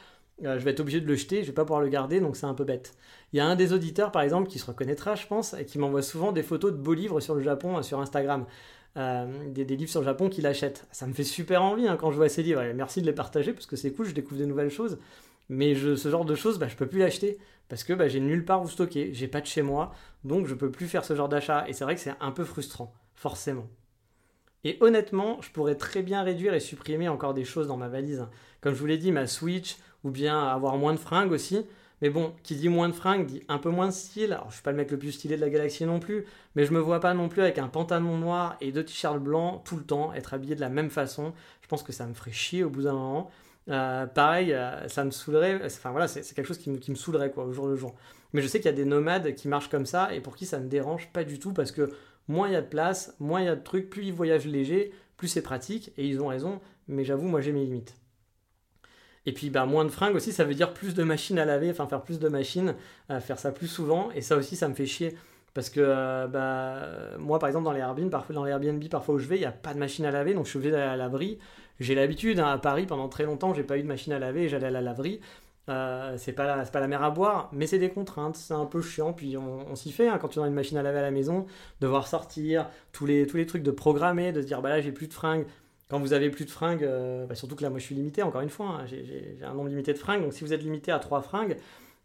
Euh, 0.45 0.57
je 0.57 0.63
vais 0.63 0.71
être 0.71 0.79
obligé 0.79 1.01
de 1.01 1.07
le 1.07 1.15
jeter, 1.15 1.41
je 1.41 1.47
vais 1.47 1.53
pas 1.53 1.65
pouvoir 1.65 1.81
le 1.81 1.89
garder, 1.89 2.21
donc 2.21 2.37
c'est 2.37 2.45
un 2.45 2.53
peu 2.53 2.63
bête. 2.63 2.93
Il 3.33 3.37
y 3.37 3.39
a 3.41 3.45
un 3.45 3.55
des 3.55 3.73
auditeurs, 3.73 4.11
par 4.11 4.21
exemple, 4.21 4.47
qui 4.47 4.57
se 4.57 4.65
reconnaîtra, 4.65 5.15
je 5.15 5.27
pense, 5.27 5.53
et 5.53 5.65
qui 5.65 5.77
m'envoie 5.79 6.01
souvent 6.01 6.31
des 6.31 6.43
photos 6.43 6.71
de 6.71 6.77
beaux 6.77 6.93
livres 6.93 7.19
sur 7.19 7.35
le 7.35 7.41
Japon, 7.41 7.77
euh, 7.77 7.81
sur 7.81 7.99
Instagram. 7.99 8.45
des, 8.95 9.65
livres 9.65 9.91
sur 9.91 9.99
le 9.99 10.05
Japon 10.05 10.29
qu'il 10.29 10.47
achète. 10.47 10.87
Ça 10.91 11.07
me 11.07 11.13
fait 11.13 11.25
super 11.25 11.61
envie 11.61 11.87
hein, 11.87 11.97
quand 11.97 12.11
je 12.11 12.15
vois 12.17 12.29
ces 12.29 12.43
livres. 12.43 12.61
Et 12.61 12.73
merci 12.73 13.01
de 13.01 13.05
les 13.05 13.13
partager 13.13 13.53
parce 13.53 13.65
que 13.65 13.75
c'est 13.75 13.91
cool, 13.91 14.05
je 14.05 14.13
découvre 14.13 14.39
des 14.39 14.45
nouvelles 14.45 14.71
choses. 14.71 14.97
Mais 15.49 15.75
ce 15.75 16.09
genre 16.09 16.25
de 16.25 16.35
choses, 16.35 16.59
bah, 16.59 16.67
je 16.67 16.75
peux 16.75 16.87
plus 16.87 16.99
l'acheter 16.99 17.39
parce 17.67 17.83
que 17.83 17.93
bah, 17.93 18.07
j'ai 18.07 18.19
nulle 18.19 18.45
part 18.45 18.61
où 18.61 18.67
stocker, 18.67 19.13
j'ai 19.13 19.27
pas 19.27 19.41
de 19.41 19.45
chez 19.45 19.61
moi, 19.61 19.91
donc 20.23 20.47
je 20.47 20.55
peux 20.55 20.71
plus 20.71 20.87
faire 20.87 21.05
ce 21.05 21.15
genre 21.15 21.29
d'achat. 21.29 21.65
Et 21.67 21.73
c'est 21.73 21.83
vrai 21.83 21.95
que 21.95 22.01
c'est 22.01 22.13
un 22.19 22.31
peu 22.31 22.43
frustrant, 22.43 22.93
forcément. 23.15 23.67
Et 24.63 24.77
honnêtement, 24.81 25.41
je 25.41 25.51
pourrais 25.51 25.75
très 25.75 26.01
bien 26.01 26.21
réduire 26.21 26.53
et 26.53 26.59
supprimer 26.59 27.07
encore 27.07 27.33
des 27.33 27.45
choses 27.45 27.67
dans 27.67 27.77
ma 27.77 27.87
valise. 27.87 28.27
Comme 28.61 28.73
je 28.73 28.79
vous 28.79 28.87
l'ai 28.87 28.97
dit, 28.97 29.11
ma 29.11 29.27
Switch, 29.27 29.77
ou 30.03 30.11
bien 30.11 30.47
avoir 30.47 30.77
moins 30.77 30.93
de 30.93 30.99
fringues 30.99 31.31
aussi. 31.31 31.65
Mais 32.01 32.09
bon, 32.09 32.33
qui 32.43 32.55
dit 32.55 32.69
moins 32.69 32.87
de 32.87 32.93
fringues 32.93 33.25
dit 33.25 33.43
un 33.49 33.57
peu 33.57 33.69
moins 33.69 33.87
de 33.87 33.93
style. 33.93 34.33
Alors, 34.33 34.49
je 34.49 34.55
suis 34.55 34.63
pas 34.63 34.71
le 34.71 34.77
mec 34.77 34.89
le 34.91 34.97
plus 34.97 35.11
stylé 35.11 35.35
de 35.35 35.41
la 35.41 35.49
galaxie 35.49 35.85
non 35.85 35.99
plus, 35.99 36.25
mais 36.55 36.65
je 36.65 36.73
me 36.73 36.79
vois 36.79 36.99
pas 36.99 37.13
non 37.13 37.27
plus 37.27 37.41
avec 37.41 37.57
un 37.57 37.67
pantalon 37.67 38.17
noir 38.17 38.55
et 38.61 38.71
deux 38.71 38.85
t-shirts 38.85 39.19
blancs 39.19 39.63
tout 39.65 39.75
le 39.75 39.83
temps, 39.83 40.13
être 40.13 40.33
habillé 40.33 40.55
de 40.55 40.61
la 40.61 40.69
même 40.69 40.89
façon. 40.89 41.33
Je 41.61 41.67
pense 41.67 41.83
que 41.83 41.91
ça 41.91 42.05
me 42.05 42.13
ferait 42.13 42.31
chier 42.31 42.63
au 42.63 42.69
bout 42.69 42.83
d'un 42.83 42.93
moment. 42.93 43.29
Euh, 43.69 44.05
pareil, 44.07 44.53
euh, 44.53 44.87
ça 44.87 45.03
me 45.03 45.11
saoulerait. 45.11 45.61
Enfin 45.65 45.91
voilà, 45.91 46.07
c'est 46.07 46.33
quelque 46.33 46.47
chose 46.47 46.57
qui 46.57 46.69
me, 46.69 46.77
qui 46.77 46.95
saoulerait 46.95 47.31
quoi, 47.31 47.45
au 47.45 47.51
jour 47.51 47.67
le 47.67 47.75
jour. 47.75 47.95
Mais 48.33 48.41
je 48.41 48.47
sais 48.47 48.59
qu'il 48.59 48.67
y 48.67 48.73
a 48.73 48.77
des 48.77 48.85
nomades 48.85 49.35
qui 49.35 49.47
marchent 49.47 49.69
comme 49.69 49.85
ça 49.85 50.13
et 50.13 50.21
pour 50.21 50.35
qui 50.35 50.45
ça 50.45 50.59
ne 50.59 50.67
dérange 50.67 51.09
pas 51.11 51.23
du 51.23 51.39
tout 51.39 51.53
parce 51.53 51.71
que 51.71 51.89
moins 52.27 52.47
il 52.47 52.53
y 52.53 52.55
a 52.55 52.61
de 52.61 52.67
place, 52.67 53.15
moins 53.19 53.41
il 53.41 53.45
y 53.45 53.49
a 53.49 53.55
de 53.55 53.63
trucs, 53.63 53.89
plus 53.89 54.05
ils 54.05 54.13
voyagent 54.13 54.45
léger, 54.45 54.91
plus 55.17 55.27
c'est 55.27 55.41
pratique 55.41 55.91
et 55.97 56.07
ils 56.07 56.21
ont 56.21 56.27
raison. 56.27 56.59
Mais 56.87 57.03
j'avoue, 57.03 57.27
moi 57.27 57.41
j'ai 57.41 57.51
mes 57.51 57.63
limites. 57.63 57.95
Et 59.25 59.33
puis 59.33 59.49
bah, 59.49 59.65
moins 59.65 59.85
de 59.85 59.89
fringues 59.89 60.15
aussi, 60.15 60.31
ça 60.31 60.43
veut 60.43 60.55
dire 60.55 60.73
plus 60.73 60.95
de 60.95 61.03
machines 61.03 61.37
à 61.37 61.45
laver, 61.45 61.69
enfin 61.69 61.87
faire 61.87 62.01
plus 62.01 62.19
de 62.19 62.29
machines, 62.29 62.75
euh, 63.11 63.19
faire 63.19 63.37
ça 63.37 63.51
plus 63.51 63.67
souvent. 63.67 64.11
Et 64.11 64.21
ça 64.21 64.37
aussi, 64.37 64.55
ça 64.55 64.67
me 64.67 64.73
fait 64.73 64.85
chier. 64.85 65.15
Parce 65.53 65.69
que 65.69 66.27
bah, 66.27 67.17
moi, 67.17 67.39
par 67.39 67.49
exemple, 67.49 67.65
dans 67.65 67.71
les 67.71 67.79
Airbnb, 67.79 68.09
parfois, 68.11 68.35
dans 68.35 68.45
les 68.45 68.51
Airbnb, 68.51 68.83
parfois 68.87 69.15
où 69.15 69.19
je 69.19 69.27
vais, 69.27 69.35
il 69.35 69.41
n'y 69.41 69.45
a 69.45 69.51
pas 69.51 69.73
de 69.73 69.79
machine 69.79 70.05
à 70.05 70.11
laver, 70.11 70.33
donc 70.33 70.45
je 70.45 70.51
suis 70.51 70.57
obligé 70.57 70.71
d'aller 70.71 70.83
à 70.83 70.95
la 70.95 70.97
laverie. 70.97 71.39
J'ai 71.79 71.95
l'habitude, 71.95 72.39
hein, 72.39 72.47
à 72.47 72.57
Paris, 72.57 72.85
pendant 72.85 73.09
très 73.09 73.23
longtemps, 73.23 73.53
j'ai 73.53 73.63
pas 73.63 73.77
eu 73.77 73.83
de 73.83 73.87
machine 73.87 74.13
à 74.13 74.19
laver, 74.19 74.49
j'allais 74.49 74.67
à 74.67 74.71
la 74.71 74.81
laverie. 74.81 75.21
Euh, 75.69 76.15
c'est 76.17 76.33
pas, 76.33 76.45
la, 76.45 76.65
pas 76.65 76.79
la 76.79 76.87
mer 76.87 77.03
à 77.03 77.11
boire, 77.11 77.49
mais 77.53 77.67
c'est 77.67 77.77
des 77.77 77.89
contraintes, 77.89 78.35
c'est 78.35 78.55
un 78.55 78.65
peu 78.65 78.81
chiant, 78.81 79.13
puis 79.13 79.37
on, 79.37 79.75
s'y 79.75 79.91
fait 79.91 80.07
hein, 80.07 80.17
quand 80.19 80.29
tu 80.29 80.41
as 80.41 80.47
une 80.47 80.53
machine 80.53 80.77
à 80.77 80.81
laver 80.81 80.97
à 80.97 81.03
la 81.03 81.11
maison, 81.11 81.45
devoir 81.79 82.07
sortir, 82.07 82.67
tous 82.91 83.05
les, 83.05 83.27
tous 83.27 83.37
les 83.37 83.45
trucs 83.45 83.61
de 83.61 83.69
programmer, 83.69 84.31
de 84.31 84.41
se 84.41 84.47
dire 84.47 84.63
bah 84.63 84.69
là 84.69 84.81
j'ai 84.81 84.91
plus 84.91 85.07
de 85.07 85.13
fringues, 85.13 85.45
quand 85.89 85.99
vous 85.99 86.13
avez 86.13 86.29
plus 86.29 86.45
de 86.45 86.51
fringues, 86.51 86.83
euh, 86.83 87.25
bah, 87.25 87.35
surtout 87.35 87.55
que 87.55 87.63
là, 87.63 87.69
moi, 87.69 87.79
je 87.79 87.85
suis 87.85 87.95
limité, 87.95 88.21
encore 88.21 88.41
une 88.41 88.49
fois, 88.49 88.67
hein, 88.67 88.85
j'ai 88.85 89.37
un 89.43 89.53
nombre 89.55 89.69
limité 89.69 89.91
de 89.91 89.97
fringues. 89.97 90.21
Donc, 90.21 90.33
si 90.33 90.43
vous 90.43 90.53
êtes 90.53 90.61
limité 90.61 90.91
à 90.91 90.99
3 90.99 91.21
fringues, 91.21 91.57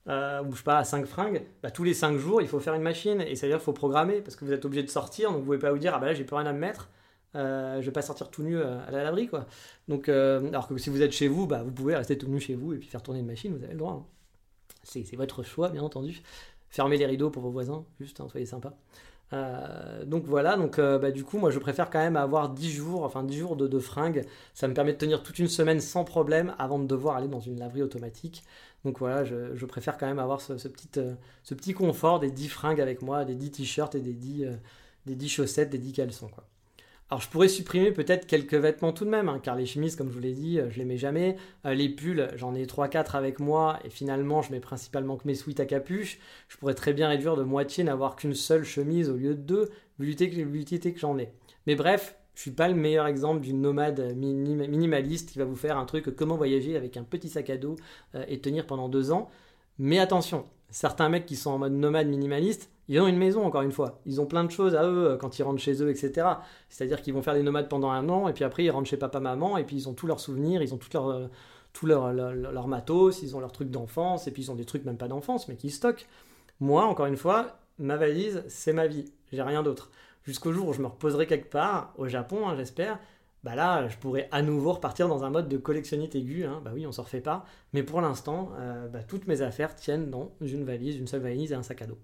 euh, 0.08 0.42
ou 0.42 0.52
je 0.52 0.58
sais 0.58 0.64
pas, 0.64 0.78
à 0.78 0.84
5 0.84 1.04
fringues, 1.04 1.42
bah, 1.62 1.70
tous 1.70 1.84
les 1.84 1.92
5 1.92 2.16
jours, 2.16 2.40
il 2.40 2.48
faut 2.48 2.60
faire 2.60 2.74
une 2.74 2.82
machine. 2.82 3.20
Et 3.20 3.36
ça 3.36 3.46
veut 3.46 3.52
dire 3.52 3.58
qu'il 3.58 3.66
faut 3.66 3.74
programmer 3.74 4.22
parce 4.22 4.36
que 4.36 4.44
vous 4.46 4.52
êtes 4.52 4.64
obligé 4.64 4.82
de 4.82 4.88
sortir. 4.88 5.30
Donc, 5.30 5.40
vous 5.40 5.44
pouvez 5.44 5.58
pas 5.58 5.70
vous 5.70 5.78
dire, 5.78 5.92
ah 5.94 5.98
bah 5.98 6.06
là, 6.06 6.14
j'ai 6.14 6.24
plus 6.24 6.34
rien 6.34 6.46
à 6.46 6.54
me 6.54 6.58
mettre. 6.58 6.88
Euh, 7.34 7.80
je 7.80 7.86
vais 7.86 7.92
pas 7.92 8.02
sortir 8.02 8.30
tout 8.30 8.42
nu 8.42 8.60
à 8.60 8.90
l'abri, 8.90 9.28
quoi. 9.28 9.46
Donc, 9.88 10.08
alors 10.08 10.68
que 10.68 10.76
si 10.78 10.90
vous 10.90 11.02
êtes 11.02 11.12
chez 11.12 11.28
vous, 11.28 11.46
bah, 11.46 11.62
vous 11.62 11.72
pouvez 11.72 11.96
rester 11.96 12.16
tout 12.18 12.28
nu 12.28 12.40
chez 12.40 12.54
vous 12.54 12.72
et 12.74 12.78
puis 12.78 12.88
faire 12.88 13.02
tourner 13.02 13.20
une 13.20 13.26
machine, 13.26 13.56
vous 13.56 13.64
avez 13.64 13.72
le 13.72 13.78
droit. 13.78 13.92
Hein. 13.92 14.06
C'est 14.82 15.16
votre 15.16 15.42
choix, 15.42 15.70
bien 15.70 15.82
entendu. 15.82 16.22
Fermez 16.68 16.96
les 16.96 17.06
rideaux 17.06 17.30
pour 17.30 17.42
vos 17.42 17.50
voisins, 17.50 17.84
juste, 18.00 18.20
hein, 18.20 18.26
soyez 18.28 18.46
sympa. 18.46 18.74
Euh, 19.32 20.04
donc 20.04 20.24
voilà, 20.26 20.56
donc 20.56 20.78
euh, 20.78 20.98
bah, 20.98 21.10
du 21.10 21.24
coup, 21.24 21.38
moi 21.38 21.50
je 21.50 21.58
préfère 21.58 21.90
quand 21.90 21.98
même 21.98 22.16
avoir 22.16 22.50
10 22.50 22.70
jours, 22.70 23.04
enfin 23.04 23.24
10 23.24 23.36
jours 23.36 23.56
de, 23.56 23.78
fringues. 23.78 24.24
Ça 24.54 24.68
me 24.68 24.74
permet 24.74 24.92
de 24.92 24.98
tenir 24.98 25.22
toute 25.22 25.38
une 25.38 25.48
semaine 25.48 25.80
sans 25.80 26.04
problème 26.04 26.54
avant 26.58 26.78
de 26.78 26.86
devoir 26.86 27.16
aller 27.16 27.28
dans 27.28 27.40
une 27.40 27.58
laverie 27.58 27.82
automatique. 27.82 28.44
Donc 28.84 28.98
voilà, 28.98 29.24
je, 29.24 29.64
préfère 29.66 29.96
quand 29.96 30.06
même 30.06 30.18
avoir 30.18 30.40
ce, 30.40 30.52
petit, 30.68 30.88
euh, 30.98 31.14
ce 31.42 31.54
petit 31.54 31.72
confort 31.72 32.20
des 32.20 32.30
10 32.30 32.48
fringues 32.48 32.80
avec 32.80 33.02
moi, 33.02 33.24
des 33.24 33.34
10 33.34 33.50
t-shirts 33.52 33.94
et 33.94 34.00
des 34.00 34.12
10, 34.12 34.46
des 35.06 35.14
10 35.14 35.28
chaussettes, 35.28 35.70
des 35.70 35.78
10 35.78 35.92
caleçons. 35.92 36.28
Quoi. 36.28 36.44
Alors 37.10 37.20
je 37.20 37.28
pourrais 37.28 37.48
supprimer 37.48 37.92
peut-être 37.92 38.26
quelques 38.26 38.54
vêtements 38.54 38.92
tout 38.92 39.04
de 39.04 39.10
même, 39.10 39.28
hein, 39.28 39.38
car 39.42 39.56
les 39.56 39.66
chemises, 39.66 39.94
comme 39.94 40.08
je 40.08 40.14
vous 40.14 40.20
l'ai 40.20 40.32
dit, 40.32 40.58
euh, 40.58 40.70
je 40.70 40.78
les 40.78 40.84
mets 40.84 40.96
jamais. 40.96 41.36
Euh, 41.66 41.74
les 41.74 41.88
pulls, 41.88 42.30
j'en 42.36 42.54
ai 42.54 42.64
3-4 42.64 43.14
avec 43.14 43.40
moi, 43.40 43.78
et 43.84 43.90
finalement 43.90 44.42
je 44.42 44.50
mets 44.52 44.60
principalement 44.60 45.16
que 45.16 45.26
mes 45.26 45.34
suites 45.34 45.60
à 45.60 45.66
capuche. 45.66 46.18
Je 46.48 46.56
pourrais 46.56 46.74
très 46.74 46.92
bien 46.92 47.08
réduire 47.08 47.36
de 47.36 47.42
moitié, 47.42 47.84
n'avoir 47.84 48.16
qu'une 48.16 48.34
seule 48.34 48.64
chemise 48.64 49.10
au 49.10 49.16
lieu 49.16 49.34
de 49.34 49.40
deux, 49.40 49.70
vu 49.98 50.06
l'utilité 50.06 50.92
que 50.92 50.98
j'en 50.98 51.18
ai. 51.18 51.30
Mais 51.66 51.74
bref, 51.76 52.16
je 52.34 52.40
suis 52.40 52.50
pas 52.50 52.68
le 52.68 52.74
meilleur 52.74 53.06
exemple 53.06 53.40
d'une 53.40 53.60
nomade 53.60 54.14
minimaliste 54.16 55.30
qui 55.30 55.38
va 55.38 55.44
vous 55.44 55.56
faire 55.56 55.78
un 55.78 55.84
truc 55.84 56.14
comment 56.16 56.36
voyager 56.36 56.76
avec 56.76 56.96
un 56.96 57.04
petit 57.04 57.28
sac 57.28 57.48
à 57.50 57.56
dos 57.56 57.76
euh, 58.14 58.24
et 58.28 58.40
tenir 58.40 58.66
pendant 58.66 58.88
deux 58.88 59.12
ans. 59.12 59.30
Mais 59.78 59.98
attention, 59.98 60.46
certains 60.70 61.08
mecs 61.08 61.26
qui 61.26 61.36
sont 61.36 61.50
en 61.50 61.58
mode 61.58 61.72
nomade 61.72 62.08
minimaliste, 62.08 62.70
ils 62.88 63.00
ont 63.00 63.06
une 63.06 63.16
maison, 63.16 63.44
encore 63.44 63.62
une 63.62 63.72
fois. 63.72 64.00
Ils 64.04 64.20
ont 64.20 64.26
plein 64.26 64.44
de 64.44 64.50
choses 64.50 64.74
à 64.74 64.84
eux 64.84 65.12
euh, 65.12 65.16
quand 65.16 65.38
ils 65.38 65.42
rentrent 65.42 65.62
chez 65.62 65.82
eux, 65.82 65.90
etc. 65.90 66.26
C'est-à-dire 66.68 67.00
qu'ils 67.02 67.14
vont 67.14 67.22
faire 67.22 67.34
des 67.34 67.42
nomades 67.42 67.68
pendant 67.68 67.90
un 67.90 68.08
an, 68.08 68.28
et 68.28 68.32
puis 68.32 68.44
après, 68.44 68.64
ils 68.64 68.70
rentrent 68.70 68.88
chez 68.88 68.96
papa-maman, 68.96 69.56
et 69.56 69.64
puis 69.64 69.76
ils 69.76 69.88
ont 69.88 69.94
tous 69.94 70.06
leurs 70.06 70.20
souvenirs, 70.20 70.62
ils 70.62 70.74
ont 70.74 70.78
tout 70.78 71.86
leur, 71.86 72.04
euh, 72.04 72.66
matos, 72.66 73.22
ils 73.22 73.36
ont 73.36 73.40
leurs 73.40 73.52
trucs 73.52 73.70
d'enfance, 73.70 74.26
et 74.26 74.30
puis 74.30 74.42
ils 74.42 74.50
ont 74.50 74.54
des 74.54 74.64
trucs 74.64 74.84
même 74.84 74.98
pas 74.98 75.08
d'enfance, 75.08 75.48
mais 75.48 75.56
qui 75.56 75.70
stockent. 75.70 76.06
Moi, 76.60 76.84
encore 76.84 77.06
une 77.06 77.16
fois, 77.16 77.58
ma 77.78 77.96
valise, 77.96 78.44
c'est 78.48 78.72
ma 78.72 78.86
vie. 78.86 79.06
J'ai 79.32 79.42
rien 79.42 79.62
d'autre. 79.62 79.90
Jusqu'au 80.24 80.52
jour 80.52 80.68
où 80.68 80.72
je 80.72 80.80
me 80.80 80.86
reposerai 80.86 81.26
quelque 81.26 81.50
part, 81.50 81.92
au 81.96 82.06
Japon, 82.06 82.48
hein, 82.48 82.54
j'espère, 82.56 82.98
bah 83.42 83.54
là, 83.54 83.88
je 83.88 83.96
pourrais 83.98 84.28
à 84.32 84.40
nouveau 84.40 84.72
repartir 84.72 85.06
dans 85.06 85.22
un 85.24 85.30
mode 85.30 85.48
de 85.48 85.58
collectionnite 85.58 86.14
aigu. 86.14 86.44
Hein. 86.44 86.62
Bah 86.64 86.70
oui, 86.74 86.86
on 86.86 86.92
s'en 86.92 87.02
refait 87.02 87.20
pas. 87.20 87.44
Mais 87.74 87.82
pour 87.82 88.00
l'instant, 88.00 88.50
euh, 88.58 88.88
bah, 88.88 89.02
toutes 89.02 89.26
mes 89.26 89.42
affaires 89.42 89.76
tiennent 89.76 90.10
dans 90.10 90.32
une 90.40 90.64
valise, 90.64 90.96
une 90.96 91.06
seule 91.06 91.20
valise 91.20 91.52
et 91.52 91.54
un 91.54 91.62
sac 91.62 91.82
à 91.82 91.86
dos. 91.86 91.98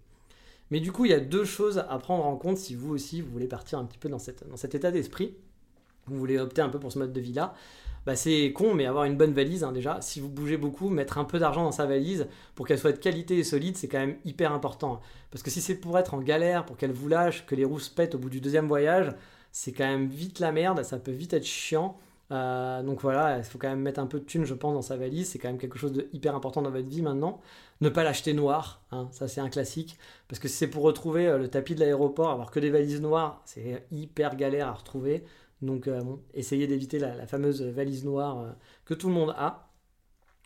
Mais 0.71 0.81
du 0.81 0.93
coup, 0.93 1.05
il 1.05 1.11
y 1.11 1.15
a 1.15 1.21
deux 1.21 1.45
choses 1.45 1.79
à 1.79 1.99
prendre 1.99 2.25
en 2.25 2.37
compte 2.37 2.57
si 2.57 2.75
vous 2.75 2.93
aussi, 2.95 3.21
vous 3.21 3.31
voulez 3.31 3.49
partir 3.49 3.79
un 3.79 3.85
petit 3.85 3.99
peu 3.99 4.09
dans, 4.09 4.19
cette, 4.19 4.49
dans 4.49 4.57
cet 4.57 4.75
état 4.75 4.91
d'esprit. 4.91 5.35
Vous 6.07 6.19
voulez 6.19 6.39
opter 6.39 6.63
un 6.63 6.69
peu 6.69 6.79
pour 6.79 6.93
ce 6.93 6.99
mode 6.99 7.13
de 7.13 7.21
vie-là. 7.21 7.55
Bah, 8.07 8.17
c'est 8.17 8.53
con, 8.53 8.75
mais 8.75 8.87
avoir 8.87 9.05
une 9.05 9.17
bonne 9.17 9.35
valise, 9.35 9.63
hein, 9.63 9.73
déjà, 9.73 10.01
si 10.01 10.21
vous 10.21 10.29
bougez 10.29 10.57
beaucoup, 10.57 10.89
mettre 10.89 11.19
un 11.19 11.25
peu 11.25 11.39
d'argent 11.39 11.65
dans 11.65 11.73
sa 11.73 11.85
valise 11.87 12.27
pour 12.55 12.67
qu'elle 12.67 12.79
soit 12.79 12.93
de 12.93 12.99
qualité 12.99 13.39
et 13.39 13.45
solide, 13.45 13.77
c'est 13.77 13.89
quand 13.89 13.99
même 13.99 14.17
hyper 14.25 14.53
important. 14.53 15.01
Parce 15.31 15.43
que 15.43 15.51
si 15.51 15.61
c'est 15.61 15.75
pour 15.75 15.99
être 15.99 16.15
en 16.15 16.19
galère, 16.19 16.65
pour 16.65 16.77
qu'elle 16.77 16.93
vous 16.93 17.09
lâche, 17.09 17.45
que 17.47 17.55
les 17.55 17.65
roues 17.65 17.79
se 17.79 17.91
pètent 17.91 18.15
au 18.15 18.19
bout 18.19 18.31
du 18.31 18.41
deuxième 18.41 18.69
voyage, 18.69 19.15
c'est 19.53 19.73
quand 19.73 19.87
même 19.87 20.07
vite 20.07 20.39
la 20.39 20.53
merde, 20.53 20.83
ça 20.83 20.99
peut 20.99 21.11
vite 21.11 21.35
être 21.35 21.45
chiant. 21.45 21.99
Euh, 22.33 22.83
donc 22.83 23.01
voilà, 23.01 23.39
il 23.39 23.45
faut 23.45 23.59
quand 23.59 23.69
même 23.69 23.81
mettre 23.81 24.01
un 24.01 24.07
peu 24.07 24.21
de 24.21 24.25
thunes, 24.25 24.45
je 24.45 24.55
pense, 24.55 24.73
dans 24.73 24.83
sa 24.83 24.97
valise. 24.97 25.29
C'est 25.29 25.39
quand 25.39 25.49
même 25.49 25.59
quelque 25.59 25.79
chose 25.79 25.93
de 25.93 26.09
hyper 26.13 26.35
important 26.35 26.63
dans 26.63 26.71
votre 26.71 26.89
vie 26.89 27.03
maintenant. 27.03 27.41
Ne 27.81 27.89
pas 27.89 28.05
l'acheter 28.05 28.35
noir, 28.35 28.83
hein, 28.91 29.09
ça 29.11 29.27
c'est 29.27 29.41
un 29.41 29.49
classique. 29.49 29.99
Parce 30.29 30.39
que 30.39 30.49
si 30.49 30.55
c'est 30.55 30.69
pour 30.69 30.83
retrouver 30.83 31.27
euh, 31.27 31.39
le 31.39 31.49
tapis 31.49 31.75
de 31.75 31.81
l'aéroport, 31.81 32.31
avoir 32.31 32.51
que 32.51 32.61
des 32.61 32.71
valises 32.71 33.01
noires, 33.01 33.43
c'est 33.47 33.87
hyper 33.91 34.37
galère 34.37 34.69
à 34.69 34.73
retrouver. 34.73 35.25
Donc 35.63 35.89
euh, 35.89 36.01
bon, 36.03 36.21
essayez 36.35 36.67
d'éviter 36.67 36.99
la, 36.99 37.27
fameuse 37.27 37.63
valise 37.63 38.05
noire 38.05 38.55
que 38.85 38.95
tout 38.95 39.09
le 39.09 39.15
monde 39.15 39.35
a. 39.37 39.71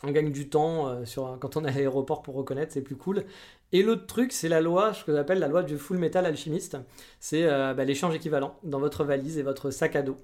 On 0.03 0.11
gagne 0.11 0.33
du 0.33 0.51
temps 0.51 1.03
quand 1.41 1.57
on 1.57 1.65
est 1.65 1.69
à 1.69 1.73
l'aéroport 1.73 2.23
pour 2.23 2.35
reconnaître, 2.35 2.73
c'est 2.73 2.83
plus 2.83 2.97
cool. 2.97 3.25
Et 3.73 3.83
l'autre 3.83 4.07
truc, 4.07 4.33
c'est 4.33 4.49
la 4.49 4.61
loi, 4.61 4.93
ce 4.93 5.03
que 5.03 5.13
j'appelle 5.13 5.39
la 5.39 5.49
loi 5.49 5.63
du 5.63 5.79
full 5.79 5.97
metal 5.99 6.27
alchimiste. 6.27 6.77
C'est 7.21 7.47
bah, 7.47 7.85
l'échange 7.85 8.15
équivalent 8.15 8.59
dans 8.65 8.81
votre 8.81 9.05
valise 9.05 9.39
et 9.39 9.43
votre 9.43 9.71
sac 9.71 9.97
à 9.97 10.03
dos. 10.03 10.17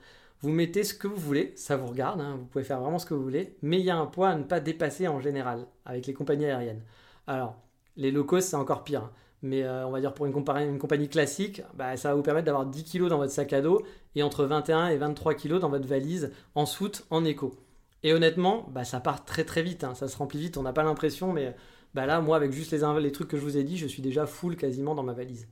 Vous 0.43 0.51
mettez 0.51 0.85
ce 0.85 0.95
que 0.95 1.07
vous 1.07 1.17
voulez, 1.17 1.53
ça 1.57 1.77
vous 1.77 1.87
regarde, 1.87 2.21
hein, 2.21 2.37
vous 2.39 2.47
pouvez 2.47 2.65
faire 2.65 2.81
vraiment 2.81 2.99
ce 2.99 3.05
que 3.05 3.13
vous 3.13 3.23
voulez, 3.23 3.57
mais 3.61 3.79
il 3.79 3.85
y 3.85 3.91
a 3.91 3.97
un 3.97 4.07
poids 4.07 4.31
à 4.31 4.37
ne 4.37 4.45
pas 4.45 4.59
dépasser 4.61 5.07
en 5.07 5.21
général 5.21 5.67
avec 5.85 6.07
les 6.07 6.15
compagnies 6.15 6.47
aériennes. 6.47 6.83
Alors, 7.27 7.57
les 7.97 8.11
low 8.11 8.27
c'est 8.41 8.57
encore 8.57 8.83
pire. 8.83 9.03
Hein. 9.03 9.11
mais 9.43 9.65
euh, 9.65 9.87
on 9.87 9.91
va 9.91 10.01
dire 10.01 10.15
pour 10.15 10.25
une, 10.25 10.33
une 10.33 10.79
compagnie 10.79 11.09
classique, 11.09 11.63
bah, 11.75 11.97
ça 11.99 12.09
va 12.11 12.15
vous 12.15 12.23
permettre 12.23 12.47
d'avoir 12.47 12.65
10 12.65 12.85
kg 12.85 13.09
dans 13.09 13.19
votre 13.19 13.33
sac 13.33 13.53
à 13.53 13.61
dos 13.61 13.83
et 14.15 14.23
entre 14.23 14.45
21 14.45 14.89
et 14.89 14.97
23 14.97 15.35
kg 15.35 15.59
dans 15.59 15.69
votre 15.69 15.87
valise 15.87 16.33
en 16.55 16.65
soute, 16.65 17.05
en 17.11 17.25
écho. 17.25 17.55
Et 18.03 18.15
honnêtement, 18.15 18.67
bah, 18.71 18.85
ça 18.85 19.01
part 19.01 19.27
très 19.27 19.45
très 19.45 19.63
vite, 19.63 19.85
hein. 19.85 19.95
ça 19.95 20.09
se 20.09 20.17
remplit 20.17 20.41
vite, 20.41 20.57
on 20.57 20.63
n'a 20.63 20.73
pas 20.73 20.85
l'impression, 20.85 21.35
mais 21.35 21.55
bah, 21.95 22.07
là, 22.07 22.21
moi, 22.21 22.37
avec 22.37 22.53
juste 22.53 22.73
les, 22.73 23.01
les 23.01 23.13
trucs 23.13 23.29
que 23.29 23.37
je 23.37 23.43
vous 23.43 23.59
ai 23.59 23.65
dit, 23.65 23.77
je 23.77 23.87
suis 23.87 24.01
déjà 24.03 24.27
full 24.27 24.57
quasiment 24.57 24.95
dans 24.95 25.03
ma 25.03 25.13
valise. 25.13 25.49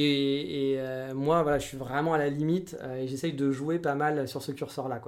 Et, 0.00 0.74
euh, 0.78 1.14
moi, 1.14 1.42
voilà, 1.42 1.58
je 1.58 1.66
suis 1.66 1.76
vraiment 1.76 2.14
à 2.14 2.18
la 2.18 2.28
limite 2.28 2.76
euh, 2.82 3.02
et 3.02 3.08
j'essaye 3.08 3.32
de 3.32 3.50
jouer 3.50 3.78
pas 3.78 3.94
mal 3.94 4.28
sur 4.28 4.42
ce 4.42 4.52
curseur-là. 4.52 5.00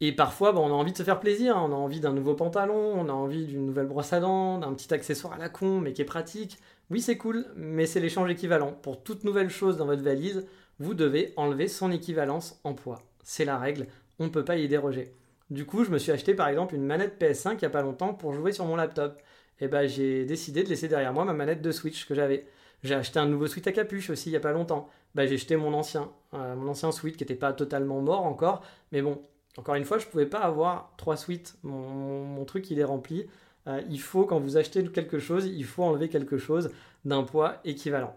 Et 0.00 0.12
parfois, 0.12 0.54
on 0.54 0.66
a 0.66 0.72
envie 0.72 0.92
de 0.92 0.96
se 0.96 1.02
faire 1.02 1.20
plaisir, 1.20 1.56
hein. 1.56 1.66
on 1.68 1.72
a 1.72 1.76
envie 1.76 2.00
d'un 2.00 2.12
nouveau 2.12 2.34
pantalon, 2.34 2.92
on 2.94 3.08
a 3.08 3.12
envie 3.12 3.46
d'une 3.46 3.64
nouvelle 3.66 3.86
brosse 3.86 4.12
à 4.12 4.20
dents, 4.20 4.58
d'un 4.58 4.72
petit 4.74 4.92
accessoire 4.92 5.34
à 5.34 5.38
la 5.38 5.48
con, 5.48 5.80
mais 5.80 5.92
qui 5.92 6.02
est 6.02 6.06
pratique. 6.06 6.58
Oui, 6.90 7.00
c'est 7.00 7.16
cool, 7.16 7.46
mais 7.56 7.86
c'est 7.86 8.00
l'échange 8.00 8.30
équivalent. 8.30 8.72
Pour 8.72 9.02
toute 9.02 9.24
nouvelle 9.24 9.50
chose 9.50 9.76
dans 9.76 9.86
votre 9.86 10.02
valise, 10.02 10.46
vous 10.78 10.94
devez 10.94 11.32
enlever 11.36 11.68
son 11.68 11.90
équivalence 11.90 12.60
en 12.64 12.74
poids. 12.74 13.02
C'est 13.22 13.46
la 13.46 13.58
règle, 13.58 13.86
on 14.18 14.24
ne 14.24 14.30
peut 14.30 14.44
pas 14.44 14.56
y 14.56 14.68
déroger. 14.68 15.12
Du 15.50 15.64
coup, 15.64 15.84
je 15.84 15.90
me 15.90 15.98
suis 15.98 16.12
acheté 16.12 16.34
par 16.34 16.48
exemple 16.48 16.74
une 16.74 16.84
manette 16.84 17.20
PS5 17.20 17.54
il 17.54 17.58
n'y 17.58 17.64
a 17.66 17.70
pas 17.70 17.82
longtemps 17.82 18.14
pour 18.14 18.34
jouer 18.34 18.52
sur 18.52 18.64
mon 18.66 18.76
laptop. 18.76 19.20
Et 19.60 19.68
ben, 19.68 19.86
j'ai 19.88 20.24
décidé 20.24 20.62
de 20.62 20.68
laisser 20.68 20.88
derrière 20.88 21.12
moi 21.12 21.24
ma 21.24 21.32
manette 21.32 21.62
de 21.62 21.70
Switch 21.70 22.06
que 22.06 22.14
j'avais. 22.14 22.46
J'ai 22.82 22.94
acheté 22.94 23.18
un 23.18 23.26
nouveau 23.26 23.46
suite 23.46 23.66
à 23.66 23.72
capuche 23.72 24.10
aussi 24.10 24.28
il 24.28 24.32
n'y 24.32 24.36
a 24.36 24.40
pas 24.40 24.52
longtemps. 24.52 24.88
Bah, 25.14 25.26
j'ai 25.26 25.38
jeté 25.38 25.56
mon 25.56 25.72
ancien, 25.72 26.10
euh, 26.34 26.54
mon 26.56 26.68
ancien 26.68 26.92
suite 26.92 27.16
qui 27.16 27.24
n'était 27.24 27.34
pas 27.34 27.52
totalement 27.52 28.00
mort 28.00 28.24
encore. 28.26 28.62
Mais 28.92 29.02
bon, 29.02 29.22
encore 29.56 29.74
une 29.74 29.84
fois, 29.84 29.98
je 29.98 30.06
ne 30.06 30.10
pouvais 30.10 30.26
pas 30.26 30.40
avoir 30.40 30.92
trois 30.96 31.16
suites. 31.16 31.56
Mon, 31.62 32.44
truc, 32.44 32.70
il 32.70 32.78
est 32.78 32.84
rempli. 32.84 33.26
Euh, 33.66 33.80
il 33.88 34.00
faut, 34.00 34.24
quand 34.24 34.38
vous 34.38 34.56
achetez 34.56 34.86
quelque 34.88 35.18
chose, 35.18 35.46
il 35.46 35.64
faut 35.64 35.82
enlever 35.82 36.08
quelque 36.08 36.38
chose 36.38 36.70
d'un 37.04 37.22
poids 37.22 37.56
équivalent. 37.64 38.14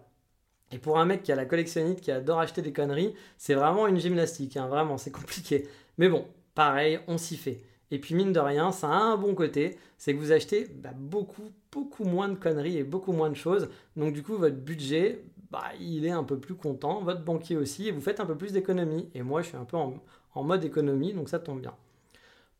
Et 0.72 0.78
pour 0.78 1.00
un 1.00 1.06
mec 1.06 1.24
qui 1.24 1.32
a 1.32 1.36
la 1.36 1.46
collectionnite, 1.46 2.02
qui 2.02 2.12
adore 2.12 2.40
acheter 2.40 2.62
des 2.62 2.74
conneries, 2.74 3.16
c'est 3.38 3.56
vraiment 3.56 3.88
une 3.88 3.98
gymnastique. 3.98 4.58
Hein, 4.58 4.68
vraiment, 4.68 4.98
c'est 4.98 5.12
compliqué. 5.12 5.68
Mais 5.98 6.10
bon, 6.10 6.28
pareil, 6.54 7.00
on 7.08 7.18
s'y 7.18 7.38
fait. 7.38 7.62
Et 7.92 8.00
puis 8.00 8.16
mine 8.16 8.32
de 8.32 8.40
rien, 8.40 8.72
ça 8.72 8.88
a 8.88 8.98
un 8.98 9.18
bon 9.18 9.34
côté, 9.34 9.78
c'est 9.98 10.14
que 10.14 10.20
vous 10.20 10.32
achetez 10.32 10.66
bah, 10.66 10.92
beaucoup, 10.96 11.52
beaucoup 11.72 12.04
moins 12.04 12.30
de 12.30 12.36
conneries 12.36 12.78
et 12.78 12.84
beaucoup 12.84 13.12
moins 13.12 13.30
de 13.30 13.36
choses. 13.36 13.70
Donc 13.96 14.14
du 14.14 14.22
coup, 14.22 14.36
votre 14.36 14.58
budget, 14.58 15.24
bah, 15.52 15.64
il 15.80 16.06
est 16.06 16.12
un 16.12 16.24
peu 16.24 16.40
plus 16.40 16.56
content, 16.56 17.02
votre 17.02 17.24
banquier 17.24 17.58
aussi, 17.58 17.88
et 17.88 17.92
vous 17.92 18.02
faites 18.02 18.20
un 18.20 18.26
peu 18.26 18.38
plus 18.38 18.54
d'économie. 18.54 19.10
Et 19.16 19.24
moi, 19.24 19.42
je 19.42 19.48
suis 19.48 19.58
un 19.58 19.66
peu 19.66 19.78
en, 19.78 20.02
mode 20.44 20.64
économie, 20.64 21.14
donc 21.14 21.30
ça 21.30 21.40
tombe 21.40 21.62
bien. 21.62 21.76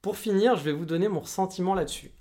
Pour 0.02 0.18
finir, 0.18 0.56
je 0.56 0.64
vais 0.64 0.72
vous 0.72 0.86
donner 0.86 1.08
mon 1.08 1.22
ressentiment 1.22 1.76
là-dessus. 1.76 2.12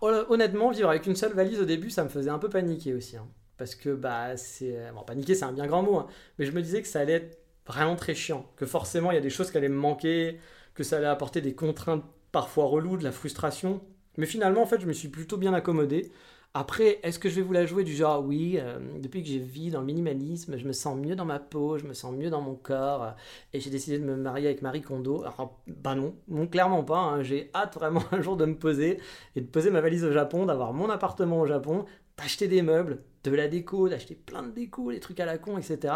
Honnêtement, 0.00 0.70
vivre 0.70 0.88
avec 0.88 1.06
une 1.06 1.16
seule 1.16 1.32
valise 1.32 1.60
au 1.60 1.64
début, 1.64 1.90
ça 1.90 2.04
me 2.04 2.08
faisait 2.08 2.30
un 2.30 2.38
peu 2.38 2.48
paniquer 2.48 2.94
aussi. 2.94 3.16
Hein. 3.16 3.26
parce 3.56 3.74
que, 3.74 3.90
bah, 3.90 4.36
c'est. 4.36 4.92
Bon, 4.94 5.02
paniquer, 5.02 5.34
c'est 5.34 5.44
un 5.44 5.52
bien 5.52 5.66
grand 5.66 5.82
mot, 5.82 5.96
hein. 5.96 6.06
mais 6.38 6.46
je 6.46 6.52
me 6.52 6.62
disais 6.62 6.82
que 6.82 6.88
ça 6.88 7.00
allait 7.00 7.14
être 7.14 7.38
vraiment 7.66 7.96
très 7.96 8.14
chiant. 8.14 8.46
Que 8.56 8.66
forcément, 8.66 9.10
il 9.10 9.14
y 9.14 9.18
a 9.18 9.22
des 9.22 9.30
choses 9.30 9.50
qui 9.50 9.56
allaient 9.56 9.68
me 9.68 9.74
manquer, 9.74 10.38
que 10.74 10.84
ça 10.84 10.98
allait 10.98 11.06
apporter 11.06 11.40
des 11.40 11.54
contraintes 11.54 12.04
parfois 12.34 12.66
relou, 12.66 12.96
de 12.96 13.04
la 13.04 13.12
frustration. 13.12 13.80
Mais 14.18 14.26
finalement, 14.26 14.60
en 14.60 14.66
fait, 14.66 14.80
je 14.80 14.86
me 14.86 14.92
suis 14.92 15.06
plutôt 15.06 15.36
bien 15.36 15.54
accommodé. 15.54 16.10
Après, 16.52 16.98
est-ce 17.04 17.20
que 17.20 17.28
je 17.28 17.36
vais 17.36 17.42
vous 17.42 17.52
la 17.52 17.64
jouer 17.64 17.84
du 17.84 17.94
genre, 17.94 18.24
oui, 18.24 18.58
euh, 18.58 18.78
depuis 18.98 19.22
que 19.22 19.28
j'ai 19.28 19.38
vis 19.38 19.70
dans 19.70 19.78
le 19.80 19.86
minimalisme, 19.86 20.56
je 20.56 20.66
me 20.66 20.72
sens 20.72 20.96
mieux 20.96 21.14
dans 21.14 21.24
ma 21.24 21.38
peau, 21.38 21.78
je 21.78 21.84
me 21.84 21.94
sens 21.94 22.12
mieux 22.12 22.30
dans 22.30 22.40
mon 22.40 22.56
corps, 22.56 23.04
euh, 23.04 23.10
et 23.52 23.60
j'ai 23.60 23.70
décidé 23.70 24.00
de 24.00 24.04
me 24.04 24.16
marier 24.16 24.46
avec 24.46 24.62
Marie 24.62 24.82
Kondo 24.82 25.22
Alors, 25.22 25.60
bah 25.68 25.94
non, 25.94 26.14
non 26.26 26.48
clairement 26.48 26.82
pas. 26.82 26.98
Hein. 26.98 27.22
J'ai 27.22 27.50
hâte 27.54 27.74
vraiment 27.74 28.02
un 28.12 28.20
jour 28.20 28.36
de 28.36 28.46
me 28.46 28.56
poser 28.56 28.98
et 29.36 29.40
de 29.40 29.46
poser 29.46 29.70
ma 29.70 29.80
valise 29.80 30.04
au 30.04 30.12
Japon, 30.12 30.46
d'avoir 30.46 30.72
mon 30.72 30.90
appartement 30.90 31.40
au 31.40 31.46
Japon, 31.46 31.84
d'acheter 32.16 32.48
des 32.48 32.62
meubles, 32.62 32.98
de 33.22 33.30
la 33.30 33.46
déco, 33.46 33.88
d'acheter 33.88 34.16
plein 34.16 34.42
de 34.42 34.50
déco, 34.50 34.90
les 34.90 35.00
trucs 35.00 35.20
à 35.20 35.26
la 35.26 35.38
con, 35.38 35.56
etc 35.56 35.94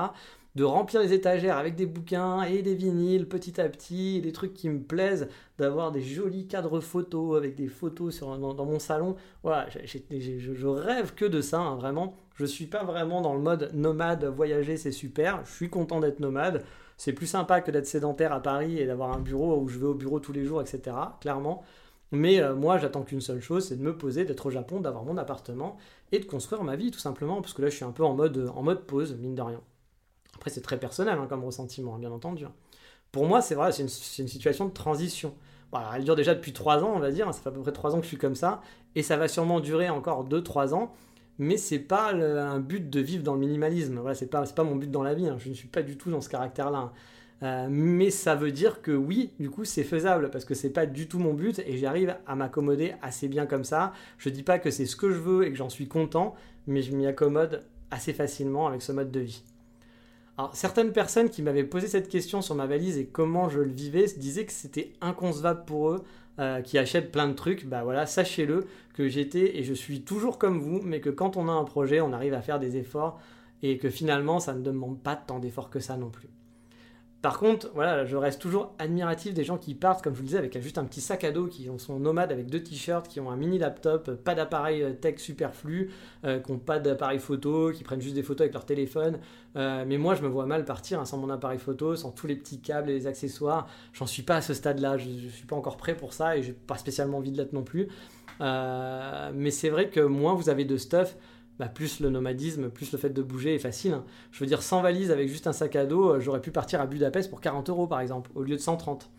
de 0.54 0.64
remplir 0.64 1.00
les 1.00 1.12
étagères 1.12 1.56
avec 1.56 1.76
des 1.76 1.86
bouquins 1.86 2.42
et 2.42 2.62
des 2.62 2.74
vinyles 2.74 3.28
petit 3.28 3.60
à 3.60 3.68
petit, 3.68 4.20
des 4.20 4.32
trucs 4.32 4.54
qui 4.54 4.68
me 4.68 4.80
plaisent, 4.80 5.28
d'avoir 5.58 5.92
des 5.92 6.02
jolis 6.02 6.46
cadres 6.46 6.80
photos 6.80 7.36
avec 7.36 7.54
des 7.54 7.68
photos 7.68 8.20
dans, 8.20 8.66
mon 8.66 8.78
salon. 8.78 9.16
Voilà, 9.42 9.68
je, 9.70 10.66
rêve 10.66 11.14
que 11.14 11.24
de 11.24 11.40
ça, 11.40 11.60
hein, 11.60 11.76
vraiment. 11.76 12.16
Je 12.34 12.44
suis 12.44 12.66
pas 12.66 12.84
vraiment 12.84 13.20
dans 13.20 13.34
le 13.34 13.40
mode 13.40 13.70
nomade, 13.74 14.24
voyager 14.24 14.76
c'est 14.76 14.92
super, 14.92 15.44
je 15.44 15.52
suis 15.52 15.70
content 15.70 16.00
d'être 16.00 16.20
nomade. 16.20 16.64
C'est 16.96 17.12
plus 17.12 17.26
sympa 17.26 17.60
que 17.60 17.70
d'être 17.70 17.86
sédentaire 17.86 18.32
à 18.32 18.42
Paris 18.42 18.78
et 18.78 18.86
d'avoir 18.86 19.12
un 19.12 19.20
bureau 19.20 19.60
où 19.60 19.68
je 19.68 19.78
vais 19.78 19.86
au 19.86 19.94
bureau 19.94 20.18
tous 20.18 20.32
les 20.32 20.44
jours, 20.44 20.60
etc. 20.60 20.96
Clairement. 21.20 21.62
Mais 22.10 22.40
euh, 22.40 22.54
moi, 22.54 22.78
j'attends 22.78 23.02
qu'une 23.02 23.20
seule 23.20 23.40
chose, 23.40 23.68
c'est 23.68 23.76
de 23.76 23.82
me 23.82 23.96
poser, 23.96 24.24
d'être 24.24 24.46
au 24.46 24.50
Japon, 24.50 24.80
d'avoir 24.80 25.04
mon 25.04 25.16
appartement 25.16 25.76
et 26.10 26.18
de 26.18 26.24
construire 26.24 26.64
ma 26.64 26.74
vie, 26.74 26.90
tout 26.90 26.98
simplement, 26.98 27.40
parce 27.40 27.52
que 27.52 27.62
là, 27.62 27.68
je 27.68 27.76
suis 27.76 27.84
un 27.84 27.92
peu 27.92 28.04
en 28.04 28.14
mode, 28.14 28.50
en 28.54 28.62
mode 28.62 28.84
pause, 28.86 29.16
mine 29.16 29.34
de 29.34 29.42
rien. 29.42 29.60
Après, 30.38 30.50
c'est 30.50 30.60
très 30.60 30.78
personnel 30.78 31.18
hein, 31.18 31.26
comme 31.28 31.44
ressentiment, 31.44 31.96
hein, 31.96 31.98
bien 31.98 32.12
entendu. 32.12 32.46
Pour 33.10 33.26
moi, 33.26 33.42
c'est 33.42 33.56
vrai, 33.56 33.72
c'est 33.72 33.82
une, 33.82 33.88
situation 34.28 34.66
de 34.66 34.72
transition. 34.72 35.34
elle 35.94 36.04
dure 36.04 36.14
déjà 36.14 36.34
depuis 36.34 36.52
3 36.52 36.84
ans, 36.84 36.92
on 36.94 37.00
va 37.00 37.10
dire. 37.10 37.26
Ça 37.34 37.40
fait 37.40 37.48
à 37.48 37.52
peu 37.52 37.60
près 37.60 37.72
3 37.72 37.94
ans 37.94 37.98
que 37.98 38.04
je 38.04 38.08
suis 38.08 38.18
comme 38.18 38.36
ça. 38.36 38.60
Et 38.94 39.02
ça 39.02 39.16
va 39.16 39.26
sûrement 39.26 39.58
durer 39.58 39.88
encore 39.88 40.28
2-3 40.28 40.74
ans. 40.74 40.94
Mais 41.40 41.56
c'est 41.56 41.80
pas 41.80 42.12
un 42.12 42.60
but 42.60 42.88
de 42.88 43.00
vivre 43.00 43.24
dans 43.24 43.34
le 43.34 43.40
minimalisme. 43.40 43.98
Voilà, 43.98 44.14
c'est 44.14 44.30
pas, 44.30 44.44
mon 44.62 44.76
but 44.76 44.90
dans 44.90 45.02
la 45.02 45.14
vie. 45.14 45.28
Hein. 45.28 45.36
Je 45.38 45.48
ne 45.48 45.54
suis 45.54 45.68
pas 45.68 45.82
du 45.82 45.96
tout 45.96 46.10
dans 46.10 46.20
ce 46.20 46.28
caractère-là. 46.28 46.92
Euh, 47.42 47.66
mais 47.68 48.10
ça 48.10 48.36
veut 48.36 48.52
dire 48.52 48.80
que 48.80 48.92
oui, 48.92 49.32
du 49.40 49.50
coup, 49.50 49.64
c'est 49.64 49.84
faisable 49.84 50.30
parce 50.30 50.44
que 50.44 50.54
c'est 50.54 50.70
pas 50.70 50.86
du 50.86 51.08
tout 51.08 51.18
mon 51.18 51.34
but 51.34 51.60
et 51.60 51.78
j'arrive 51.78 52.16
à 52.26 52.36
m'accommoder 52.36 52.94
assez 53.02 53.26
bien 53.26 53.46
comme 53.46 53.64
ça. 53.64 53.92
Je 54.18 54.28
dis 54.28 54.42
pas 54.44 54.60
que 54.60 54.70
c'est 54.70 54.86
ce 54.86 54.94
que 54.94 55.10
je 55.10 55.18
veux 55.18 55.46
et 55.46 55.50
que 55.50 55.56
j'en 55.56 55.68
suis 55.68 55.88
content, 55.88 56.34
mais 56.68 56.82
je 56.82 56.94
m'y 56.94 57.06
accommode 57.06 57.64
assez 57.90 58.12
facilement 58.12 58.66
avec 58.66 58.82
ce 58.82 58.92
mode 58.92 59.10
de 59.10 59.20
vie. 59.20 59.42
Alors, 60.38 60.54
certaines 60.54 60.92
personnes 60.92 61.30
qui 61.30 61.42
m'avaient 61.42 61.64
posé 61.64 61.88
cette 61.88 62.08
question 62.08 62.42
sur 62.42 62.54
ma 62.54 62.66
valise 62.66 62.96
et 62.96 63.06
comment 63.06 63.48
je 63.48 63.58
le 63.58 63.72
vivais 63.72 64.06
disaient 64.16 64.46
que 64.46 64.52
c'était 64.52 64.92
inconcevable 65.00 65.64
pour 65.64 65.90
eux, 65.90 66.04
euh, 66.38 66.60
qui 66.62 66.78
achètent 66.78 67.10
plein 67.10 67.26
de 67.26 67.32
trucs. 67.32 67.66
Bah 67.66 67.82
voilà, 67.82 68.06
sachez-le 68.06 68.66
que 68.94 69.08
j'étais 69.08 69.58
et 69.58 69.64
je 69.64 69.74
suis 69.74 70.02
toujours 70.02 70.38
comme 70.38 70.60
vous, 70.60 70.80
mais 70.84 71.00
que 71.00 71.10
quand 71.10 71.36
on 71.36 71.48
a 71.48 71.52
un 71.52 71.64
projet, 71.64 72.00
on 72.00 72.12
arrive 72.12 72.34
à 72.34 72.40
faire 72.40 72.60
des 72.60 72.76
efforts 72.76 73.20
et 73.64 73.78
que 73.78 73.90
finalement, 73.90 74.38
ça 74.38 74.54
ne 74.54 74.62
demande 74.62 75.02
pas 75.02 75.16
tant 75.16 75.40
d'efforts 75.40 75.70
que 75.70 75.80
ça 75.80 75.96
non 75.96 76.10
plus. 76.10 76.28
Par 77.20 77.40
contre, 77.40 77.72
voilà, 77.74 78.04
je 78.04 78.16
reste 78.16 78.40
toujours 78.40 78.74
admiratif 78.78 79.34
des 79.34 79.42
gens 79.42 79.58
qui 79.58 79.74
partent, 79.74 80.02
comme 80.04 80.12
je 80.12 80.18
vous 80.18 80.22
le 80.22 80.28
disais, 80.28 80.38
avec 80.38 80.60
juste 80.62 80.78
un 80.78 80.84
petit 80.84 81.00
sac 81.00 81.24
à 81.24 81.32
dos, 81.32 81.48
qui 81.48 81.68
sont 81.78 81.98
nomades 81.98 82.30
avec 82.30 82.48
deux 82.48 82.62
t-shirts, 82.62 83.08
qui 83.08 83.18
ont 83.18 83.28
un 83.28 83.36
mini 83.36 83.58
laptop, 83.58 84.22
pas 84.22 84.36
d'appareil 84.36 84.84
euh, 84.84 84.92
tech 84.92 85.18
superflu, 85.18 85.90
euh, 86.24 86.38
qui 86.38 86.52
n'ont 86.52 86.58
pas 86.58 86.78
d'appareil 86.78 87.18
photo, 87.18 87.72
qui 87.72 87.82
prennent 87.82 88.00
juste 88.00 88.14
des 88.14 88.22
photos 88.22 88.42
avec 88.42 88.52
leur 88.52 88.64
téléphone. 88.64 89.18
Euh, 89.56 89.84
mais 89.84 89.98
moi, 89.98 90.14
je 90.14 90.22
me 90.22 90.28
vois 90.28 90.46
mal 90.46 90.64
partir 90.64 91.00
hein, 91.00 91.06
sans 91.06 91.18
mon 91.18 91.28
appareil 91.28 91.58
photo, 91.58 91.96
sans 91.96 92.12
tous 92.12 92.28
les 92.28 92.36
petits 92.36 92.60
câbles 92.60 92.88
et 92.88 92.94
les 92.94 93.08
accessoires. 93.08 93.66
J'en 93.92 94.06
suis 94.06 94.22
pas 94.22 94.36
à 94.36 94.40
ce 94.40 94.54
stade-là, 94.54 94.96
je, 94.96 95.08
ne 95.08 95.28
suis 95.28 95.46
pas 95.46 95.56
encore 95.56 95.76
prêt 95.76 95.96
pour 95.96 96.12
ça 96.12 96.36
et 96.36 96.44
j'ai 96.44 96.52
pas 96.52 96.76
spécialement 96.76 97.18
envie 97.18 97.32
de 97.32 97.38
l'être 97.38 97.52
non 97.52 97.64
plus. 97.64 97.88
mais 98.38 99.50
c'est 99.50 99.70
vrai 99.70 99.88
que 99.88 99.98
moins 99.98 100.34
vous 100.34 100.50
avez 100.50 100.64
de 100.64 100.76
stuff, 100.76 101.16
bah, 101.58 101.66
plus 101.68 102.00
le 102.00 102.08
nomadisme, 102.10 102.68
plus 102.68 102.92
le 102.92 102.98
fait 102.98 103.10
de 103.10 103.22
bouger 103.22 103.54
est 103.54 103.58
facile. 103.58 103.92
Hein. 103.92 104.04
Je 104.30 104.40
veux 104.40 104.46
dire, 104.46 104.62
sans 104.62 104.80
valise, 104.80 105.10
avec 105.10 105.28
juste 105.28 105.46
un 105.46 105.52
sac 105.52 105.74
à 105.76 105.86
dos, 105.86 106.10
euh, 106.10 106.20
j'aurais 106.20 106.40
pu 106.40 106.50
partir 106.50 106.80
à 106.80 106.86
Budapest 106.86 107.30
pour 107.30 107.40
40 107.40 107.68
euros 107.68 107.86
par 107.86 108.00
exemple, 108.00 108.30
au 108.34 108.42
lieu 108.42 108.56
de 108.56 108.60
130. 108.60 109.10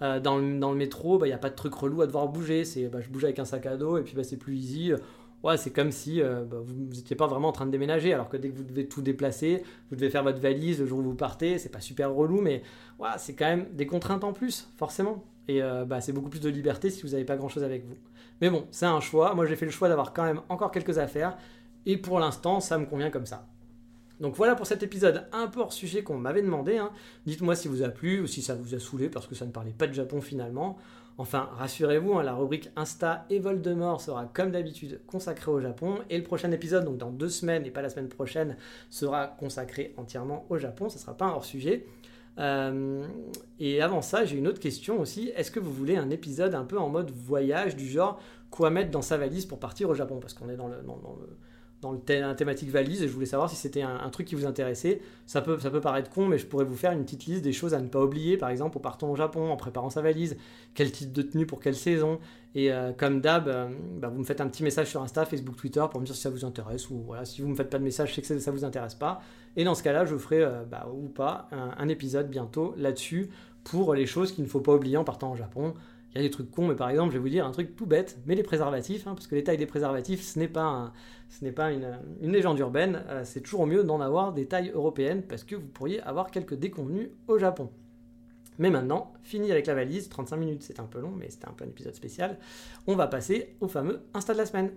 Euh, 0.00 0.18
dans, 0.18 0.38
le, 0.38 0.74
métro, 0.74 1.16
il 1.16 1.20
bah, 1.20 1.26
n'y 1.26 1.32
a 1.32 1.38
pas 1.38 1.50
de 1.50 1.54
truc 1.54 1.74
relou 1.74 2.02
à 2.02 2.06
devoir 2.06 2.28
bouger. 2.28 2.64
C'est, 2.64 2.88
bah, 2.88 3.00
je 3.00 3.08
bouge 3.08 3.24
avec 3.24 3.38
un 3.38 3.44
sac 3.44 3.66
à 3.66 3.76
dos 3.76 3.98
et 3.98 4.02
puis 4.02 4.14
bah, 4.14 4.24
c'est 4.24 4.38
plus 4.38 4.56
easy. 4.56 4.92
Ouais, 5.42 5.56
c'est 5.56 5.70
comme 5.70 5.90
si 5.90 6.22
euh, 6.22 6.44
vous 6.50 6.96
n'étiez 6.96 7.16
pas 7.16 7.26
vraiment 7.26 7.48
en 7.48 7.52
train 7.52 7.66
de 7.66 7.72
déménager, 7.72 8.14
alors 8.14 8.28
que 8.28 8.36
dès 8.36 8.48
que 8.48 8.56
vous 8.56 8.62
devez 8.62 8.86
tout 8.86 9.02
déplacer, 9.02 9.64
vous 9.90 9.96
devez 9.96 10.08
faire 10.08 10.22
votre 10.22 10.40
valise 10.40 10.78
le 10.78 10.86
jour 10.86 11.00
où 11.00 11.02
vous 11.02 11.14
partez, 11.14 11.58
c'est 11.58 11.68
pas 11.68 11.80
super 11.80 12.14
relou, 12.14 12.40
mais 12.40 12.62
ouais, 13.00 13.08
c'est 13.18 13.34
quand 13.34 13.46
même 13.46 13.66
des 13.72 13.86
contraintes 13.86 14.22
en 14.22 14.32
plus, 14.32 14.68
forcément. 14.76 15.24
Et 15.48 15.60
c'est 16.00 16.12
beaucoup 16.12 16.30
plus 16.30 16.40
de 16.40 16.48
liberté 16.48 16.90
si 16.90 17.02
vous 17.02 17.08
n'avez 17.08 17.24
pas 17.24 17.36
grand 17.36 17.48
chose 17.48 17.64
avec 17.64 17.84
vous. 17.84 17.96
Mais 18.40 18.50
bon, 18.50 18.66
c'est 18.70 18.86
un 18.86 19.00
choix. 19.00 19.34
Moi, 19.34 19.46
j'ai 19.46 19.56
fait 19.56 19.64
le 19.64 19.72
choix 19.72 19.88
d'avoir 19.88 20.12
quand 20.12 20.22
même 20.22 20.40
encore 20.48 20.70
quelques 20.70 20.98
affaires. 20.98 21.36
Et 21.86 21.96
pour 21.96 22.20
l'instant, 22.20 22.60
ça 22.60 22.78
me 22.78 22.86
convient 22.86 23.10
comme 23.10 23.26
ça. 23.26 23.48
Donc 24.20 24.36
voilà 24.36 24.54
pour 24.54 24.66
cet 24.66 24.84
épisode 24.84 25.26
un 25.32 25.48
peu 25.48 25.60
hors 25.60 25.72
sujet 25.72 26.04
qu'on 26.04 26.16
m'avait 26.16 26.42
demandé. 26.42 26.78
Hein. 26.78 26.92
Dites-moi 27.26 27.56
si 27.56 27.66
vous 27.66 27.82
a 27.82 27.88
plu 27.88 28.20
ou 28.20 28.26
si 28.26 28.40
ça 28.40 28.54
vous 28.54 28.74
a 28.74 28.78
saoulé 28.78 29.08
parce 29.08 29.26
que 29.26 29.34
ça 29.34 29.44
ne 29.44 29.50
parlait 29.50 29.74
pas 29.76 29.88
de 29.88 29.92
Japon 29.92 30.20
finalement. 30.20 30.78
Enfin, 31.18 31.50
rassurez-vous, 31.58 32.14
hein, 32.14 32.22
la 32.22 32.32
rubrique 32.32 32.70
Insta 32.76 33.26
et 33.28 33.38
Voldemort 33.38 34.00
sera 34.00 34.26
comme 34.26 34.50
d'habitude 34.50 35.00
consacrée 35.06 35.50
au 35.50 35.60
Japon. 35.60 35.96
Et 36.08 36.16
le 36.16 36.24
prochain 36.24 36.50
épisode, 36.52 36.84
donc 36.84 36.98
dans 36.98 37.10
deux 37.10 37.28
semaines 37.28 37.66
et 37.66 37.70
pas 37.70 37.82
la 37.82 37.90
semaine 37.90 38.08
prochaine, 38.08 38.56
sera 38.90 39.26
consacré 39.26 39.92
entièrement 39.96 40.46
au 40.48 40.56
Japon. 40.56 40.88
Ce 40.88 40.96
ne 40.96 41.00
sera 41.00 41.16
pas 41.16 41.26
un 41.26 41.32
hors 41.32 41.44
sujet. 41.44 41.86
Euh, 42.38 43.06
et 43.58 43.82
avant 43.82 44.02
ça, 44.02 44.24
j'ai 44.24 44.38
une 44.38 44.48
autre 44.48 44.60
question 44.60 45.00
aussi. 45.00 45.32
Est-ce 45.36 45.50
que 45.50 45.60
vous 45.60 45.72
voulez 45.72 45.96
un 45.96 46.10
épisode 46.10 46.54
un 46.54 46.64
peu 46.64 46.78
en 46.78 46.88
mode 46.88 47.10
voyage, 47.10 47.76
du 47.76 47.86
genre 47.88 48.20
quoi 48.50 48.70
mettre 48.70 48.90
dans 48.90 49.02
sa 49.02 49.18
valise 49.18 49.46
pour 49.46 49.58
partir 49.58 49.90
au 49.90 49.94
Japon? 49.94 50.18
Parce 50.20 50.32
qu'on 50.32 50.48
est 50.48 50.56
dans 50.56 50.68
le, 50.68 50.76
dans 50.82 50.94
le 51.20 51.36
dans 51.82 51.90
le 51.90 52.00
la 52.08 52.34
thématique 52.34 52.70
valise 52.70 53.02
et 53.02 53.08
je 53.08 53.12
voulais 53.12 53.26
savoir 53.26 53.50
si 53.50 53.56
c'était 53.56 53.82
un, 53.82 54.08
truc 54.10 54.28
qui 54.28 54.36
vous 54.36 54.46
intéressait. 54.46 55.00
Ça 55.26 55.42
peut, 55.42 55.58
ça 55.58 55.68
peut 55.68 55.80
paraître 55.80 56.10
con, 56.10 56.26
mais 56.26 56.38
je 56.38 56.46
pourrais 56.46 56.64
vous 56.64 56.76
faire 56.76 56.92
une 56.92 57.02
petite 57.02 57.26
liste 57.26 57.42
des 57.42 57.52
choses 57.52 57.74
à 57.74 57.80
ne 57.80 57.88
pas 57.88 58.00
oublier. 58.00 58.36
Par 58.36 58.50
exemple, 58.50 58.76
au 58.76 58.80
partant 58.80 59.10
au 59.10 59.16
Japon, 59.16 59.50
en 59.50 59.56
préparant 59.56 59.90
sa 59.90 60.00
valise, 60.00 60.36
quel 60.74 60.92
type 60.92 61.12
de 61.12 61.22
tenue 61.22 61.44
pour 61.44 61.58
quelle 61.58 61.74
saison. 61.74 62.20
Et 62.54 62.72
euh, 62.72 62.92
comme 62.92 63.20
d'hab, 63.20 63.48
euh, 63.48 63.68
bah, 63.98 64.08
vous 64.08 64.20
me 64.20 64.24
faites 64.24 64.40
un 64.40 64.46
petit 64.46 64.62
message 64.62 64.90
sur 64.90 65.02
Insta, 65.02 65.24
Facebook, 65.24 65.56
Twitter 65.56 65.84
pour 65.90 66.00
me 66.00 66.06
dire 66.06 66.14
si 66.14 66.20
ça 66.20 66.30
vous 66.30 66.44
intéresse 66.44 66.88
ou 66.88 67.02
voilà, 67.04 67.24
si 67.24 67.42
vous 67.42 67.48
me 67.48 67.56
faites 67.56 67.70
pas 67.70 67.78
de 67.78 67.84
message, 67.84 68.10
je 68.10 68.14
sais 68.14 68.22
que 68.22 68.38
ça 68.38 68.50
vous 68.52 68.64
intéresse 68.64 68.94
pas. 68.94 69.20
Et 69.56 69.64
dans 69.64 69.74
ce 69.74 69.82
cas-là, 69.82 70.04
je 70.04 70.16
ferai 70.16 70.40
euh, 70.40 70.62
bah, 70.64 70.88
ou 70.94 71.08
pas 71.08 71.48
un 71.52 71.88
épisode 71.88 72.30
bientôt 72.30 72.74
là-dessus 72.76 73.30
pour 73.64 73.94
les 73.94 74.06
choses 74.06 74.32
qu'il 74.32 74.44
ne 74.44 74.48
faut 74.48 74.60
pas 74.60 74.74
oublier 74.74 74.96
en 74.96 75.04
partant 75.04 75.32
au 75.32 75.36
Japon. 75.36 75.74
Il 76.14 76.20
y 76.20 76.24
a 76.24 76.28
des 76.28 76.30
trucs 76.30 76.50
cons, 76.50 76.68
mais 76.68 76.74
par 76.74 76.90
exemple, 76.90 77.10
je 77.12 77.16
vais 77.16 77.22
vous 77.22 77.28
dire 77.30 77.46
un 77.46 77.52
truc 77.52 77.74
tout 77.74 77.86
bête, 77.86 78.18
mais 78.26 78.34
les 78.34 78.42
préservatifs, 78.42 79.06
hein, 79.06 79.14
parce 79.14 79.26
que 79.26 79.34
les 79.34 79.44
tailles 79.44 79.56
des 79.56 79.66
préservatifs, 79.66 80.22
ce 80.22 80.38
n'est 80.38 80.48
pas, 80.48 80.92
une, 81.70 81.98
légende 82.20 82.58
urbaine, 82.58 83.02
euh, 83.08 83.22
c'est 83.24 83.40
toujours 83.40 83.66
mieux 83.66 83.82
d'en 83.82 84.00
avoir 84.00 84.34
des 84.34 84.46
tailles 84.46 84.72
européennes, 84.74 85.22
parce 85.22 85.42
que 85.42 85.56
vous 85.56 85.68
pourriez 85.68 86.02
avoir 86.02 86.30
quelques 86.30 86.54
déconvenus 86.54 87.08
au 87.28 87.38
Japon. 87.38 87.70
Mais 88.58 88.68
maintenant, 88.68 89.14
fini 89.22 89.50
avec 89.50 89.66
la 89.66 89.74
valise, 89.74 90.10
35 90.10 90.36
minutes, 90.36 90.62
c'était 90.62 90.80
un 90.80 90.86
peu 90.86 91.00
long, 91.00 91.12
mais 91.16 91.30
c'était 91.30 91.48
un 91.48 91.52
peu 91.52 91.64
un 91.64 91.68
épisode 91.68 91.94
spécial. 91.94 92.38
On 92.86 92.94
va 92.94 93.06
passer 93.06 93.56
au 93.60 93.68
fameux 93.68 94.02
Insta 94.12 94.34
de 94.34 94.38
la 94.38 94.46
semaine. 94.46 94.70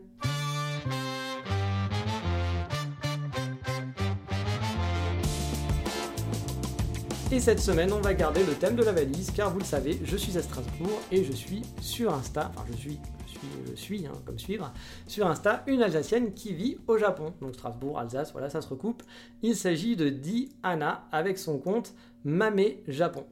Et 7.35 7.41
cette 7.41 7.59
semaine, 7.59 7.91
on 7.91 7.99
va 7.99 8.13
garder 8.13 8.45
le 8.45 8.53
thème 8.53 8.77
de 8.77 8.83
la 8.83 8.93
valise, 8.93 9.29
car 9.31 9.51
vous 9.51 9.59
le 9.59 9.65
savez, 9.65 9.99
je 10.05 10.15
suis 10.15 10.37
à 10.37 10.41
Strasbourg 10.41 11.01
et 11.11 11.21
je 11.21 11.33
suis 11.33 11.63
sur 11.81 12.13
Insta, 12.13 12.49
enfin 12.55 12.65
je 12.71 12.77
suis, 12.77 12.97
je 13.27 13.31
suis, 13.31 13.47
je 13.71 13.75
suis 13.75 14.07
hein, 14.07 14.13
comme 14.25 14.39
suivre, 14.39 14.71
sur 15.05 15.27
Insta, 15.27 15.61
une 15.67 15.83
Alsacienne 15.83 16.33
qui 16.33 16.53
vit 16.53 16.77
au 16.87 16.97
Japon. 16.97 17.33
Donc 17.41 17.55
Strasbourg, 17.55 17.99
Alsace, 17.99 18.31
voilà, 18.31 18.49
ça 18.49 18.61
se 18.61 18.69
recoupe. 18.69 19.03
Il 19.41 19.57
s'agit 19.57 19.97
de 19.97 20.07
Di 20.07 20.53
Anna 20.63 21.09
avec 21.11 21.37
son 21.37 21.59
compte 21.59 21.93
Mame 22.23 22.61
Japon. 22.87 23.25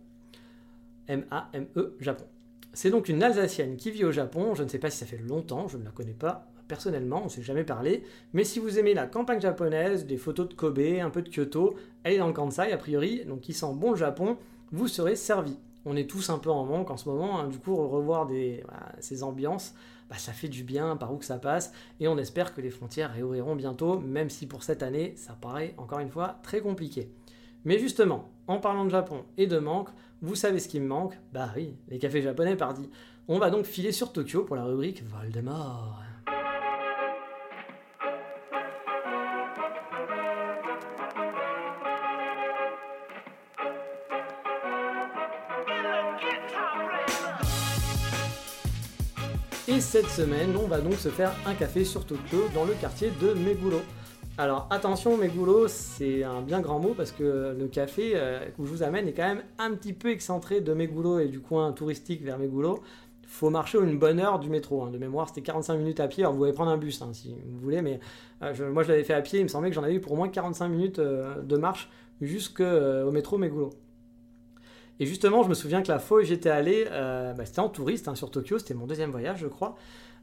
M-A-M-E 1.07 1.95
Japon. 2.01 2.25
C'est 2.73 2.89
donc 2.89 3.07
une 3.07 3.23
Alsacienne 3.23 3.77
qui 3.77 3.89
vit 3.89 4.03
au 4.03 4.11
Japon, 4.11 4.53
je 4.53 4.63
ne 4.63 4.67
sais 4.67 4.79
pas 4.79 4.89
si 4.89 4.97
ça 4.97 5.05
fait 5.05 5.15
longtemps, 5.15 5.69
je 5.69 5.77
ne 5.77 5.85
la 5.85 5.91
connais 5.91 6.11
pas, 6.11 6.51
personnellement, 6.67 7.21
on 7.21 7.25
ne 7.25 7.29
s'est 7.29 7.41
jamais 7.41 7.63
parlé, 7.63 8.03
mais 8.33 8.43
si 8.43 8.59
vous 8.59 8.79
aimez 8.79 8.93
la 8.93 9.07
campagne 9.07 9.41
japonaise, 9.41 10.05
des 10.05 10.17
photos 10.17 10.49
de 10.49 10.53
Kobe, 10.53 10.79
un 10.79 11.09
peu 11.09 11.21
de 11.21 11.29
Kyoto, 11.29 11.75
est 12.05 12.17
dans 12.17 12.27
le 12.27 12.33
Kansai 12.33 12.71
a 12.71 12.77
priori, 12.77 13.25
donc 13.25 13.41
qui 13.41 13.53
sent 13.53 13.73
bon 13.73 13.91
le 13.91 13.97
Japon, 13.97 14.37
vous 14.71 14.87
serez 14.87 15.15
servi. 15.15 15.57
On 15.85 15.95
est 15.95 16.09
tous 16.09 16.29
un 16.29 16.39
peu 16.39 16.49
en 16.49 16.65
manque 16.65 16.91
en 16.91 16.97
ce 16.97 17.09
moment, 17.09 17.39
hein. 17.39 17.47
du 17.47 17.59
coup 17.59 17.75
revoir 17.75 18.29
ces 18.99 19.23
ambiances, 19.23 19.73
bah, 20.09 20.17
ça 20.17 20.31
fait 20.31 20.47
du 20.47 20.63
bien 20.63 20.95
par 20.95 21.13
où 21.13 21.17
que 21.17 21.25
ça 21.25 21.37
passe, 21.37 21.73
et 21.99 22.07
on 22.07 22.17
espère 22.17 22.53
que 22.53 22.61
les 22.61 22.69
frontières 22.69 23.13
réouvriront 23.13 23.55
bientôt, 23.55 23.99
même 23.99 24.29
si 24.29 24.47
pour 24.47 24.63
cette 24.63 24.83
année, 24.83 25.13
ça 25.17 25.33
paraît 25.33 25.73
encore 25.77 25.99
une 25.99 26.09
fois 26.09 26.39
très 26.43 26.61
compliqué. 26.61 27.11
Mais 27.65 27.79
justement, 27.79 28.29
en 28.47 28.59
parlant 28.59 28.85
de 28.85 28.89
Japon 28.89 29.23
et 29.37 29.47
de 29.47 29.57
manque, 29.57 29.89
vous 30.21 30.35
savez 30.35 30.59
ce 30.59 30.67
qui 30.67 30.79
me 30.79 30.87
manque? 30.87 31.17
Bah 31.33 31.49
oui, 31.55 31.75
les 31.87 31.99
cafés 31.99 32.21
japonais, 32.21 32.55
pardi. 32.55 32.89
On 33.27 33.39
va 33.39 33.49
donc 33.49 33.65
filer 33.65 33.91
sur 33.91 34.11
Tokyo 34.11 34.43
pour 34.43 34.55
la 34.55 34.65
rubrique 34.65 35.03
Voldemort. 35.03 36.12
Et 49.69 49.79
cette 49.79 50.09
semaine, 50.09 50.57
on 50.61 50.67
va 50.67 50.81
donc 50.81 50.95
se 50.95 51.07
faire 51.07 51.31
un 51.45 51.53
café 51.53 51.85
sur 51.85 52.05
Tokyo 52.05 52.49
dans 52.53 52.65
le 52.65 52.73
quartier 52.73 53.11
de 53.21 53.33
Meguro. 53.33 53.79
Alors 54.37 54.67
attention, 54.69 55.15
Meguro, 55.15 55.69
c'est 55.69 56.21
un 56.23 56.41
bien 56.41 56.59
grand 56.59 56.79
mot 56.79 56.93
parce 56.93 57.13
que 57.13 57.55
le 57.57 57.67
café 57.69 58.11
euh, 58.15 58.43
où 58.59 58.65
je 58.65 58.71
vous 58.71 58.83
amène 58.83 59.07
est 59.07 59.13
quand 59.13 59.23
même 59.23 59.41
un 59.59 59.71
petit 59.71 59.93
peu 59.93 60.11
excentré 60.11 60.59
de 60.59 60.73
Meguro 60.73 61.19
et 61.19 61.29
du 61.29 61.39
coin 61.39 61.71
touristique 61.71 62.23
vers 62.23 62.37
Meguro. 62.37 62.83
Faut 63.25 63.49
marcher 63.49 63.77
une 63.77 63.97
bonne 63.97 64.19
heure 64.19 64.37
du 64.39 64.49
métro. 64.49 64.83
Hein. 64.83 64.91
De 64.91 64.97
mémoire, 64.97 65.29
c'était 65.29 65.43
45 65.43 65.77
minutes 65.77 66.01
à 66.01 66.09
pied. 66.09 66.23
Alors 66.23 66.33
vous 66.33 66.39
pouvez 66.39 66.51
prendre 66.51 66.71
un 66.71 66.77
bus 66.77 67.01
hein, 67.01 67.11
si 67.13 67.33
vous 67.33 67.59
voulez, 67.59 67.81
mais 67.81 68.01
euh, 68.41 68.69
moi 68.69 68.83
je 68.83 68.89
l'avais 68.89 69.05
fait 69.05 69.13
à 69.13 69.21
pied. 69.21 69.39
Il 69.39 69.43
me 69.43 69.47
semblait 69.47 69.69
que 69.69 69.75
j'en 69.75 69.83
avais 69.83 69.95
eu 69.95 70.01
pour 70.01 70.17
moins 70.17 70.27
45 70.27 70.67
minutes 70.67 70.99
euh, 70.99 71.41
de 71.41 71.55
marche 71.55 71.89
jusqu'au 72.19 73.11
métro 73.11 73.37
Meguro. 73.37 73.69
Et 74.99 75.05
justement, 75.05 75.43
je 75.43 75.49
me 75.49 75.53
souviens 75.53 75.81
que 75.81 75.89
la 75.89 75.99
fois 75.99 76.21
où 76.21 76.23
j'étais 76.23 76.49
allé, 76.49 76.85
euh, 76.91 77.33
bah, 77.33 77.45
c'était 77.45 77.59
en 77.59 77.69
touriste 77.69 78.07
hein, 78.07 78.15
sur 78.15 78.31
Tokyo, 78.31 78.59
c'était 78.59 78.73
mon 78.73 78.85
deuxième 78.85 79.11
voyage, 79.11 79.39
je 79.39 79.47
crois. 79.47 79.75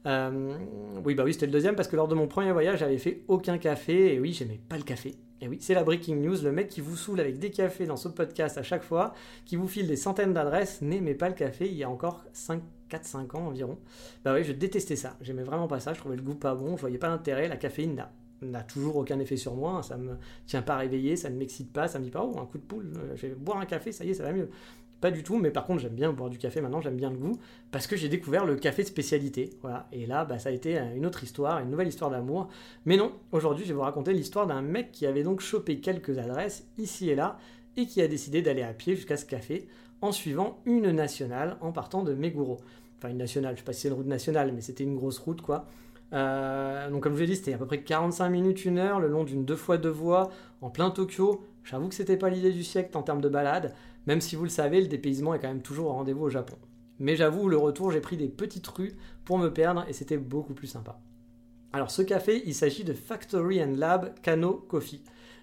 oui, 0.06 1.14
bah 1.14 1.24
oui, 1.24 1.32
c'était 1.32 1.46
le 1.46 1.52
deuxième 1.52 1.76
parce 1.76 1.88
que 1.88 1.96
lors 1.96 2.08
de 2.08 2.14
mon 2.14 2.28
premier 2.28 2.52
voyage, 2.52 2.78
j'avais 2.78 2.98
fait 2.98 3.22
aucun 3.28 3.58
café 3.58 4.14
et 4.14 4.20
oui, 4.20 4.32
j'aimais 4.32 4.60
pas 4.68 4.76
le 4.76 4.84
café. 4.84 5.16
Et 5.42 5.48
oui, 5.48 5.58
c'est 5.60 5.74
la 5.74 5.84
breaking 5.84 6.16
news, 6.16 6.36
le 6.42 6.52
mec 6.52 6.68
qui 6.68 6.82
vous 6.82 6.96
saoule 6.96 7.18
avec 7.18 7.38
des 7.38 7.50
cafés 7.50 7.86
dans 7.86 7.96
ce 7.96 8.08
podcast 8.08 8.58
à 8.58 8.62
chaque 8.62 8.82
fois, 8.82 9.14
qui 9.46 9.56
vous 9.56 9.68
file 9.68 9.88
des 9.88 9.96
centaines 9.96 10.34
d'adresses, 10.34 10.82
n'aimait 10.82 11.14
pas 11.14 11.28
le 11.28 11.34
café 11.34 11.66
il 11.66 11.74
y 11.74 11.82
a 11.82 11.88
encore 11.88 12.24
5, 12.34 12.62
4-5 12.90 13.36
ans 13.36 13.46
environ. 13.46 13.78
Bah 14.22 14.34
oui, 14.34 14.44
je 14.44 14.52
détestais 14.52 14.96
ça, 14.96 15.16
j'aimais 15.22 15.42
vraiment 15.42 15.66
pas 15.66 15.80
ça, 15.80 15.94
je 15.94 15.98
trouvais 15.98 16.16
le 16.16 16.22
goût 16.22 16.34
pas 16.34 16.54
bon, 16.54 16.76
je 16.76 16.82
voyais 16.82 16.98
pas 16.98 17.08
l'intérêt, 17.08 17.48
la 17.48 17.56
caféine 17.56 17.94
n'a 17.94 18.12
toujours 18.66 18.96
aucun 18.96 19.18
effet 19.18 19.36
sur 19.36 19.54
moi, 19.54 19.72
hein, 19.72 19.82
ça 19.82 19.96
me 19.96 20.16
tient 20.46 20.62
pas 20.62 20.76
réveillé, 20.76 21.16
ça 21.16 21.30
ne 21.30 21.36
m'excite 21.36 21.72
pas, 21.72 21.88
ça 21.88 21.98
me 21.98 22.04
dit 22.04 22.10
pas 22.10 22.24
oh 22.24 22.38
un 22.38 22.46
coup 22.46 22.58
de 22.58 22.62
poule, 22.62 22.92
euh, 22.96 23.16
je 23.16 23.26
vais 23.26 23.34
boire 23.34 23.58
un 23.58 23.66
café, 23.66 23.92
ça 23.92 24.04
y 24.04 24.10
est, 24.10 24.14
ça 24.14 24.22
va 24.22 24.32
mieux. 24.32 24.48
Pas 25.00 25.10
du 25.10 25.22
tout, 25.22 25.38
mais 25.38 25.50
par 25.50 25.64
contre 25.64 25.80
j'aime 25.80 25.94
bien 25.94 26.12
boire 26.12 26.28
du 26.28 26.36
café 26.36 26.60
maintenant, 26.60 26.80
j'aime 26.80 26.96
bien 26.96 27.10
le 27.10 27.16
goût, 27.16 27.38
parce 27.70 27.86
que 27.86 27.96
j'ai 27.96 28.08
découvert 28.08 28.44
le 28.44 28.56
café 28.56 28.82
de 28.82 28.88
spécialité. 28.88 29.50
Voilà. 29.62 29.88
Et 29.92 30.04
là, 30.04 30.26
bah, 30.26 30.38
ça 30.38 30.50
a 30.50 30.52
été 30.52 30.78
une 30.94 31.06
autre 31.06 31.24
histoire, 31.24 31.58
une 31.60 31.70
nouvelle 31.70 31.88
histoire 31.88 32.10
d'amour. 32.10 32.48
Mais 32.84 32.98
non, 32.98 33.12
aujourd'hui 33.32 33.64
je 33.64 33.70
vais 33.70 33.76
vous 33.76 33.80
raconter 33.80 34.12
l'histoire 34.12 34.46
d'un 34.46 34.60
mec 34.60 34.92
qui 34.92 35.06
avait 35.06 35.22
donc 35.22 35.40
chopé 35.40 35.80
quelques 35.80 36.18
adresses 36.18 36.66
ici 36.76 37.08
et 37.08 37.14
là, 37.14 37.38
et 37.78 37.86
qui 37.86 38.02
a 38.02 38.08
décidé 38.08 38.42
d'aller 38.42 38.62
à 38.62 38.74
pied 38.74 38.94
jusqu'à 38.94 39.16
ce 39.16 39.24
café 39.24 39.68
en 40.02 40.12
suivant 40.12 40.58
une 40.66 40.90
nationale 40.90 41.56
en 41.60 41.72
partant 41.72 42.02
de 42.02 42.14
Meguro. 42.14 42.58
Enfin 42.98 43.08
une 43.08 43.18
nationale, 43.18 43.54
je 43.54 43.60
sais 43.60 43.64
pas 43.64 43.72
si 43.72 43.82
c'est 43.82 43.88
une 43.88 43.94
route 43.94 44.06
nationale, 44.06 44.52
mais 44.52 44.60
c'était 44.60 44.84
une 44.84 44.96
grosse 44.96 45.18
route 45.18 45.40
quoi. 45.40 45.66
Euh, 46.12 46.90
donc 46.90 47.02
comme 47.02 47.14
je 47.14 47.20
l'ai 47.20 47.26
dit, 47.26 47.36
c'était 47.36 47.54
à 47.54 47.58
peu 47.58 47.66
près 47.66 47.82
45 47.82 48.28
minutes, 48.28 48.64
une 48.64 48.78
heure, 48.78 49.00
le 49.00 49.08
long 49.08 49.24
d'une 49.24 49.44
deux 49.44 49.56
fois 49.56 49.78
deux 49.78 49.90
voies, 49.90 50.30
en 50.60 50.70
plein 50.70 50.90
Tokyo. 50.90 51.44
J'avoue 51.64 51.88
que 51.88 51.94
c'était 51.94 52.16
pas 52.16 52.30
l'idée 52.30 52.52
du 52.52 52.64
siècle 52.64 52.96
en 52.96 53.02
termes 53.02 53.20
de 53.20 53.28
balade, 53.28 53.74
même 54.06 54.20
si 54.20 54.36
vous 54.36 54.44
le 54.44 54.50
savez, 54.50 54.80
le 54.80 54.88
dépaysement 54.88 55.34
est 55.34 55.38
quand 55.38 55.48
même 55.48 55.62
toujours 55.62 55.88
au 55.88 55.92
rendez-vous 55.92 56.24
au 56.24 56.30
Japon. 56.30 56.56
Mais 56.98 57.16
j'avoue, 57.16 57.48
le 57.48 57.56
retour, 57.56 57.90
j'ai 57.90 58.00
pris 58.00 58.16
des 58.16 58.28
petites 58.28 58.66
rues 58.66 58.94
pour 59.24 59.38
me 59.38 59.48
perdre 59.48 59.84
et 59.88 59.92
c'était 59.92 60.18
beaucoup 60.18 60.54
plus 60.54 60.66
sympa. 60.66 61.00
Alors 61.72 61.90
ce 61.90 62.02
café, 62.02 62.42
il 62.46 62.54
s'agit 62.54 62.84
de 62.84 62.92
Factory 62.92 63.62
and 63.62 63.74
Lab 63.76 64.12
Kano 64.22 64.54
Coffee. 64.68 65.02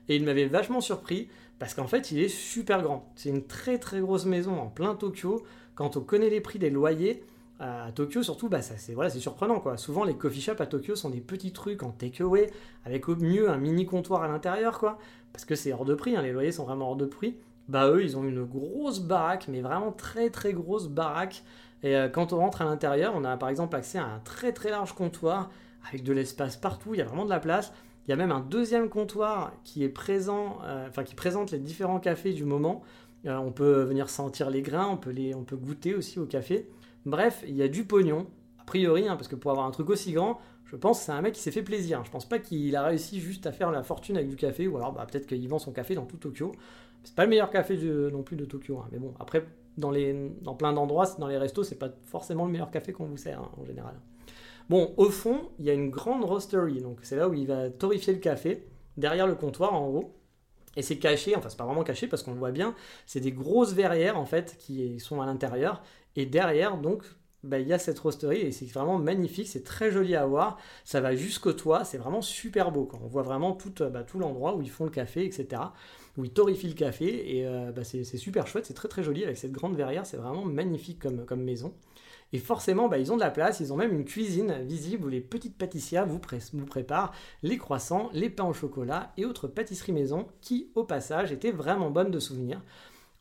Et 0.09 0.15
il 0.15 0.24
m'avait 0.24 0.45
vachement 0.45 0.82
surpris 0.82 1.30
parce 1.59 1.74
qu'en 1.74 1.88
fait, 1.88 2.11
il 2.11 2.20
est 2.20 2.30
super 2.30 2.82
grand. 2.82 3.11
C'est 3.15 3.30
une 3.30 3.45
très 3.45 3.78
très 3.78 3.99
grosse 3.99 4.26
maison 4.26 4.59
en 4.59 4.68
plein 4.68 4.95
Tokyo. 4.95 5.43
Quand 5.76 5.97
on 5.97 6.01
connaît 6.01 6.30
les 6.30 6.41
prix 6.41 6.59
des 6.59 6.70
loyers, 6.70 7.24
à 7.60 7.91
Tokyo 7.91 8.24
surtout, 8.24 8.49
bah, 8.49 8.62
c'est 8.62 8.93
voilà, 8.93 9.10
surprenant. 9.10 9.60
quoi. 9.60 9.78
Souvent, 9.78 10.03
les 10.03 10.16
coffee 10.16 10.41
shops 10.41 10.62
à 10.62 10.66
Tokyo 10.66 10.95
sont 10.95 11.10
des 11.10 11.22
petits 11.22 11.53
trucs 11.53 11.84
en 11.84 11.91
takeaway, 11.91 12.51
avec 12.86 13.10
au 13.10 13.16
mieux 13.16 13.49
un 13.49 13.58
mini 13.58 13.86
comptoir 13.86 14.24
à 14.24 14.28
l'intérieur, 14.28 14.80
quoi. 14.80 14.97
Parce 15.34 15.45
que 15.45 15.55
c'est 15.55 15.74
hors 15.74 15.86
de 15.86 15.95
prix, 15.95 16.16
hein, 16.16 16.22
les 16.22 16.32
loyers 16.32 16.51
sont 16.51 16.66
vraiment 16.66 16.89
hors 16.89 16.95
de 16.95 17.05
prix 17.05 17.38
bah 17.68 17.89
eux, 17.89 18.03
ils 18.03 18.18
ont 18.18 18.24
une 18.24 18.43
grosse 18.43 18.99
baraque, 18.99 19.47
mais 19.47 19.62
vraiment 19.62 19.91
très 19.91 20.30
très 20.30 20.53
grosse 20.53 20.88
baraque. 20.88 21.43
Et 21.84 21.95
euh, 21.95 22.10
quand 22.10 22.34
on 22.34 22.38
rentre 22.38 22.62
à 22.62 22.66
l'intérieur, 22.66 23.14
on 23.16 23.24
a 23.24 23.38
par 23.38 23.49
exemple 23.49 23.76
accès 23.76 23.97
à 23.97 24.05
un 24.05 24.20
très 24.20 24.53
très 24.53 24.70
large 24.70 24.93
comptoir 24.93 25.49
avec 25.89 26.03
de 26.03 26.14
l'espace 26.14 26.58
partout, 26.58 26.93
il 26.93 26.97
y 26.97 27.01
a 27.01 27.05
vraiment 27.05 27.26
de 27.26 27.30
la 27.30 27.39
place. 27.39 27.74
Il 28.08 28.12
y 28.12 28.14
a 28.14 28.16
même 28.16 28.32
un 28.32 28.39
deuxième 28.39 28.89
comptoir 28.89 29.51
qui 29.64 29.84
est 29.84 29.89
présent, 29.89 30.60
euh, 30.64 30.88
enfin 30.88 31.03
qui 31.03 31.14
présente 31.14 31.51
les 31.51 31.60
différents 31.60 31.99
cafés 31.99 32.34
du 32.34 32.45
moment. 32.45 32.84
Euh, 33.26 33.36
on 33.38 33.51
peut 33.51 33.84
venir 33.84 34.10
sentir 34.10 34.49
les 34.49 34.62
grains, 34.62 34.88
on 34.88 34.97
peut, 34.97 35.10
les, 35.10 35.36
on 35.36 35.43
peut 35.43 35.58
goûter 35.58 35.93
aussi 35.93 36.20
au 36.20 36.26
café. 36.26 36.70
Bref, 37.08 37.45
il 37.47 37.55
y 37.55 37.64
a 37.64 37.70
du 37.70 37.86
pognon, 37.86 38.28
a 38.60 38.66
priori, 38.66 39.08
hein, 39.08 39.16
parce 39.16 39.30
que 39.30 39.36
pour 39.36 39.51
avoir 39.51 39.66
un 39.66 39.72
truc 39.72 39.89
aussi 39.89 40.12
grand, 40.12 40.41
je 40.66 40.76
pense 40.76 40.99
que 40.99 41.05
c'est 41.05 41.14
un 41.14 41.22
mec 41.22 41.34
qui 41.34 41.39
s'est 41.39 41.51
fait 41.51 41.64
plaisir. 41.64 42.03
Je 42.03 42.12
pense 42.12 42.28
pas 42.28 42.38
qu'il 42.38 42.76
a 42.76 42.84
réussi 42.84 43.22
juste 43.22 43.47
à 43.47 43.53
faire 43.53 43.72
la 43.72 43.82
fortune 43.82 44.18
avec 44.18 44.28
du 44.28 44.36
café, 44.36 44.68
ou 44.68 44.76
alors 44.76 44.91
bah, 44.91 45.08
peut-être 45.10 45.26
qu'il 45.26 45.47
vend 45.47 45.58
son 45.58 45.72
café 45.72 45.95
dans 45.95 46.05
tout 46.05 46.18
Tokyo. 46.18 46.51
C'est 47.05 47.16
pas 47.16 47.24
le 47.24 47.30
meilleur 47.30 47.49
café 47.49 47.78
non 47.78 48.24
plus 48.24 48.36
de 48.36 48.43
Tokyo, 48.43 48.80
hein. 48.80 48.89
mais 48.91 48.99
bon, 48.99 49.14
après, 49.22 49.45
dans 49.78 50.55
plein 50.55 50.74
d'endroits, 50.74 51.08
dans 51.18 51.28
les 51.28 51.38
restos, 51.38 51.64
c'est 51.64 51.80
pas 51.80 51.91
forcément 52.08 52.45
le 52.45 52.51
meilleur 52.51 52.72
café 52.72 52.91
qu'on 52.91 53.05
vous 53.05 53.16
sert 53.16 53.39
hein, 53.39 53.51
en 53.58 53.64
général. 53.64 53.95
Bon, 54.70 54.93
au 54.97 55.10
fond, 55.10 55.49
il 55.60 55.66
y 55.66 55.70
a 55.70 55.74
une 55.74 55.89
grande 55.89 56.26
roastery, 56.26 56.82
donc 56.82 56.99
c'est 57.03 57.16
là 57.16 57.30
où 57.30 57.34
il 57.34 57.47
va 57.47 57.70
torréfier 57.70 58.12
le 58.12 58.20
café, 58.20 58.68
derrière 58.97 59.28
le 59.28 59.36
comptoir 59.36 59.74
en 59.74 59.88
haut. 59.88 60.14
Et 60.76 60.82
c'est 60.84 60.97
caché, 60.97 61.36
enfin 61.36 61.49
c'est 61.49 61.58
pas 61.58 61.66
vraiment 61.66 61.84
caché 61.84 62.08
parce 62.08 62.22
qu'on 62.22 62.34
le 62.34 62.38
voit 62.38 62.51
bien, 62.51 62.76
c'est 63.08 63.20
des 63.20 63.32
grosses 63.32 63.74
verrières 63.74 64.20
en 64.20 64.26
fait 64.26 64.58
qui 64.60 64.99
sont 64.99 65.22
à 65.22 65.26
l'intérieur. 65.26 65.82
Et 66.18 66.26
derrière, 66.26 66.78
donc, 66.78 67.03
bah, 67.43 67.59
il 67.59 67.68
y 67.68 67.74
a 67.74 67.80
cette 67.80 67.99
roasterie 67.99 68.41
et 68.41 68.51
c'est 68.51 68.65
vraiment 68.65 68.97
magnifique, 68.97 69.47
c'est 69.47 69.63
très 69.63 69.91
joli 69.91 70.15
à 70.15 70.26
voir. 70.26 70.57
Ça 70.84 70.99
va 70.99 71.15
jusqu'au 71.15 71.53
toit, 71.53 71.86
c'est 71.86 71.97
vraiment 71.97 72.22
super 72.22 72.72
beau. 72.72 72.89
On 73.01 73.07
voit 73.07 73.24
vraiment 73.24 73.53
tout, 73.53 73.74
bah, 73.80 74.03
tout 74.03 74.20
l'endroit 74.20 74.55
où 74.55 74.61
ils 74.61 74.70
font 74.70 74.84
le 74.84 74.91
café, 74.91 75.24
etc 75.24 75.61
où 76.18 76.26
ils 76.26 76.32
torréfient 76.32 76.68
le 76.68 76.74
café 76.74 77.38
et 77.38 77.45
euh, 77.45 77.72
bah, 77.72 77.84
c'est 77.84 78.03
super 78.03 78.47
chouette, 78.47 78.65
c'est 78.65 78.74
très 78.74 78.88
très 78.88 79.03
joli 79.03 79.24
avec 79.24 79.38
cette 79.38 79.51
grande 79.51 79.76
verrière, 79.76 80.05
c'est 80.05 80.18
vraiment 80.18 80.43
magnifique 80.43 80.99
comme, 80.99 81.43
maison. 81.43 81.74
Et 82.34 82.39
forcément, 82.39 82.91
ils 82.93 83.11
ont 83.13 83.15
de 83.15 83.22
la 83.22 83.32
place, 83.32 83.61
ils 83.61 83.72
ont 83.72 83.78
même 83.78 83.93
une 83.93 84.03
cuisine 84.03 84.61
visible 84.63 85.05
où 85.05 85.09
les 85.09 85.22
petites 85.22 85.57
pâtissières 85.57 86.05
vous, 86.05 86.20
vous 86.53 86.65
préparent 86.65 87.13
les 87.41 87.57
croissants, 87.57 88.09
les 88.11 88.30
pains 88.30 88.43
au 88.43 88.53
chocolat 88.53 89.13
et 89.15 89.24
autres 89.24 89.47
pâtisseries 89.47 89.93
maison 89.93 90.28
qui, 90.41 90.70
au 90.76 90.84
passage, 90.84 91.32
étaient 91.32 91.51
vraiment 91.51 91.89
bonnes 91.89 92.11
de 92.11 92.20
souvenir. 92.20 92.61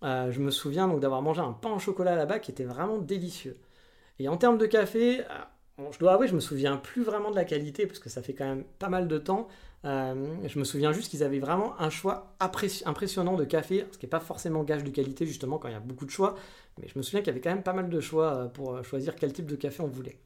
Euh, 0.02 0.30
je 0.30 0.40
me 0.40 0.50
souviens 0.50 0.88
donc 0.88 1.00
d'avoir 1.00 1.22
mangé 1.22 1.40
un 1.40 1.52
pain 1.52 1.70
au 1.70 1.78
chocolat 1.78 2.16
là-bas 2.16 2.38
qui 2.38 2.50
était 2.50 2.64
vraiment 2.64 2.98
délicieux. 2.98 3.56
Et 4.18 4.28
en 4.28 4.36
termes 4.36 4.58
de 4.58 4.66
café, 4.66 5.20
euh, 5.20 5.84
je 5.90 5.98
dois 5.98 6.12
avouer, 6.12 6.28
je 6.28 6.34
me 6.34 6.40
souviens 6.40 6.76
plus 6.76 7.02
vraiment 7.02 7.30
de 7.30 7.36
la 7.36 7.44
qualité 7.44 7.86
parce 7.86 7.98
que 7.98 8.08
ça 8.08 8.22
fait 8.22 8.34
quand 8.34 8.44
même 8.44 8.64
pas 8.78 8.88
mal 8.88 9.08
de 9.08 9.18
temps. 9.18 9.48
Euh, 9.84 10.14
je 10.46 10.58
me 10.58 10.64
souviens 10.64 10.92
juste 10.92 11.10
qu'ils 11.10 11.22
avaient 11.22 11.38
vraiment 11.38 11.80
un 11.80 11.90
choix 11.90 12.34
impressionnant 12.40 13.36
de 13.36 13.44
café, 13.44 13.86
ce 13.92 13.98
qui 13.98 14.06
n'est 14.06 14.10
pas 14.10 14.20
forcément 14.20 14.64
gage 14.64 14.84
de 14.84 14.90
qualité 14.90 15.26
justement 15.26 15.58
quand 15.58 15.68
il 15.68 15.72
y 15.72 15.76
a 15.76 15.80
beaucoup 15.80 16.06
de 16.06 16.10
choix, 16.10 16.34
mais 16.78 16.88
je 16.88 16.98
me 16.98 17.02
souviens 17.02 17.20
qu'il 17.20 17.28
y 17.28 17.30
avait 17.30 17.40
quand 17.40 17.50
même 17.50 17.62
pas 17.62 17.72
mal 17.72 17.88
de 17.88 18.00
choix 18.00 18.50
pour 18.54 18.82
choisir 18.84 19.14
quel 19.14 19.32
type 19.32 19.46
de 19.46 19.54
café 19.54 19.82
on 19.82 19.86
voulait. 19.86 20.18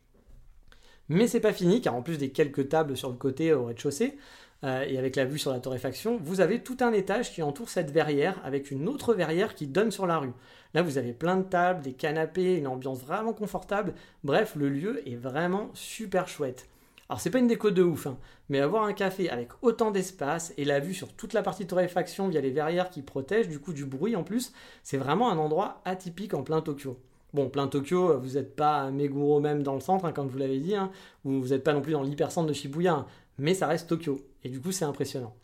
Mais 1.10 1.26
c'est 1.26 1.40
pas 1.40 1.52
fini, 1.52 1.80
car 1.80 1.94
en 1.94 2.02
plus 2.02 2.18
des 2.18 2.30
quelques 2.30 2.68
tables 2.68 2.96
sur 2.96 3.10
le 3.10 3.16
côté 3.16 3.52
au 3.52 3.64
rez-de-chaussée, 3.64 4.16
et 4.62 4.98
avec 4.98 5.16
la 5.16 5.24
vue 5.24 5.38
sur 5.38 5.52
la 5.52 5.60
torréfaction, 5.60 6.18
vous 6.22 6.40
avez 6.40 6.62
tout 6.62 6.76
un 6.80 6.92
étage 6.92 7.32
qui 7.32 7.42
entoure 7.42 7.70
cette 7.70 7.90
verrière, 7.90 8.40
avec 8.44 8.70
une 8.70 8.88
autre 8.88 9.14
verrière 9.14 9.54
qui 9.54 9.66
donne 9.66 9.90
sur 9.90 10.06
la 10.06 10.18
rue. 10.18 10.32
Là, 10.74 10.82
vous 10.82 10.98
avez 10.98 11.12
plein 11.12 11.36
de 11.36 11.42
tables, 11.42 11.82
des 11.82 11.94
canapés, 11.94 12.56
une 12.56 12.66
ambiance 12.66 13.02
vraiment 13.02 13.32
confortable. 13.32 13.94
Bref, 14.22 14.54
le 14.56 14.68
lieu 14.68 15.08
est 15.08 15.16
vraiment 15.16 15.70
super 15.74 16.28
chouette. 16.28 16.68
Alors 17.10 17.20
c'est 17.20 17.30
pas 17.30 17.40
une 17.40 17.48
déco 17.48 17.72
de 17.72 17.82
ouf, 17.82 18.06
hein, 18.06 18.18
mais 18.48 18.60
avoir 18.60 18.84
un 18.84 18.92
café 18.92 19.28
avec 19.30 19.48
autant 19.62 19.90
d'espace 19.90 20.54
et 20.56 20.64
la 20.64 20.78
vue 20.78 20.94
sur 20.94 21.12
toute 21.12 21.32
la 21.32 21.42
partie 21.42 21.66
torréfaction 21.66 22.28
via 22.28 22.40
les 22.40 22.52
verrières 22.52 22.88
qui 22.88 23.02
protègent 23.02 23.48
du 23.48 23.58
coup 23.58 23.72
du 23.72 23.84
bruit 23.84 24.14
en 24.14 24.22
plus, 24.22 24.52
c'est 24.84 24.96
vraiment 24.96 25.32
un 25.32 25.38
endroit 25.38 25.80
atypique 25.84 26.34
en 26.34 26.44
plein 26.44 26.60
Tokyo. 26.60 27.00
Bon, 27.34 27.48
plein 27.48 27.66
Tokyo, 27.66 28.16
vous 28.20 28.34
n'êtes 28.34 28.54
pas 28.54 28.82
à 28.82 28.90
Meguro 28.92 29.40
même 29.40 29.64
dans 29.64 29.74
le 29.74 29.80
centre, 29.80 30.04
hein, 30.04 30.12
comme 30.12 30.28
vous 30.28 30.38
l'avez 30.38 30.60
dit, 30.60 30.76
hein, 30.76 30.92
ou 31.24 31.40
vous 31.40 31.48
n'êtes 31.48 31.64
pas 31.64 31.72
non 31.72 31.80
plus 31.80 31.94
dans 31.94 32.04
l'hypercentre 32.04 32.46
de 32.46 32.52
Shibuya, 32.52 33.06
mais 33.38 33.54
ça 33.54 33.66
reste 33.66 33.88
Tokyo. 33.88 34.20
Et 34.44 34.48
du 34.48 34.60
coup, 34.60 34.72
c'est 34.72 34.84
impressionnant. 34.84 35.34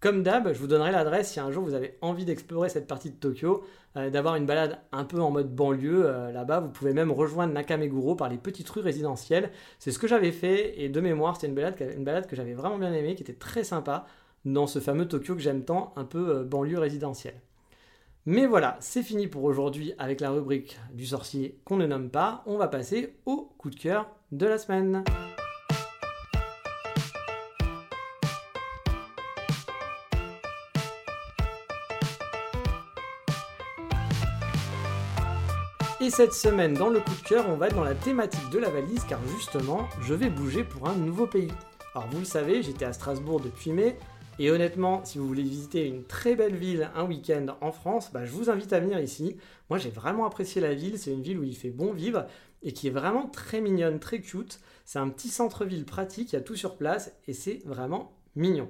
Comme 0.00 0.22
d'hab, 0.22 0.50
je 0.50 0.58
vous 0.58 0.66
donnerai 0.66 0.92
l'adresse 0.92 1.30
si 1.30 1.40
un 1.40 1.50
jour 1.50 1.62
vous 1.62 1.74
avez 1.74 1.98
envie 2.00 2.24
d'explorer 2.24 2.70
cette 2.70 2.86
partie 2.86 3.10
de 3.10 3.16
Tokyo, 3.16 3.64
euh, 3.98 4.08
d'avoir 4.08 4.36
une 4.36 4.46
balade 4.46 4.78
un 4.92 5.04
peu 5.04 5.20
en 5.20 5.30
mode 5.30 5.54
banlieue 5.54 6.06
euh, 6.06 6.32
là-bas. 6.32 6.60
Vous 6.60 6.70
pouvez 6.70 6.94
même 6.94 7.12
rejoindre 7.12 7.52
Nakameguro 7.52 8.14
par 8.14 8.30
les 8.30 8.38
petites 8.38 8.70
rues 8.70 8.80
résidentielles. 8.80 9.50
C'est 9.78 9.90
ce 9.90 9.98
que 9.98 10.08
j'avais 10.08 10.32
fait 10.32 10.80
et 10.80 10.88
de 10.88 11.00
mémoire, 11.02 11.36
c'était 11.36 11.48
une 11.48 11.54
balade, 11.54 11.76
une 11.94 12.04
balade 12.04 12.26
que 12.26 12.34
j'avais 12.34 12.54
vraiment 12.54 12.78
bien 12.78 12.94
aimée, 12.94 13.14
qui 13.14 13.22
était 13.22 13.34
très 13.34 13.62
sympa 13.62 14.06
dans 14.46 14.66
ce 14.66 14.78
fameux 14.78 15.06
Tokyo 15.06 15.34
que 15.34 15.42
j'aime 15.42 15.64
tant, 15.64 15.92
un 15.96 16.06
peu 16.06 16.30
euh, 16.30 16.44
banlieue 16.44 16.78
résidentielle. 16.78 17.38
Mais 18.24 18.46
voilà, 18.46 18.78
c'est 18.80 19.02
fini 19.02 19.26
pour 19.26 19.44
aujourd'hui 19.44 19.92
avec 19.98 20.20
la 20.22 20.30
rubrique 20.30 20.78
du 20.94 21.04
sorcier 21.04 21.60
qu'on 21.64 21.76
ne 21.76 21.86
nomme 21.86 22.08
pas. 22.08 22.42
On 22.46 22.56
va 22.56 22.68
passer 22.68 23.16
au 23.26 23.52
coup 23.58 23.68
de 23.68 23.76
cœur 23.76 24.08
de 24.32 24.46
la 24.46 24.56
semaine. 24.56 25.04
Et 36.10 36.12
cette 36.12 36.34
semaine, 36.34 36.74
dans 36.74 36.88
le 36.88 36.98
coup 36.98 37.14
de 37.22 37.28
cœur, 37.28 37.48
on 37.48 37.56
va 37.56 37.68
être 37.68 37.76
dans 37.76 37.84
la 37.84 37.94
thématique 37.94 38.50
de 38.50 38.58
la 38.58 38.68
valise 38.68 39.04
car 39.04 39.20
justement, 39.28 39.88
je 40.02 40.12
vais 40.12 40.28
bouger 40.28 40.64
pour 40.64 40.88
un 40.88 40.96
nouveau 40.96 41.28
pays. 41.28 41.52
Alors 41.94 42.08
vous 42.10 42.18
le 42.18 42.24
savez, 42.24 42.64
j'étais 42.64 42.84
à 42.84 42.92
Strasbourg 42.92 43.40
depuis 43.40 43.70
mai 43.70 43.96
et 44.40 44.50
honnêtement, 44.50 45.04
si 45.04 45.18
vous 45.18 45.28
voulez 45.28 45.44
visiter 45.44 45.86
une 45.86 46.02
très 46.02 46.34
belle 46.34 46.56
ville 46.56 46.90
un 46.96 47.04
week-end 47.04 47.46
en 47.60 47.70
France, 47.70 48.10
bah, 48.12 48.24
je 48.24 48.32
vous 48.32 48.50
invite 48.50 48.72
à 48.72 48.80
venir 48.80 48.98
ici. 48.98 49.36
Moi 49.68 49.78
j'ai 49.78 49.90
vraiment 49.90 50.26
apprécié 50.26 50.60
la 50.60 50.74
ville, 50.74 50.98
c'est 50.98 51.12
une 51.12 51.22
ville 51.22 51.38
où 51.38 51.44
il 51.44 51.56
fait 51.56 51.70
bon 51.70 51.92
vivre 51.92 52.26
et 52.64 52.72
qui 52.72 52.88
est 52.88 52.90
vraiment 52.90 53.28
très 53.28 53.60
mignonne, 53.60 54.00
très 54.00 54.20
cute. 54.20 54.58
C'est 54.84 54.98
un 54.98 55.10
petit 55.10 55.28
centre-ville 55.28 55.84
pratique, 55.84 56.32
il 56.32 56.34
y 56.34 56.38
a 56.40 56.42
tout 56.42 56.56
sur 56.56 56.76
place 56.76 57.12
et 57.28 57.34
c'est 57.34 57.62
vraiment 57.66 58.10
mignon. 58.34 58.68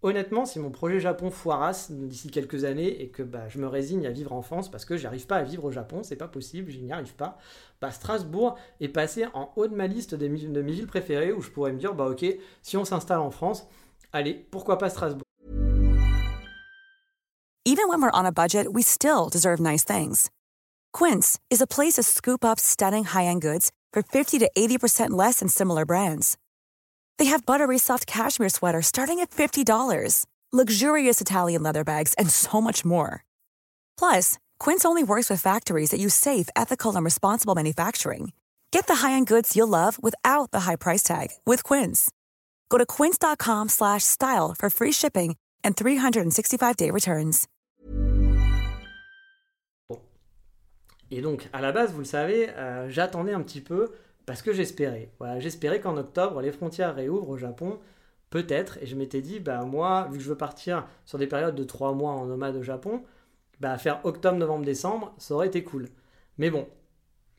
Honnêtement, 0.00 0.44
si 0.44 0.60
mon 0.60 0.70
projet 0.70 1.00
Japon 1.00 1.30
foirasse 1.30 1.90
d'ici 1.90 2.30
quelques 2.30 2.62
années 2.64 3.02
et 3.02 3.08
que 3.08 3.24
bah, 3.24 3.48
je 3.48 3.58
me 3.58 3.66
résigne 3.66 4.06
à 4.06 4.10
vivre 4.10 4.32
en 4.32 4.42
France 4.42 4.70
parce 4.70 4.84
que 4.84 4.96
j'arrive 4.96 5.26
pas 5.26 5.36
à 5.36 5.42
vivre 5.42 5.64
au 5.64 5.72
Japon, 5.72 6.02
c'est 6.04 6.14
pas 6.14 6.28
possible, 6.28 6.70
je 6.70 6.78
n'y 6.78 6.92
arrive 6.92 7.14
pas, 7.14 7.36
bah, 7.80 7.90
Strasbourg 7.90 8.56
est 8.80 8.88
passé 8.88 9.26
en 9.34 9.50
haut 9.56 9.66
de 9.66 9.74
ma 9.74 9.88
liste 9.88 10.14
de 10.14 10.28
mes 10.28 10.72
villes 10.72 10.86
préférées 10.86 11.32
où 11.32 11.40
je 11.40 11.50
pourrais 11.50 11.72
me 11.72 11.78
dire, 11.78 11.94
bah 11.94 12.06
ok, 12.06 12.24
si 12.62 12.76
on 12.76 12.84
s'installe 12.84 13.18
en 13.18 13.32
France, 13.32 13.66
allez, 14.12 14.34
pourquoi 14.52 14.78
pas 14.78 14.88
Strasbourg. 14.88 15.24
Even 17.64 17.88
when 17.88 18.00
we're 18.00 18.12
on 18.14 18.24
a 18.24 18.32
budget, 18.32 18.72
we 18.72 18.82
still 18.82 19.28
deserve 19.28 19.60
nice 19.60 19.84
things. 19.84 20.30
Quince 20.92 21.40
is 21.50 21.60
a 21.60 21.66
place 21.66 21.94
to 21.94 22.04
scoop 22.04 22.44
up 22.44 22.60
stunning 22.60 23.04
high-end 23.04 23.42
goods 23.42 23.72
for 23.92 24.02
50 24.02 24.38
to 24.38 24.48
80% 24.56 25.10
less 25.10 25.40
than 25.40 25.48
similar 25.48 25.84
brands. 25.84 26.38
They 27.18 27.26
have 27.26 27.44
buttery 27.44 27.78
soft 27.78 28.06
cashmere 28.06 28.48
sweaters 28.48 28.86
starting 28.86 29.20
at 29.20 29.30
$50, 29.30 30.24
luxurious 30.52 31.20
Italian 31.20 31.62
leather 31.62 31.84
bags, 31.84 32.14
and 32.14 32.30
so 32.30 32.60
much 32.60 32.84
more. 32.86 33.24
Plus, 33.98 34.38
Quince 34.58 34.86
only 34.86 35.04
works 35.04 35.28
with 35.28 35.42
factories 35.42 35.90
that 35.90 36.00
use 36.00 36.14
safe, 36.14 36.48
ethical, 36.56 36.96
and 36.96 37.04
responsible 37.04 37.54
manufacturing. 37.54 38.32
Get 38.70 38.86
the 38.86 39.06
high-end 39.06 39.26
goods 39.26 39.54
you'll 39.54 39.68
love 39.68 40.02
without 40.02 40.52
the 40.52 40.60
high 40.60 40.76
price 40.76 41.02
tag 41.02 41.28
with 41.44 41.64
Quince. 41.64 42.10
Go 42.70 42.78
to 42.78 42.86
quince.com/style 42.86 44.54
for 44.58 44.70
free 44.70 44.92
shipping 44.92 45.36
and 45.64 45.76
365-day 45.76 46.90
returns. 46.90 47.46
Et 51.10 51.22
donc, 51.22 51.48
à 51.52 51.62
la 51.62 51.72
base, 51.72 51.92
vous 51.92 52.00
le 52.00 52.04
savez, 52.04 52.50
euh, 52.50 52.90
j'attendais 52.90 53.32
un 53.32 53.40
petit 53.40 53.62
peu 53.62 53.92
parce 54.28 54.42
que 54.42 54.52
j'espérais. 54.52 55.10
Voilà, 55.18 55.40
j'espérais 55.40 55.80
qu'en 55.80 55.96
octobre, 55.96 56.42
les 56.42 56.52
frontières 56.52 56.94
réouvrent 56.94 57.30
au 57.30 57.38
Japon, 57.38 57.78
peut-être. 58.28 58.76
Et 58.82 58.86
je 58.86 58.94
m'étais 58.94 59.22
dit, 59.22 59.40
bah 59.40 59.64
moi, 59.64 60.06
vu 60.12 60.18
que 60.18 60.24
je 60.24 60.28
veux 60.28 60.36
partir 60.36 60.86
sur 61.06 61.16
des 61.16 61.26
périodes 61.26 61.54
de 61.54 61.64
3 61.64 61.94
mois 61.94 62.12
en 62.12 62.26
nomade 62.26 62.54
au 62.56 62.62
Japon, 62.62 63.02
bah 63.58 63.78
faire 63.78 64.00
octobre, 64.04 64.36
novembre, 64.36 64.66
décembre, 64.66 65.14
ça 65.16 65.32
aurait 65.32 65.46
été 65.46 65.64
cool. 65.64 65.88
Mais 66.36 66.50
bon, 66.50 66.68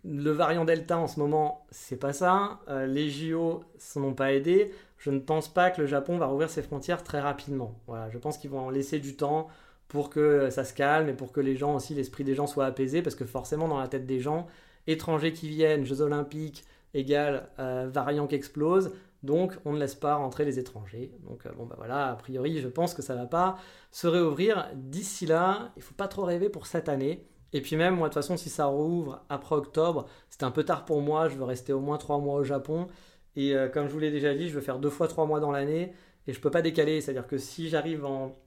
le 0.04 0.32
variant 0.32 0.66
Delta 0.66 0.98
en 0.98 1.06
ce 1.08 1.20
moment, 1.20 1.68
c'est 1.70 2.00
pas 2.00 2.12
ça. 2.12 2.60
Euh, 2.70 2.88
les 2.88 3.12
JO 3.12 3.64
s'en 3.78 4.04
ont 4.04 4.16
pas 4.16 4.34
aidé. 4.34 4.74
Je 4.98 5.12
ne 5.12 5.20
pense 5.20 5.48
pas 5.48 5.70
que 5.70 5.82
le 5.82 5.88
Japon 5.88 6.18
va 6.18 6.26
rouvrir 6.26 6.50
ses 6.50 6.64
frontières 6.64 7.04
très 7.04 7.20
rapidement. 7.20 7.80
Voilà, 7.86 8.10
je 8.10 8.18
pense 8.18 8.40
qu'ils 8.40 8.50
vont 8.50 8.62
en 8.62 8.72
laisser 8.72 8.98
du 8.98 9.16
temps 9.16 9.48
pour 9.90 10.10
que 10.10 10.50
ça 10.50 10.64
se 10.64 10.74
calme 10.74 11.08
et 11.08 11.14
pour 11.14 11.32
que 11.32 11.40
les 11.40 11.56
gens 11.56 11.76
aussi, 11.76 11.94
l'esprit 11.94 12.24
des 12.24 12.34
gens 12.34 12.48
soit 12.48 12.66
apaisé, 12.66 13.04
parce 13.04 13.16
que 13.16 13.26
forcément, 13.26 13.68
dans 13.68 13.80
la 13.80 13.88
tête 13.88 14.08
des 14.08 14.20
gens, 14.20 14.48
étrangers 14.88 15.34
qui 15.34 15.50
viennent, 15.50 15.86
Jeux 15.86 16.02
Olympiques, 16.02 16.66
égale 16.94 17.50
euh, 17.60 17.90
variant 17.92 18.28
qui 18.28 18.36
explose, 18.36 18.92
donc 19.24 19.58
on 19.66 19.74
ne 19.74 19.80
laisse 19.80 19.96
pas 19.96 20.16
rentrer 20.16 20.46
les 20.46 20.60
étrangers. 20.60 21.12
Donc 21.24 21.46
euh, 21.46 21.52
bon 21.58 21.66
bah 21.66 21.76
voilà, 21.78 22.10
a 22.10 22.16
priori, 22.16 22.60
je 22.60 22.68
pense 22.68 22.94
que 22.94 23.02
ça 23.02 23.16
va 23.16 23.26
pas 23.26 23.58
se 23.92 24.08
réouvrir 24.08 24.70
d'ici 24.76 25.26
là. 25.26 25.72
Il 25.76 25.82
faut 25.82 25.96
pas 25.96 26.08
trop 26.08 26.24
rêver 26.24 26.50
pour 26.50 26.68
cette 26.68 26.90
année. 26.90 27.26
Et 27.52 27.62
puis 27.62 27.76
même, 27.76 27.96
moi, 27.96 28.10
de 28.10 28.14
toute 28.14 28.22
façon, 28.22 28.38
si 28.38 28.50
ça 28.50 28.66
rouvre 28.66 29.26
après 29.30 29.56
octobre, 29.56 30.06
c'est 30.30 30.44
un 30.44 30.52
peu 30.52 30.64
tard 30.64 30.86
pour 30.86 31.02
moi. 31.02 31.30
Je 31.30 31.36
veux 31.36 31.44
rester 31.44 31.74
au 31.74 31.80
moins 31.80 31.98
trois 31.98 32.20
mois 32.20 32.36
au 32.36 32.44
Japon. 32.44 32.88
Et 33.36 33.56
euh, 33.56 33.68
comme 33.68 33.88
je 33.88 33.94
vous 33.94 34.00
l'ai 34.00 34.12
déjà 34.12 34.34
dit, 34.36 34.50
je 34.50 34.56
veux 34.56 34.62
faire 34.62 34.80
deux 34.80 34.90
fois 34.90 35.08
trois 35.08 35.26
mois 35.26 35.40
dans 35.40 35.52
l'année. 35.52 35.94
Et 36.28 36.34
je 36.34 36.40
peux 36.40 36.52
pas 36.52 36.62
décaler. 36.62 37.02
C'est-à-dire 37.02 37.28
que 37.28 37.38
si 37.38 37.70
j'arrive 37.70 38.06
en... 38.06 38.38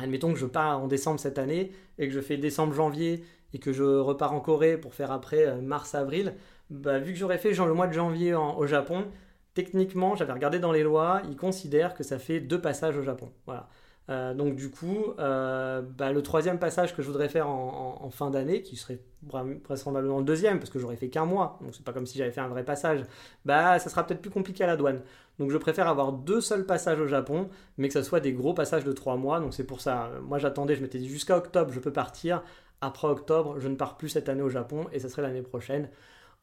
Admettons 0.00 0.32
que 0.32 0.38
je 0.38 0.46
pars 0.46 0.80
en 0.80 0.86
décembre 0.86 1.18
cette 1.18 1.38
année 1.38 1.72
et 1.98 2.06
que 2.06 2.14
je 2.14 2.20
fais 2.20 2.36
décembre-janvier 2.36 3.24
et 3.52 3.58
que 3.58 3.72
je 3.72 3.82
repars 3.82 4.32
en 4.32 4.40
Corée 4.40 4.78
pour 4.78 4.94
faire 4.94 5.10
après 5.10 5.60
mars-avril, 5.60 6.34
bah, 6.70 6.98
vu 6.98 7.12
que 7.12 7.18
j'aurais 7.18 7.38
fait 7.38 7.54
genre, 7.54 7.66
le 7.66 7.74
mois 7.74 7.86
de 7.86 7.92
janvier 7.92 8.34
au 8.34 8.66
Japon, 8.66 9.06
techniquement, 9.54 10.14
j'avais 10.16 10.32
regardé 10.32 10.58
dans 10.58 10.72
les 10.72 10.82
lois, 10.82 11.22
ils 11.28 11.36
considèrent 11.36 11.94
que 11.94 12.04
ça 12.04 12.18
fait 12.18 12.40
deux 12.40 12.60
passages 12.60 12.96
au 12.96 13.02
Japon. 13.02 13.30
Voilà. 13.46 13.68
Euh, 14.10 14.32
donc 14.32 14.56
du 14.56 14.70
coup, 14.70 15.12
euh, 15.18 15.82
bah, 15.82 16.12
le 16.12 16.22
troisième 16.22 16.58
passage 16.58 16.96
que 16.96 17.02
je 17.02 17.08
voudrais 17.08 17.28
faire 17.28 17.48
en, 17.48 18.08
fin 18.10 18.30
d'année, 18.30 18.62
qui 18.62 18.76
serait 18.76 19.00
vraisemblablement 19.22 20.18
le 20.18 20.24
deuxième, 20.24 20.58
parce 20.58 20.70
que 20.70 20.78
j'aurais 20.78 20.96
fait 20.96 21.08
qu'un 21.08 21.26
mois, 21.26 21.58
donc 21.60 21.74
c'est 21.74 21.84
pas 21.84 21.92
comme 21.92 22.06
si 22.06 22.16
j'avais 22.16 22.30
fait 22.30 22.40
un 22.40 22.48
vrai 22.48 22.64
passage, 22.64 23.02
bah 23.44 23.78
ça 23.78 23.90
sera 23.90 24.06
peut-être 24.06 24.22
plus 24.22 24.30
compliqué 24.30 24.64
à 24.64 24.66
la 24.66 24.76
douane. 24.76 25.02
Donc 25.38 25.50
je 25.50 25.58
préfère 25.58 25.88
avoir 25.88 26.12
deux 26.12 26.40
seuls 26.40 26.64
passages 26.64 27.00
au 27.00 27.06
Japon, 27.06 27.50
mais 27.76 27.88
que 27.88 27.94
ça 27.94 28.02
soit 28.02 28.20
des 28.20 28.32
gros 28.32 28.54
passages 28.54 28.84
de 28.84 28.92
trois 28.92 29.16
mois. 29.16 29.40
Donc 29.40 29.52
c'est 29.52 29.64
pour 29.64 29.80
ça. 29.82 30.10
Moi 30.22 30.38
j'attendais, 30.38 30.74
je 30.74 30.82
m'étais 30.82 30.98
dit 30.98 31.08
jusqu'à 31.08 31.36
octobre 31.36 31.70
je 31.72 31.80
peux 31.80 31.92
partir. 31.92 32.42
Après 32.80 33.08
octobre, 33.08 33.58
je 33.58 33.68
ne 33.68 33.74
pars 33.74 33.96
plus 33.96 34.08
cette 34.08 34.28
année 34.28 34.42
au 34.42 34.48
Japon 34.48 34.86
et 34.92 35.00
ça 35.00 35.08
serait 35.08 35.22
l'année 35.22 35.42
prochaine. 35.42 35.88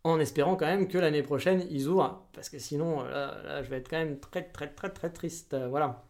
En 0.05 0.19
espérant 0.19 0.55
quand 0.55 0.67
même 0.67 0.87
que 0.87 0.99
l'année 0.99 1.23
prochaine 1.23 1.65
ils 1.71 1.87
ouvrent, 1.87 2.27
parce 2.31 2.49
que 2.49 2.59
sinon 2.59 3.01
là, 3.01 3.63
je 3.63 3.69
vais 3.71 3.77
être 3.77 3.89
quand 3.89 3.97
même 3.97 4.19
très 4.19 4.43
très 4.43 4.67
très 4.67 4.91
très 4.91 5.09
triste. 5.09 5.55
Euh, 5.55 5.67
voilà. 5.67 6.03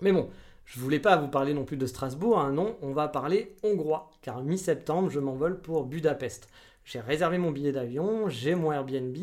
Mais 0.00 0.10
bon, 0.10 0.30
je 0.64 0.80
voulais 0.80 1.00
pas 1.00 1.18
vous 1.18 1.28
parler 1.28 1.52
non 1.52 1.66
plus 1.66 1.76
de 1.76 1.84
Strasbourg, 1.84 2.38
hein, 2.40 2.50
non, 2.50 2.76
on 2.80 2.92
va 2.92 3.08
parler 3.08 3.56
hongrois, 3.62 4.10
car 4.22 4.42
mi-septembre, 4.42 5.10
je 5.10 5.20
m'envole 5.20 5.60
pour 5.60 5.84
Budapest. 5.84 6.48
J'ai 6.86 7.00
réservé 7.00 7.36
mon 7.36 7.50
billet 7.50 7.72
d'avion, 7.72 8.30
j'ai 8.30 8.54
mon 8.54 8.72
Airbnb, 8.72 9.14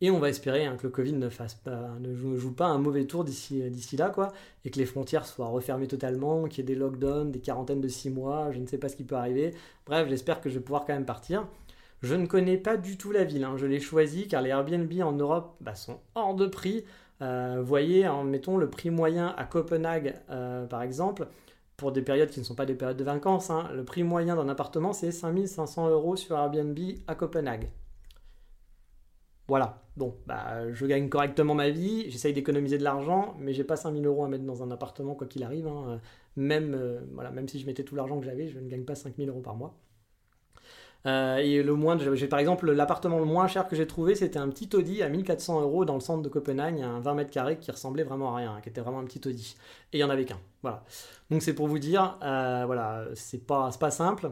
et 0.00 0.10
on 0.12 0.20
va 0.20 0.28
espérer 0.28 0.64
hein, 0.64 0.76
que 0.76 0.84
le 0.84 0.92
Covid 0.92 1.14
ne, 1.14 1.28
fasse 1.28 1.54
pas, 1.54 1.90
joue, 2.14 2.52
pas 2.52 2.66
un 2.66 2.78
mauvais 2.78 3.06
tour 3.06 3.24
d'ici 3.24 3.96
là, 3.98 4.10
quoi, 4.10 4.32
et 4.64 4.70
que 4.70 4.78
les 4.78 4.86
frontières 4.86 5.26
soient 5.26 5.48
refermées 5.48 5.88
totalement, 5.88 6.44
qu'il 6.44 6.58
y 6.58 6.60
ait 6.60 6.74
des 6.74 6.78
lockdowns, 6.78 7.32
des 7.32 7.40
quarantaines 7.40 7.80
de 7.80 7.88
6 7.88 8.10
mois, 8.10 8.52
je 8.52 8.60
ne 8.60 8.68
sais 8.68 8.78
pas 8.78 8.88
ce 8.88 8.94
qui 8.94 9.02
peut 9.02 9.16
arriver. 9.16 9.52
Bref, 9.84 10.08
j'espère 10.08 10.40
que 10.40 10.48
je 10.48 10.60
vais 10.60 10.64
pouvoir 10.64 10.84
quand 10.84 10.94
même 10.94 11.06
partir. 11.06 11.48
Je 12.02 12.16
ne 12.16 12.26
connais 12.26 12.56
pas 12.56 12.76
du 12.76 12.98
tout 12.98 13.12
la 13.12 13.22
ville, 13.22 13.44
hein. 13.44 13.56
je 13.56 13.66
l'ai 13.66 13.78
choisi 13.78 14.26
car 14.26 14.42
les 14.42 14.50
Airbnb 14.50 14.92
en 15.02 15.12
Europe 15.12 15.54
bah, 15.60 15.76
sont 15.76 16.00
hors 16.16 16.34
de 16.34 16.46
prix. 16.46 16.84
Euh, 17.20 17.62
voyez, 17.64 18.08
en, 18.08 18.24
mettons 18.24 18.56
le 18.56 18.68
prix 18.68 18.90
moyen 18.90 19.32
à 19.36 19.44
Copenhague, 19.44 20.16
euh, 20.30 20.66
par 20.66 20.82
exemple, 20.82 21.28
pour 21.76 21.92
des 21.92 22.02
périodes 22.02 22.30
qui 22.30 22.40
ne 22.40 22.44
sont 22.44 22.56
pas 22.56 22.66
des 22.66 22.74
périodes 22.74 22.96
de 22.96 23.04
vacances, 23.04 23.50
hein, 23.50 23.70
le 23.72 23.84
prix 23.84 24.02
moyen 24.02 24.34
d'un 24.34 24.48
appartement, 24.48 24.92
c'est 24.92 25.12
5500 25.12 25.90
euros 25.90 26.16
sur 26.16 26.36
Airbnb 26.36 26.76
à 27.06 27.14
Copenhague. 27.14 27.70
Voilà, 29.46 29.82
bon, 29.96 30.16
bah, 30.26 30.72
je 30.72 30.86
gagne 30.86 31.08
correctement 31.08 31.54
ma 31.54 31.70
vie, 31.70 32.10
j'essaye 32.10 32.32
d'économiser 32.32 32.78
de 32.78 32.84
l'argent, 32.84 33.36
mais 33.38 33.52
j'ai 33.52 33.64
pas 33.64 33.76
5000 33.76 34.04
euros 34.06 34.24
à 34.24 34.28
mettre 34.28 34.44
dans 34.44 34.64
un 34.64 34.72
appartement, 34.72 35.14
quoi 35.14 35.28
qu'il 35.28 35.44
arrive. 35.44 35.68
Hein. 35.68 36.00
Même, 36.34 36.74
euh, 36.74 37.00
même 37.32 37.48
si 37.48 37.60
je 37.60 37.66
mettais 37.66 37.84
tout 37.84 37.94
l'argent 37.94 38.18
que 38.18 38.24
j'avais, 38.24 38.48
je 38.48 38.58
ne 38.58 38.68
gagne 38.68 38.84
pas 38.84 38.96
5000 38.96 39.28
euros 39.28 39.40
par 39.40 39.54
mois. 39.54 39.78
Euh, 41.06 41.36
et 41.38 41.62
le 41.62 41.74
moins, 41.74 41.98
j'ai 42.14 42.28
par 42.28 42.38
exemple 42.38 42.70
l'appartement 42.70 43.18
le 43.18 43.24
moins 43.24 43.48
cher 43.48 43.66
que 43.66 43.74
j'ai 43.74 43.86
trouvé, 43.86 44.14
c'était 44.14 44.38
un 44.38 44.48
petit 44.48 44.68
Audi 44.74 45.02
à 45.02 45.08
1400 45.08 45.60
euros 45.62 45.84
dans 45.84 45.94
le 45.94 46.00
centre 46.00 46.22
de 46.22 46.28
Copenhague, 46.28 46.80
un 46.80 47.00
20 47.00 47.14
mètres 47.14 47.30
carrés 47.30 47.58
qui 47.58 47.70
ressemblait 47.70 48.04
vraiment 48.04 48.34
à 48.34 48.36
rien, 48.36 48.60
qui 48.62 48.68
était 48.68 48.80
vraiment 48.80 49.00
un 49.00 49.04
petit 49.04 49.20
Audi. 49.26 49.56
Et 49.92 49.98
il 49.98 50.00
y 50.00 50.04
en 50.04 50.10
avait 50.10 50.24
qu'un. 50.24 50.38
Voilà. 50.62 50.84
Donc 51.30 51.42
c'est 51.42 51.54
pour 51.54 51.66
vous 51.66 51.78
dire, 51.80 52.18
euh, 52.22 52.62
voilà, 52.66 53.04
c'est 53.14 53.44
pas, 53.44 53.70
pas 53.78 53.90
simple. 53.90 54.30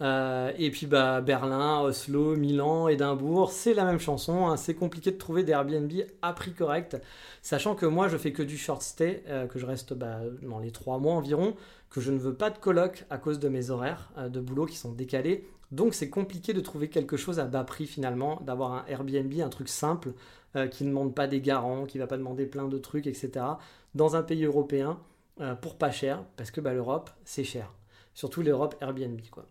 Euh, 0.00 0.52
et 0.56 0.70
puis 0.70 0.86
bah, 0.86 1.20
Berlin, 1.20 1.80
Oslo, 1.80 2.36
Milan, 2.36 2.88
Édimbourg, 2.88 3.50
c'est 3.52 3.74
la 3.74 3.84
même 3.84 4.00
chanson. 4.00 4.48
Hein. 4.48 4.56
C'est 4.56 4.74
compliqué 4.74 5.12
de 5.12 5.18
trouver 5.18 5.44
des 5.44 5.52
Airbnb 5.52 5.92
à 6.22 6.32
prix 6.32 6.52
correct, 6.52 6.96
sachant 7.42 7.74
que 7.74 7.86
moi 7.86 8.08
je 8.08 8.16
fais 8.16 8.32
que 8.32 8.42
du 8.42 8.56
short 8.56 8.82
stay, 8.82 9.22
que 9.50 9.58
je 9.58 9.66
reste 9.66 9.94
bah, 9.94 10.20
dans 10.42 10.58
les 10.60 10.70
3 10.70 10.98
mois 10.98 11.14
environ, 11.14 11.54
que 11.90 12.00
je 12.00 12.10
ne 12.10 12.18
veux 12.18 12.34
pas 12.34 12.50
de 12.50 12.58
coloc 12.58 13.04
à 13.10 13.18
cause 13.18 13.38
de 13.38 13.48
mes 13.48 13.70
horaires 13.70 14.12
de 14.30 14.40
boulot 14.40 14.66
qui 14.66 14.76
sont 14.76 14.92
décalés. 14.92 15.48
Donc 15.70 15.94
c'est 15.94 16.08
compliqué 16.08 16.52
de 16.54 16.60
trouver 16.60 16.88
quelque 16.88 17.16
chose 17.16 17.40
à 17.40 17.44
bas 17.44 17.64
prix 17.64 17.86
finalement, 17.86 18.40
d'avoir 18.40 18.72
un 18.72 18.84
Airbnb, 18.86 19.32
un 19.40 19.48
truc 19.48 19.68
simple, 19.68 20.12
euh, 20.56 20.66
qui 20.66 20.84
ne 20.84 20.88
demande 20.88 21.14
pas 21.14 21.26
des 21.26 21.40
garants, 21.40 21.84
qui 21.84 21.98
ne 21.98 22.02
va 22.02 22.06
pas 22.06 22.16
demander 22.16 22.46
plein 22.46 22.68
de 22.68 22.78
trucs, 22.78 23.06
etc. 23.06 23.44
Dans 23.94 24.16
un 24.16 24.22
pays 24.22 24.44
européen, 24.44 24.98
euh, 25.40 25.54
pour 25.54 25.76
pas 25.76 25.90
cher, 25.90 26.24
parce 26.36 26.50
que 26.50 26.60
bah, 26.60 26.72
l'Europe, 26.72 27.10
c'est 27.24 27.44
cher. 27.44 27.72
Surtout 28.14 28.42
l'Europe 28.42 28.76
Airbnb, 28.80 29.20
quoi. 29.30 29.44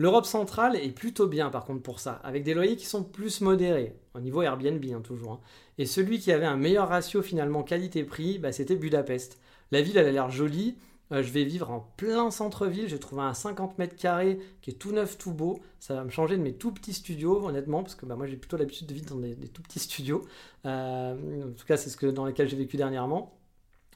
L'Europe 0.00 0.26
centrale 0.26 0.76
est 0.76 0.92
plutôt 0.92 1.26
bien 1.26 1.50
par 1.50 1.64
contre 1.64 1.82
pour 1.82 1.98
ça, 1.98 2.20
avec 2.22 2.44
des 2.44 2.54
loyers 2.54 2.76
qui 2.76 2.86
sont 2.86 3.02
plus 3.02 3.40
modérés, 3.40 3.96
au 4.14 4.20
niveau 4.20 4.42
Airbnb 4.42 4.84
hein, 4.94 5.00
toujours. 5.00 5.32
Hein. 5.32 5.40
Et 5.76 5.86
celui 5.86 6.20
qui 6.20 6.30
avait 6.30 6.46
un 6.46 6.56
meilleur 6.56 6.88
ratio 6.88 7.20
finalement 7.20 7.64
qualité-prix, 7.64 8.38
bah, 8.38 8.52
c'était 8.52 8.76
Budapest. 8.76 9.40
La 9.72 9.82
ville, 9.82 9.98
elle 9.98 10.06
a 10.06 10.12
l'air 10.12 10.30
jolie, 10.30 10.76
euh, 11.12 11.22
je 11.22 11.30
vais 11.30 11.44
vivre 11.44 11.70
en 11.70 11.80
plein 11.96 12.30
centre-ville. 12.30 12.88
J'ai 12.88 12.98
trouvé 12.98 13.22
un 13.22 13.34
50 13.34 13.78
mètres 13.78 13.96
carrés 13.96 14.38
qui 14.60 14.70
est 14.70 14.74
tout 14.74 14.92
neuf, 14.92 15.18
tout 15.18 15.32
beau. 15.32 15.60
Ça 15.80 15.94
va 15.94 16.04
me 16.04 16.10
changer 16.10 16.36
de 16.36 16.42
mes 16.42 16.52
tout 16.52 16.72
petits 16.72 16.92
studios, 16.92 17.44
honnêtement, 17.46 17.82
parce 17.82 17.94
que 17.94 18.06
bah, 18.06 18.16
moi 18.16 18.26
j'ai 18.26 18.36
plutôt 18.36 18.56
l'habitude 18.56 18.86
de 18.86 18.94
vivre 18.94 19.14
dans 19.14 19.20
des, 19.20 19.34
tout 19.48 19.62
petits 19.62 19.78
studios. 19.78 20.22
Euh, 20.66 21.48
en 21.48 21.52
tout 21.52 21.66
cas, 21.66 21.76
c'est 21.76 21.90
ce 21.90 21.96
que, 21.96 22.06
dans 22.06 22.26
lesquels 22.26 22.48
j'ai 22.48 22.56
vécu 22.56 22.76
dernièrement. 22.76 23.34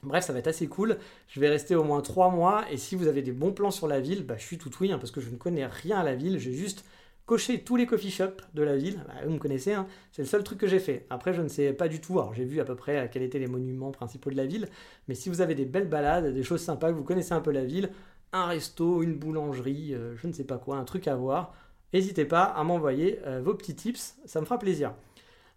Bref, 0.01 0.25
ça 0.25 0.33
va 0.33 0.39
être 0.39 0.47
assez 0.47 0.67
cool. 0.67 0.97
Je 1.27 1.39
vais 1.39 1.49
rester 1.49 1.75
au 1.75 1.83
moins 1.83 2.01
3 2.01 2.29
mois. 2.31 2.65
Et 2.71 2.77
si 2.77 2.95
vous 2.95 3.07
avez 3.07 3.21
des 3.21 3.31
bons 3.31 3.53
plans 3.53 3.71
sur 3.71 3.87
la 3.87 3.99
ville, 3.99 4.25
bah, 4.25 4.35
je 4.37 4.43
suis 4.45 4.57
tout 4.57 4.71
oui, 4.81 4.91
hein, 4.91 4.97
parce 4.97 5.11
que 5.11 5.21
je 5.21 5.29
ne 5.29 5.37
connais 5.37 5.65
rien 5.65 5.99
à 5.99 6.03
la 6.03 6.15
ville. 6.15 6.39
J'ai 6.39 6.53
juste 6.53 6.83
cocher 7.25 7.63
tous 7.63 7.75
les 7.75 7.85
coffee 7.85 8.11
shops 8.11 8.43
de 8.53 8.63
la 8.63 8.77
ville. 8.77 9.03
Bah, 9.07 9.13
vous 9.25 9.31
me 9.31 9.39
connaissez, 9.39 9.73
hein. 9.73 9.87
c'est 10.11 10.21
le 10.21 10.27
seul 10.27 10.43
truc 10.43 10.59
que 10.59 10.67
j'ai 10.67 10.79
fait. 10.79 11.05
Après, 11.09 11.33
je 11.33 11.41
ne 11.41 11.47
sais 11.47 11.73
pas 11.73 11.87
du 11.87 12.01
tout. 12.01 12.19
Alors, 12.19 12.33
j'ai 12.33 12.45
vu 12.45 12.59
à 12.59 12.65
peu 12.65 12.75
près 12.75 13.09
quels 13.11 13.23
étaient 13.23 13.39
les 13.39 13.47
monuments 13.47 13.91
principaux 13.91 14.29
de 14.29 14.35
la 14.35 14.45
ville. 14.45 14.67
Mais 15.07 15.15
si 15.15 15.29
vous 15.29 15.41
avez 15.41 15.55
des 15.55 15.65
belles 15.65 15.87
balades, 15.87 16.33
des 16.33 16.43
choses 16.43 16.61
sympas, 16.61 16.89
que 16.89 16.97
vous 16.97 17.03
connaissez 17.03 17.33
un 17.33 17.41
peu 17.41 17.51
la 17.51 17.65
ville, 17.65 17.91
un 18.33 18.45
resto, 18.45 19.03
une 19.03 19.15
boulangerie, 19.15 19.93
euh, 19.93 20.15
je 20.17 20.27
ne 20.27 20.33
sais 20.33 20.43
pas 20.43 20.57
quoi, 20.57 20.77
un 20.77 20.83
truc 20.83 21.07
à 21.07 21.15
voir, 21.15 21.53
n'hésitez 21.93 22.25
pas 22.25 22.43
à 22.43 22.63
m'envoyer 22.63 23.19
euh, 23.25 23.41
vos 23.43 23.53
petits 23.53 23.75
tips. 23.75 24.17
Ça 24.25 24.41
me 24.41 24.45
fera 24.45 24.59
plaisir. 24.59 24.93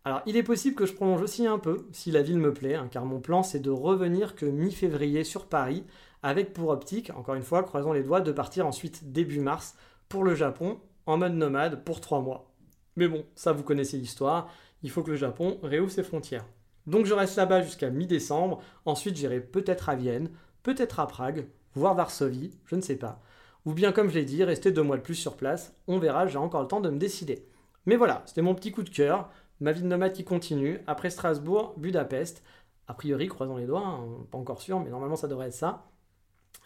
Alors, 0.05 0.23
il 0.25 0.37
est 0.37 0.45
possible 0.45 0.77
que 0.77 0.87
je 0.87 0.93
prolonge 0.93 1.21
aussi 1.21 1.49
un 1.49 1.59
peu, 1.59 1.89
si 1.91 2.12
la 2.12 2.23
ville 2.23 2.39
me 2.39 2.55
plaît, 2.55 2.77
hein, 2.77 2.89
car 2.89 3.05
mon 3.05 3.19
plan 3.19 3.43
c'est 3.43 3.59
de 3.59 3.71
revenir 3.71 4.37
que 4.37 4.47
mi-février 4.47 5.25
sur 5.25 5.47
Paris, 5.47 5.83
avec 6.23 6.53
pour 6.53 6.69
optique, 6.69 7.11
encore 7.17 7.35
une 7.35 7.43
fois, 7.43 7.64
croisons 7.64 7.93
les 7.93 8.05
doigts, 8.05 8.21
de 8.21 8.31
partir 8.31 8.69
ensuite 8.69 9.11
début 9.11 9.41
mars 9.41 9.75
pour 10.09 10.23
le 10.23 10.37
Japon 10.37 10.79
en 11.07 11.17
mode 11.17 11.35
nomade 11.35 11.85
pour 11.85 12.01
trois 12.01 12.21
mois. 12.21 12.53
Mais 12.97 13.09
bon, 13.09 13.25
ça 13.35 13.53
vous 13.53 13.63
connaissez 13.63 13.97
l'histoire, 13.97 14.51
il 14.83 14.91
faut 14.91 15.03
que 15.03 15.11
le 15.11 15.17
Japon 15.17 15.59
réouvre 15.63 15.91
ses 15.91 16.03
frontières. 16.03 16.47
Donc 16.87 17.07
je 17.07 17.15
reste 17.15 17.37
là-bas 17.37 17.63
jusqu'à 17.63 17.91
mi-décembre, 17.91 18.61
ensuite 18.85 19.17
j'irai 19.17 19.41
peut-être 19.41 19.89
à 19.89 19.97
Vienne, 19.97 20.31
peut-être 20.63 21.01
à 21.01 21.07
Prague, 21.07 21.49
voire 21.75 21.95
Varsovie, 21.95 22.57
je 22.67 22.77
ne 22.77 22.81
sais 22.81 22.97
pas. 22.97 23.21
Ou 23.65 23.73
bien 23.73 23.93
comme 23.93 24.09
je 24.09 24.15
l'ai 24.15 24.25
dit, 24.25 24.45
rester 24.45 24.71
deux 24.71 24.83
mois 24.83 24.97
de 24.97 25.03
plus 25.03 25.15
sur 25.17 25.37
place, 25.37 25.75
on 25.89 25.99
verra, 25.99 26.27
j'ai 26.27 26.39
encore 26.39 26.63
le 26.63 26.69
temps 26.69 26.81
de 26.81 26.91
me 26.91 26.99
décider. 26.99 27.47
Mais 27.87 27.97
voilà, 27.97 28.23
c'était 28.27 28.43
mon 28.43 28.55
petit 28.55 28.73
coup 28.73 28.83
de 28.83 28.91
cœur, 28.91 29.29
ma 29.61 29.73
vie 29.73 29.83
de 29.83 29.87
nomade 29.87 30.13
qui 30.13 30.25
continue. 30.25 30.81
Après 30.87 31.11
Strasbourg, 31.11 31.75
Budapest. 31.77 32.43
A 32.89 32.95
priori, 32.95 33.27
croisons 33.27 33.57
les 33.57 33.67
doigts, 33.67 33.85
hein, 33.85 34.07
pas 34.31 34.39
encore 34.39 34.61
sûr, 34.61 34.79
mais 34.79 34.91
normalement 34.91 35.17
ça 35.17 35.27
devrait 35.27 35.49
être 35.49 35.55
ça. 35.55 35.87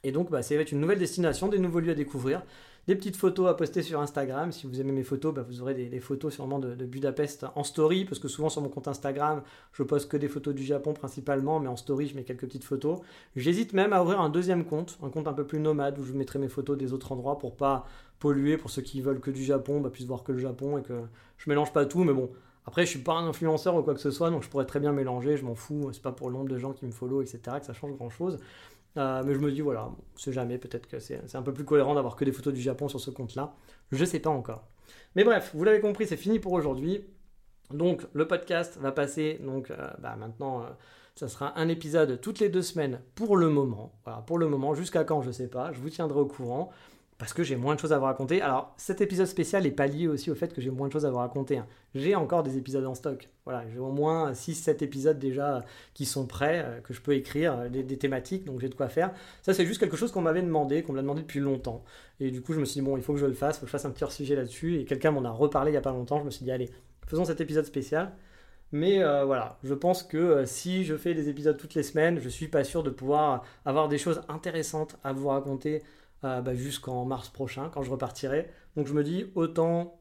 Et 0.02 0.12
donc, 0.12 0.30
bah, 0.30 0.42
ça 0.42 0.54
va 0.54 0.62
être 0.62 0.72
une 0.72 0.80
nouvelle 0.80 0.98
destination, 0.98 1.48
des 1.48 1.58
nouveaux 1.58 1.80
lieux 1.80 1.92
à 1.92 1.94
découvrir, 1.94 2.42
des 2.86 2.96
petites 2.96 3.16
photos 3.16 3.48
à 3.48 3.54
poster 3.54 3.82
sur 3.82 4.00
Instagram. 4.00 4.50
Si 4.50 4.66
vous 4.66 4.80
aimez 4.80 4.92
mes 4.92 5.02
photos, 5.02 5.34
bah, 5.34 5.44
vous 5.46 5.60
aurez 5.60 5.74
des, 5.74 6.00
photos 6.00 6.32
sûrement 6.32 6.58
de, 6.58 6.74
Budapest 6.86 7.44
en 7.54 7.64
story, 7.64 8.06
parce 8.06 8.18
que 8.18 8.28
souvent 8.28 8.48
sur 8.48 8.62
mon 8.62 8.70
compte 8.70 8.88
Instagram, 8.88 9.42
je 9.72 9.82
poste 9.82 10.10
que 10.10 10.16
des 10.16 10.28
photos 10.28 10.54
du 10.54 10.64
Japon 10.64 10.94
principalement, 10.94 11.60
mais 11.60 11.68
en 11.68 11.76
story, 11.76 12.06
je 12.08 12.16
mets 12.16 12.24
quelques 12.24 12.46
petites 12.46 12.64
photos. 12.64 13.00
J'hésite 13.36 13.74
même 13.74 13.92
à 13.92 14.02
ouvrir 14.02 14.20
un 14.20 14.30
deuxième 14.30 14.64
compte, 14.64 14.98
un 15.02 15.10
compte 15.10 15.28
un 15.28 15.34
peu 15.34 15.46
plus 15.46 15.60
nomade, 15.60 15.98
où 15.98 16.04
je 16.04 16.12
mettrai 16.14 16.38
mes 16.38 16.48
photos 16.48 16.78
des 16.78 16.92
autres 16.94 17.12
endroits 17.12 17.38
pour 17.38 17.56
pas 17.56 17.86
polluer, 18.18 18.56
pour 18.56 18.70
ceux 18.70 18.82
qui 18.82 19.02
veulent 19.02 19.20
que 19.20 19.30
du 19.30 19.44
Japon, 19.44 19.80
bah, 19.80 19.90
puissent 19.90 20.06
voir 20.06 20.22
que 20.22 20.32
le 20.32 20.38
Japon 20.38 20.78
et 20.78 20.82
que 20.82 21.02
je 21.36 21.50
mélange 21.50 21.72
pas 21.72 21.84
tout, 21.84 22.04
mais 22.04 22.14
bon. 22.14 22.30
Après, 22.66 22.84
je 22.84 22.90
suis 22.90 22.98
pas 23.00 23.14
un 23.14 23.26
influenceur 23.26 23.74
ou 23.74 23.82
quoi 23.82 23.94
que 23.94 24.00
ce 24.00 24.10
soit, 24.10 24.30
donc 24.30 24.42
je 24.42 24.48
pourrais 24.48 24.66
très 24.66 24.80
bien 24.80 24.92
mélanger, 24.92 25.36
je 25.36 25.44
m'en 25.44 25.54
fous, 25.54 25.90
c'est 25.92 26.02
pas 26.02 26.12
pour 26.12 26.28
le 26.28 26.36
nombre 26.36 26.48
de 26.48 26.58
gens 26.58 26.72
qui 26.72 26.86
me 26.86 26.92
follow, 26.92 27.22
etc., 27.22 27.40
que 27.58 27.66
ça 27.66 27.72
change 27.72 27.92
grand 27.96 28.10
chose. 28.10 28.38
Euh, 28.96 29.22
mais 29.24 29.34
je 29.34 29.38
me 29.38 29.52
dis, 29.52 29.60
voilà, 29.60 29.86
on 29.86 30.18
sait 30.18 30.32
jamais, 30.32 30.58
peut-être 30.58 30.86
que 30.86 30.98
c'est 30.98 31.34
un 31.34 31.42
peu 31.42 31.52
plus 31.52 31.64
cohérent 31.64 31.94
d'avoir 31.94 32.16
que 32.16 32.24
des 32.24 32.32
photos 32.32 32.52
du 32.52 32.60
Japon 32.60 32.88
sur 32.88 33.00
ce 33.00 33.10
compte-là. 33.10 33.54
Je 33.92 34.04
sais 34.04 34.18
pas 34.18 34.30
encore. 34.30 34.68
Mais 35.14 35.24
bref, 35.24 35.52
vous 35.54 35.64
l'avez 35.64 35.80
compris, 35.80 36.06
c'est 36.06 36.16
fini 36.16 36.38
pour 36.38 36.52
aujourd'hui. 36.52 37.04
Donc, 37.70 38.06
le 38.12 38.26
podcast 38.26 38.78
va 38.78 38.90
passer, 38.90 39.38
donc 39.42 39.70
euh, 39.70 39.88
bah, 40.00 40.16
maintenant, 40.16 40.62
euh, 40.62 40.66
ça 41.14 41.28
sera 41.28 41.56
un 41.58 41.68
épisode 41.68 42.20
toutes 42.20 42.40
les 42.40 42.48
deux 42.48 42.62
semaines 42.62 43.00
pour 43.14 43.36
le 43.36 43.48
moment. 43.48 43.92
Voilà, 44.04 44.22
pour 44.22 44.38
le 44.38 44.48
moment, 44.48 44.74
jusqu'à 44.74 45.04
quand, 45.04 45.22
je 45.22 45.30
sais 45.30 45.48
pas, 45.48 45.72
je 45.72 45.78
vous 45.78 45.90
tiendrai 45.90 46.18
au 46.18 46.26
courant 46.26 46.70
parce 47.20 47.34
que 47.34 47.42
j'ai 47.42 47.54
moins 47.54 47.74
de 47.74 47.80
choses 47.80 47.92
à 47.92 47.98
vous 47.98 48.06
raconter. 48.06 48.40
Alors, 48.40 48.72
cet 48.78 49.02
épisode 49.02 49.26
spécial 49.26 49.66
est 49.66 49.70
pas 49.72 49.86
lié 49.86 50.08
aussi 50.08 50.30
au 50.30 50.34
fait 50.34 50.54
que 50.54 50.62
j'ai 50.62 50.70
moins 50.70 50.88
de 50.88 50.92
choses 50.94 51.04
à 51.04 51.10
vous 51.10 51.18
raconter. 51.18 51.58
Hein. 51.58 51.66
J'ai 51.94 52.14
encore 52.14 52.42
des 52.42 52.56
épisodes 52.56 52.86
en 52.86 52.94
stock. 52.94 53.28
Voilà, 53.44 53.62
j'ai 53.70 53.78
au 53.78 53.92
moins 53.92 54.32
6-7 54.32 54.82
épisodes 54.82 55.18
déjà 55.18 55.62
qui 55.92 56.06
sont 56.06 56.26
prêts, 56.26 56.64
euh, 56.64 56.80
que 56.80 56.94
je 56.94 57.02
peux 57.02 57.12
écrire, 57.12 57.58
euh, 57.58 57.68
des, 57.68 57.98
thématiques, 57.98 58.46
donc 58.46 58.60
j'ai 58.60 58.70
de 58.70 58.74
quoi 58.74 58.88
faire. 58.88 59.12
Ça, 59.42 59.52
c'est 59.52 59.66
juste 59.66 59.80
quelque 59.80 59.98
chose 59.98 60.12
qu'on 60.12 60.22
m'avait 60.22 60.40
demandé, 60.40 60.82
qu'on 60.82 60.92
me 60.92 60.96
l'a 60.96 61.02
demandé 61.02 61.20
depuis 61.20 61.40
longtemps. 61.40 61.84
Et 62.20 62.30
du 62.30 62.40
coup, 62.40 62.54
je 62.54 62.58
me 62.58 62.64
suis 62.64 62.80
dit, 62.80 62.86
bon, 62.86 62.96
il 62.96 63.02
faut 63.02 63.12
que 63.12 63.18
je 63.18 63.26
le 63.26 63.34
fasse, 63.34 63.56
il 63.56 63.60
faut 63.60 63.66
que 63.66 63.70
je 63.70 63.72
fasse 63.72 63.84
un 63.84 63.90
petit 63.90 64.10
sujet 64.10 64.34
là-dessus. 64.34 64.78
Et 64.78 64.86
quelqu'un 64.86 65.10
m'en 65.10 65.24
a 65.26 65.30
reparlé 65.30 65.72
il 65.72 65.74
y 65.74 65.78
a 65.78 65.82
pas 65.82 65.92
longtemps. 65.92 66.20
Je 66.20 66.24
me 66.24 66.30
suis 66.30 66.44
dit, 66.46 66.50
allez, 66.50 66.70
faisons 67.06 67.26
cet 67.26 67.42
épisode 67.42 67.66
spécial. 67.66 68.12
Mais 68.72 69.02
euh, 69.02 69.26
voilà, 69.26 69.58
je 69.62 69.74
pense 69.74 70.02
que 70.02 70.46
si 70.46 70.84
je 70.84 70.96
fais 70.96 71.12
des 71.12 71.28
épisodes 71.28 71.58
toutes 71.58 71.74
les 71.74 71.82
semaines, 71.82 72.18
je 72.18 72.30
suis 72.30 72.48
pas 72.48 72.64
sûr 72.64 72.82
de 72.82 72.88
pouvoir 72.88 73.44
avoir 73.66 73.88
des 73.88 73.98
choses 73.98 74.22
intéressantes 74.28 74.96
à 75.04 75.12
vous 75.12 75.28
raconter 75.28 75.82
euh, 76.24 76.40
bah, 76.40 76.54
jusqu'en 76.54 77.04
mars 77.04 77.28
prochain, 77.28 77.70
quand 77.72 77.82
je 77.82 77.90
repartirai. 77.90 78.50
Donc 78.76 78.86
je 78.86 78.92
me 78.92 79.02
dis, 79.02 79.26
autant 79.34 80.00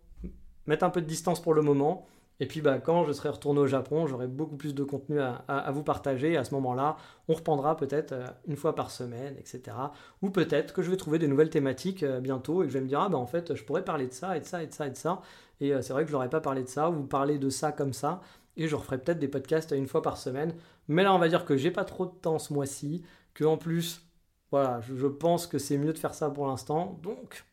mettre 0.67 0.84
un 0.84 0.89
peu 0.89 1.01
de 1.01 1.07
distance 1.07 1.41
pour 1.41 1.53
le 1.53 1.61
moment. 1.61 2.05
Et 2.41 2.45
puis 2.45 2.61
bah, 2.61 2.80
quand 2.80 3.05
je 3.05 3.11
serai 3.11 3.30
retourné 3.30 3.59
au 3.59 3.67
Japon, 3.67 4.07
j'aurai 4.07 4.28
beaucoup 4.28 4.55
plus 4.55 4.74
de 4.74 4.84
contenu 4.84 5.20
à, 5.20 5.72
vous 5.74 5.84
partager. 5.84 6.38
à 6.38 6.43
ce 6.43 6.53
moment-là, 6.55 6.97
on 7.28 7.34
reprendra 7.34 7.76
peut-être 7.76 8.13
euh, 8.13 8.26
une 8.47 8.55
fois 8.55 8.76
par 8.76 8.91
semaine, 8.91 9.36
etc. 9.38 9.76
Ou 10.22 10.30
peut-être 10.30 10.74
que 10.74 10.82
je 10.82 10.89
vais 10.89 10.97
trouver 10.97 11.20
des 11.20 11.28
nouvelles 11.28 11.49
thématiques 11.49 12.03
euh, 12.03 12.22
bientôt 12.22 12.63
et 12.63 12.67
que 12.67 12.72
je 12.72 12.78
vais 12.78 12.84
me 12.84 12.89
dire, 12.89 13.01
ah 13.01 13.09
bah 13.09 13.17
en 13.17 13.26
fait, 13.26 13.55
je 13.55 13.63
pourrais 13.63 13.84
parler 13.84 14.07
de 14.07 14.13
ça 14.13 14.38
et 14.38 14.39
de 14.39 14.45
ça 14.45 14.63
et 14.63 14.67
de 14.67 14.74
ça 14.74 14.88
et 14.88 14.91
de 14.91 14.97
ça. 14.97 15.22
Et 15.61 15.74
c'est 15.82 15.91
vrai 15.91 16.03
que 16.03 16.09
je 16.09 16.13
n'aurais 16.13 16.30
pas 16.30 16.39
parlé 16.39 16.63
de 16.63 16.70
ça 16.70 16.89
ou 16.89 17.03
parler 17.03 17.38
de 17.38 17.49
ça 17.49 17.74
comme 17.74 17.91
ça. 17.91 18.22
Et 18.55 18.70
je 18.70 18.76
referai 18.78 18.97
peut-être 18.97 19.20
des 19.20 19.28
podcasts 19.28 19.72
une 19.72 19.88
fois 19.88 20.01
par 20.01 20.15
semaine. 20.15 20.53
Mais 20.88 21.03
là, 21.03 21.13
on 21.13 21.20
va 21.20 21.28
dire 21.28 21.43
que 21.43 21.57
j'ai 21.57 21.72
pas 21.72 21.84
trop 21.84 22.05
de 22.05 22.11
temps 22.11 22.39
ce 22.39 22.53
mois-ci, 22.53 23.03
que 23.34 23.43
en 23.43 23.57
plus, 23.57 24.09
voilà, 24.52 24.82
je, 24.82 25.08
pense 25.08 25.47
que 25.47 25.58
c'est 25.58 25.78
mieux 25.78 25.93
de 25.93 25.97
faire 25.97 26.14
ça 26.14 26.30
pour 26.30 26.47
l'instant. 26.47 27.00
Donc, 27.04 27.45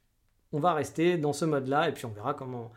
on 0.53 0.61
va 0.61 0.73
rester 0.73 1.19
dans 1.19 1.33
ce 1.33 1.45
mode-là 1.45 1.89
et 1.89 1.93
puis 1.93 2.07
on 2.07 2.11
verra 2.11 2.35
comment, 2.35 2.71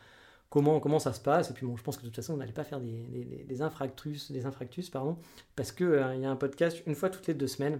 comment, 0.49 0.99
ça 0.99 1.13
se 1.13 1.21
passe. 1.21 1.51
Et 1.51 1.53
puis 1.53 1.65
bon, 1.65 1.77
je 1.77 1.83
pense 1.83 1.97
que 1.97 2.01
de 2.01 2.07
toute 2.07 2.17
façon, 2.17 2.33
on 2.33 2.37
n'allait 2.37 2.51
pas 2.51 2.63
faire 2.63 2.81
des, 2.81 3.45
des, 3.47 3.61
infractus, 3.61 4.31
des 4.31 4.45
infractus, 4.45 4.89
pardon, 4.89 5.17
parce 5.55 5.71
qu'il 5.71 5.85
euh, 5.87 6.15
y 6.15 6.25
a 6.25 6.29
un 6.29 6.35
podcast 6.35 6.81
une 6.85 6.95
fois 6.95 7.09
toutes 7.09 7.27
les 7.27 7.33
deux 7.33 7.47
semaines. 7.47 7.79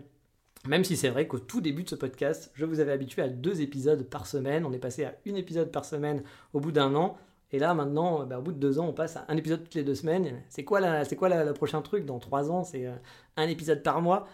Même 0.68 0.84
si 0.84 0.98
c'est 0.98 1.10
vrai 1.10 1.28
qu'au 1.28 1.40
tout 1.40 1.62
début 1.62 1.84
de 1.84 1.90
ce 1.90 1.96
podcast, 1.96 2.52
je 2.54 2.66
vous 2.66 2.80
avais 2.80 2.92
habitué 2.92 3.22
à 3.22 3.30
deux 3.30 3.62
épisodes 3.62 4.04
par 4.04 4.28
semaine. 4.28 4.66
On 4.66 4.74
est 4.74 4.80
passé 4.80 5.06
à 5.06 5.16
une 5.26 5.38
épisode 5.38 5.72
par 5.72 5.86
semaine 5.86 6.24
au 6.54 6.60
bout 6.60 6.72
d'un 6.72 6.96
an. 6.96 7.18
Et 7.52 7.60
là, 7.60 7.74
maintenant, 7.74 8.26
bah, 8.26 8.40
au 8.40 8.42
bout 8.42 8.52
de 8.52 8.60
deux 8.60 8.78
ans, 8.80 8.88
on 8.88 8.94
passe 8.94 9.18
à 9.18 9.26
un 9.28 9.38
épisode 9.38 9.64
toutes 9.64 9.76
les 9.76 9.84
deux 9.84 9.96
semaines. 9.96 10.42
C'est 10.50 10.64
quoi, 10.64 10.80
la, 10.80 11.06
c'est 11.06 11.16
quoi 11.16 11.30
le 11.30 11.54
prochain 11.54 11.82
truc? 11.82 12.06
Dans 12.06 12.20
trois 12.20 12.52
ans, 12.52 12.64
c'est 12.64 12.86
euh, 12.86 12.94
un 13.38 13.48
épisode 13.48 13.82
par 13.82 14.02
mois. 14.02 14.28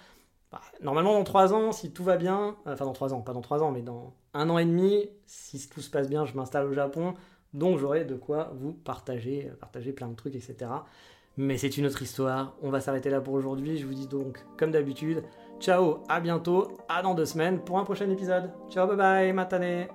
Bah, 0.56 0.62
normalement, 0.82 1.14
dans 1.14 1.26
3 1.26 1.54
ans, 1.54 1.74
si 1.74 1.92
tout 1.92 2.06
va 2.06 2.16
bien, 2.16 2.56
euh, 2.66 2.74
enfin 2.74 2.86
dans 2.86 2.94
3 2.94 3.14
ans, 3.14 3.22
pas 3.22 3.34
dans 3.34 3.42
3 3.42 3.62
ans, 3.62 3.72
mais 3.72 3.82
dans 3.82 4.14
un 4.34 4.50
an 4.50 4.58
et 4.58 4.64
demi, 4.64 5.10
si 5.26 5.68
tout 5.68 5.82
se 5.82 5.90
passe 5.90 6.08
bien, 6.08 6.26
je 6.26 6.34
m'installe 6.34 6.66
au 6.66 6.72
Japon, 6.72 7.14
donc 7.54 7.78
j'aurai 7.78 8.06
de 8.06 8.16
quoi 8.16 8.54
vous 8.56 8.72
partager, 8.72 9.50
euh, 9.52 9.56
partager 9.58 9.92
plein 9.92 10.08
de 10.08 10.16
trucs, 10.16 10.34
etc. 10.34 10.72
Mais 11.36 11.58
c'est 11.58 11.78
une 11.78 11.86
autre 11.86 12.02
histoire, 12.02 12.56
on 12.62 12.70
va 12.70 12.80
s'arrêter 12.80 13.10
là 13.10 13.20
pour 13.20 13.34
aujourd'hui, 13.34 13.78
je 13.78 13.86
vous 13.86 13.94
dis 13.94 14.08
donc, 14.08 14.46
comme 14.58 14.72
d'habitude, 14.72 15.24
ciao, 15.60 16.04
à 16.08 16.22
bientôt, 16.22 16.70
à 16.88 17.02
dans 17.02 17.16
deux 17.16 17.26
semaines 17.26 17.60
pour 17.60 17.78
un 17.78 17.84
prochain 17.84 18.10
épisode. 18.10 18.50
Ciao, 18.70 18.88
bye 18.88 18.96
bye, 18.96 19.34
matane 19.34 19.90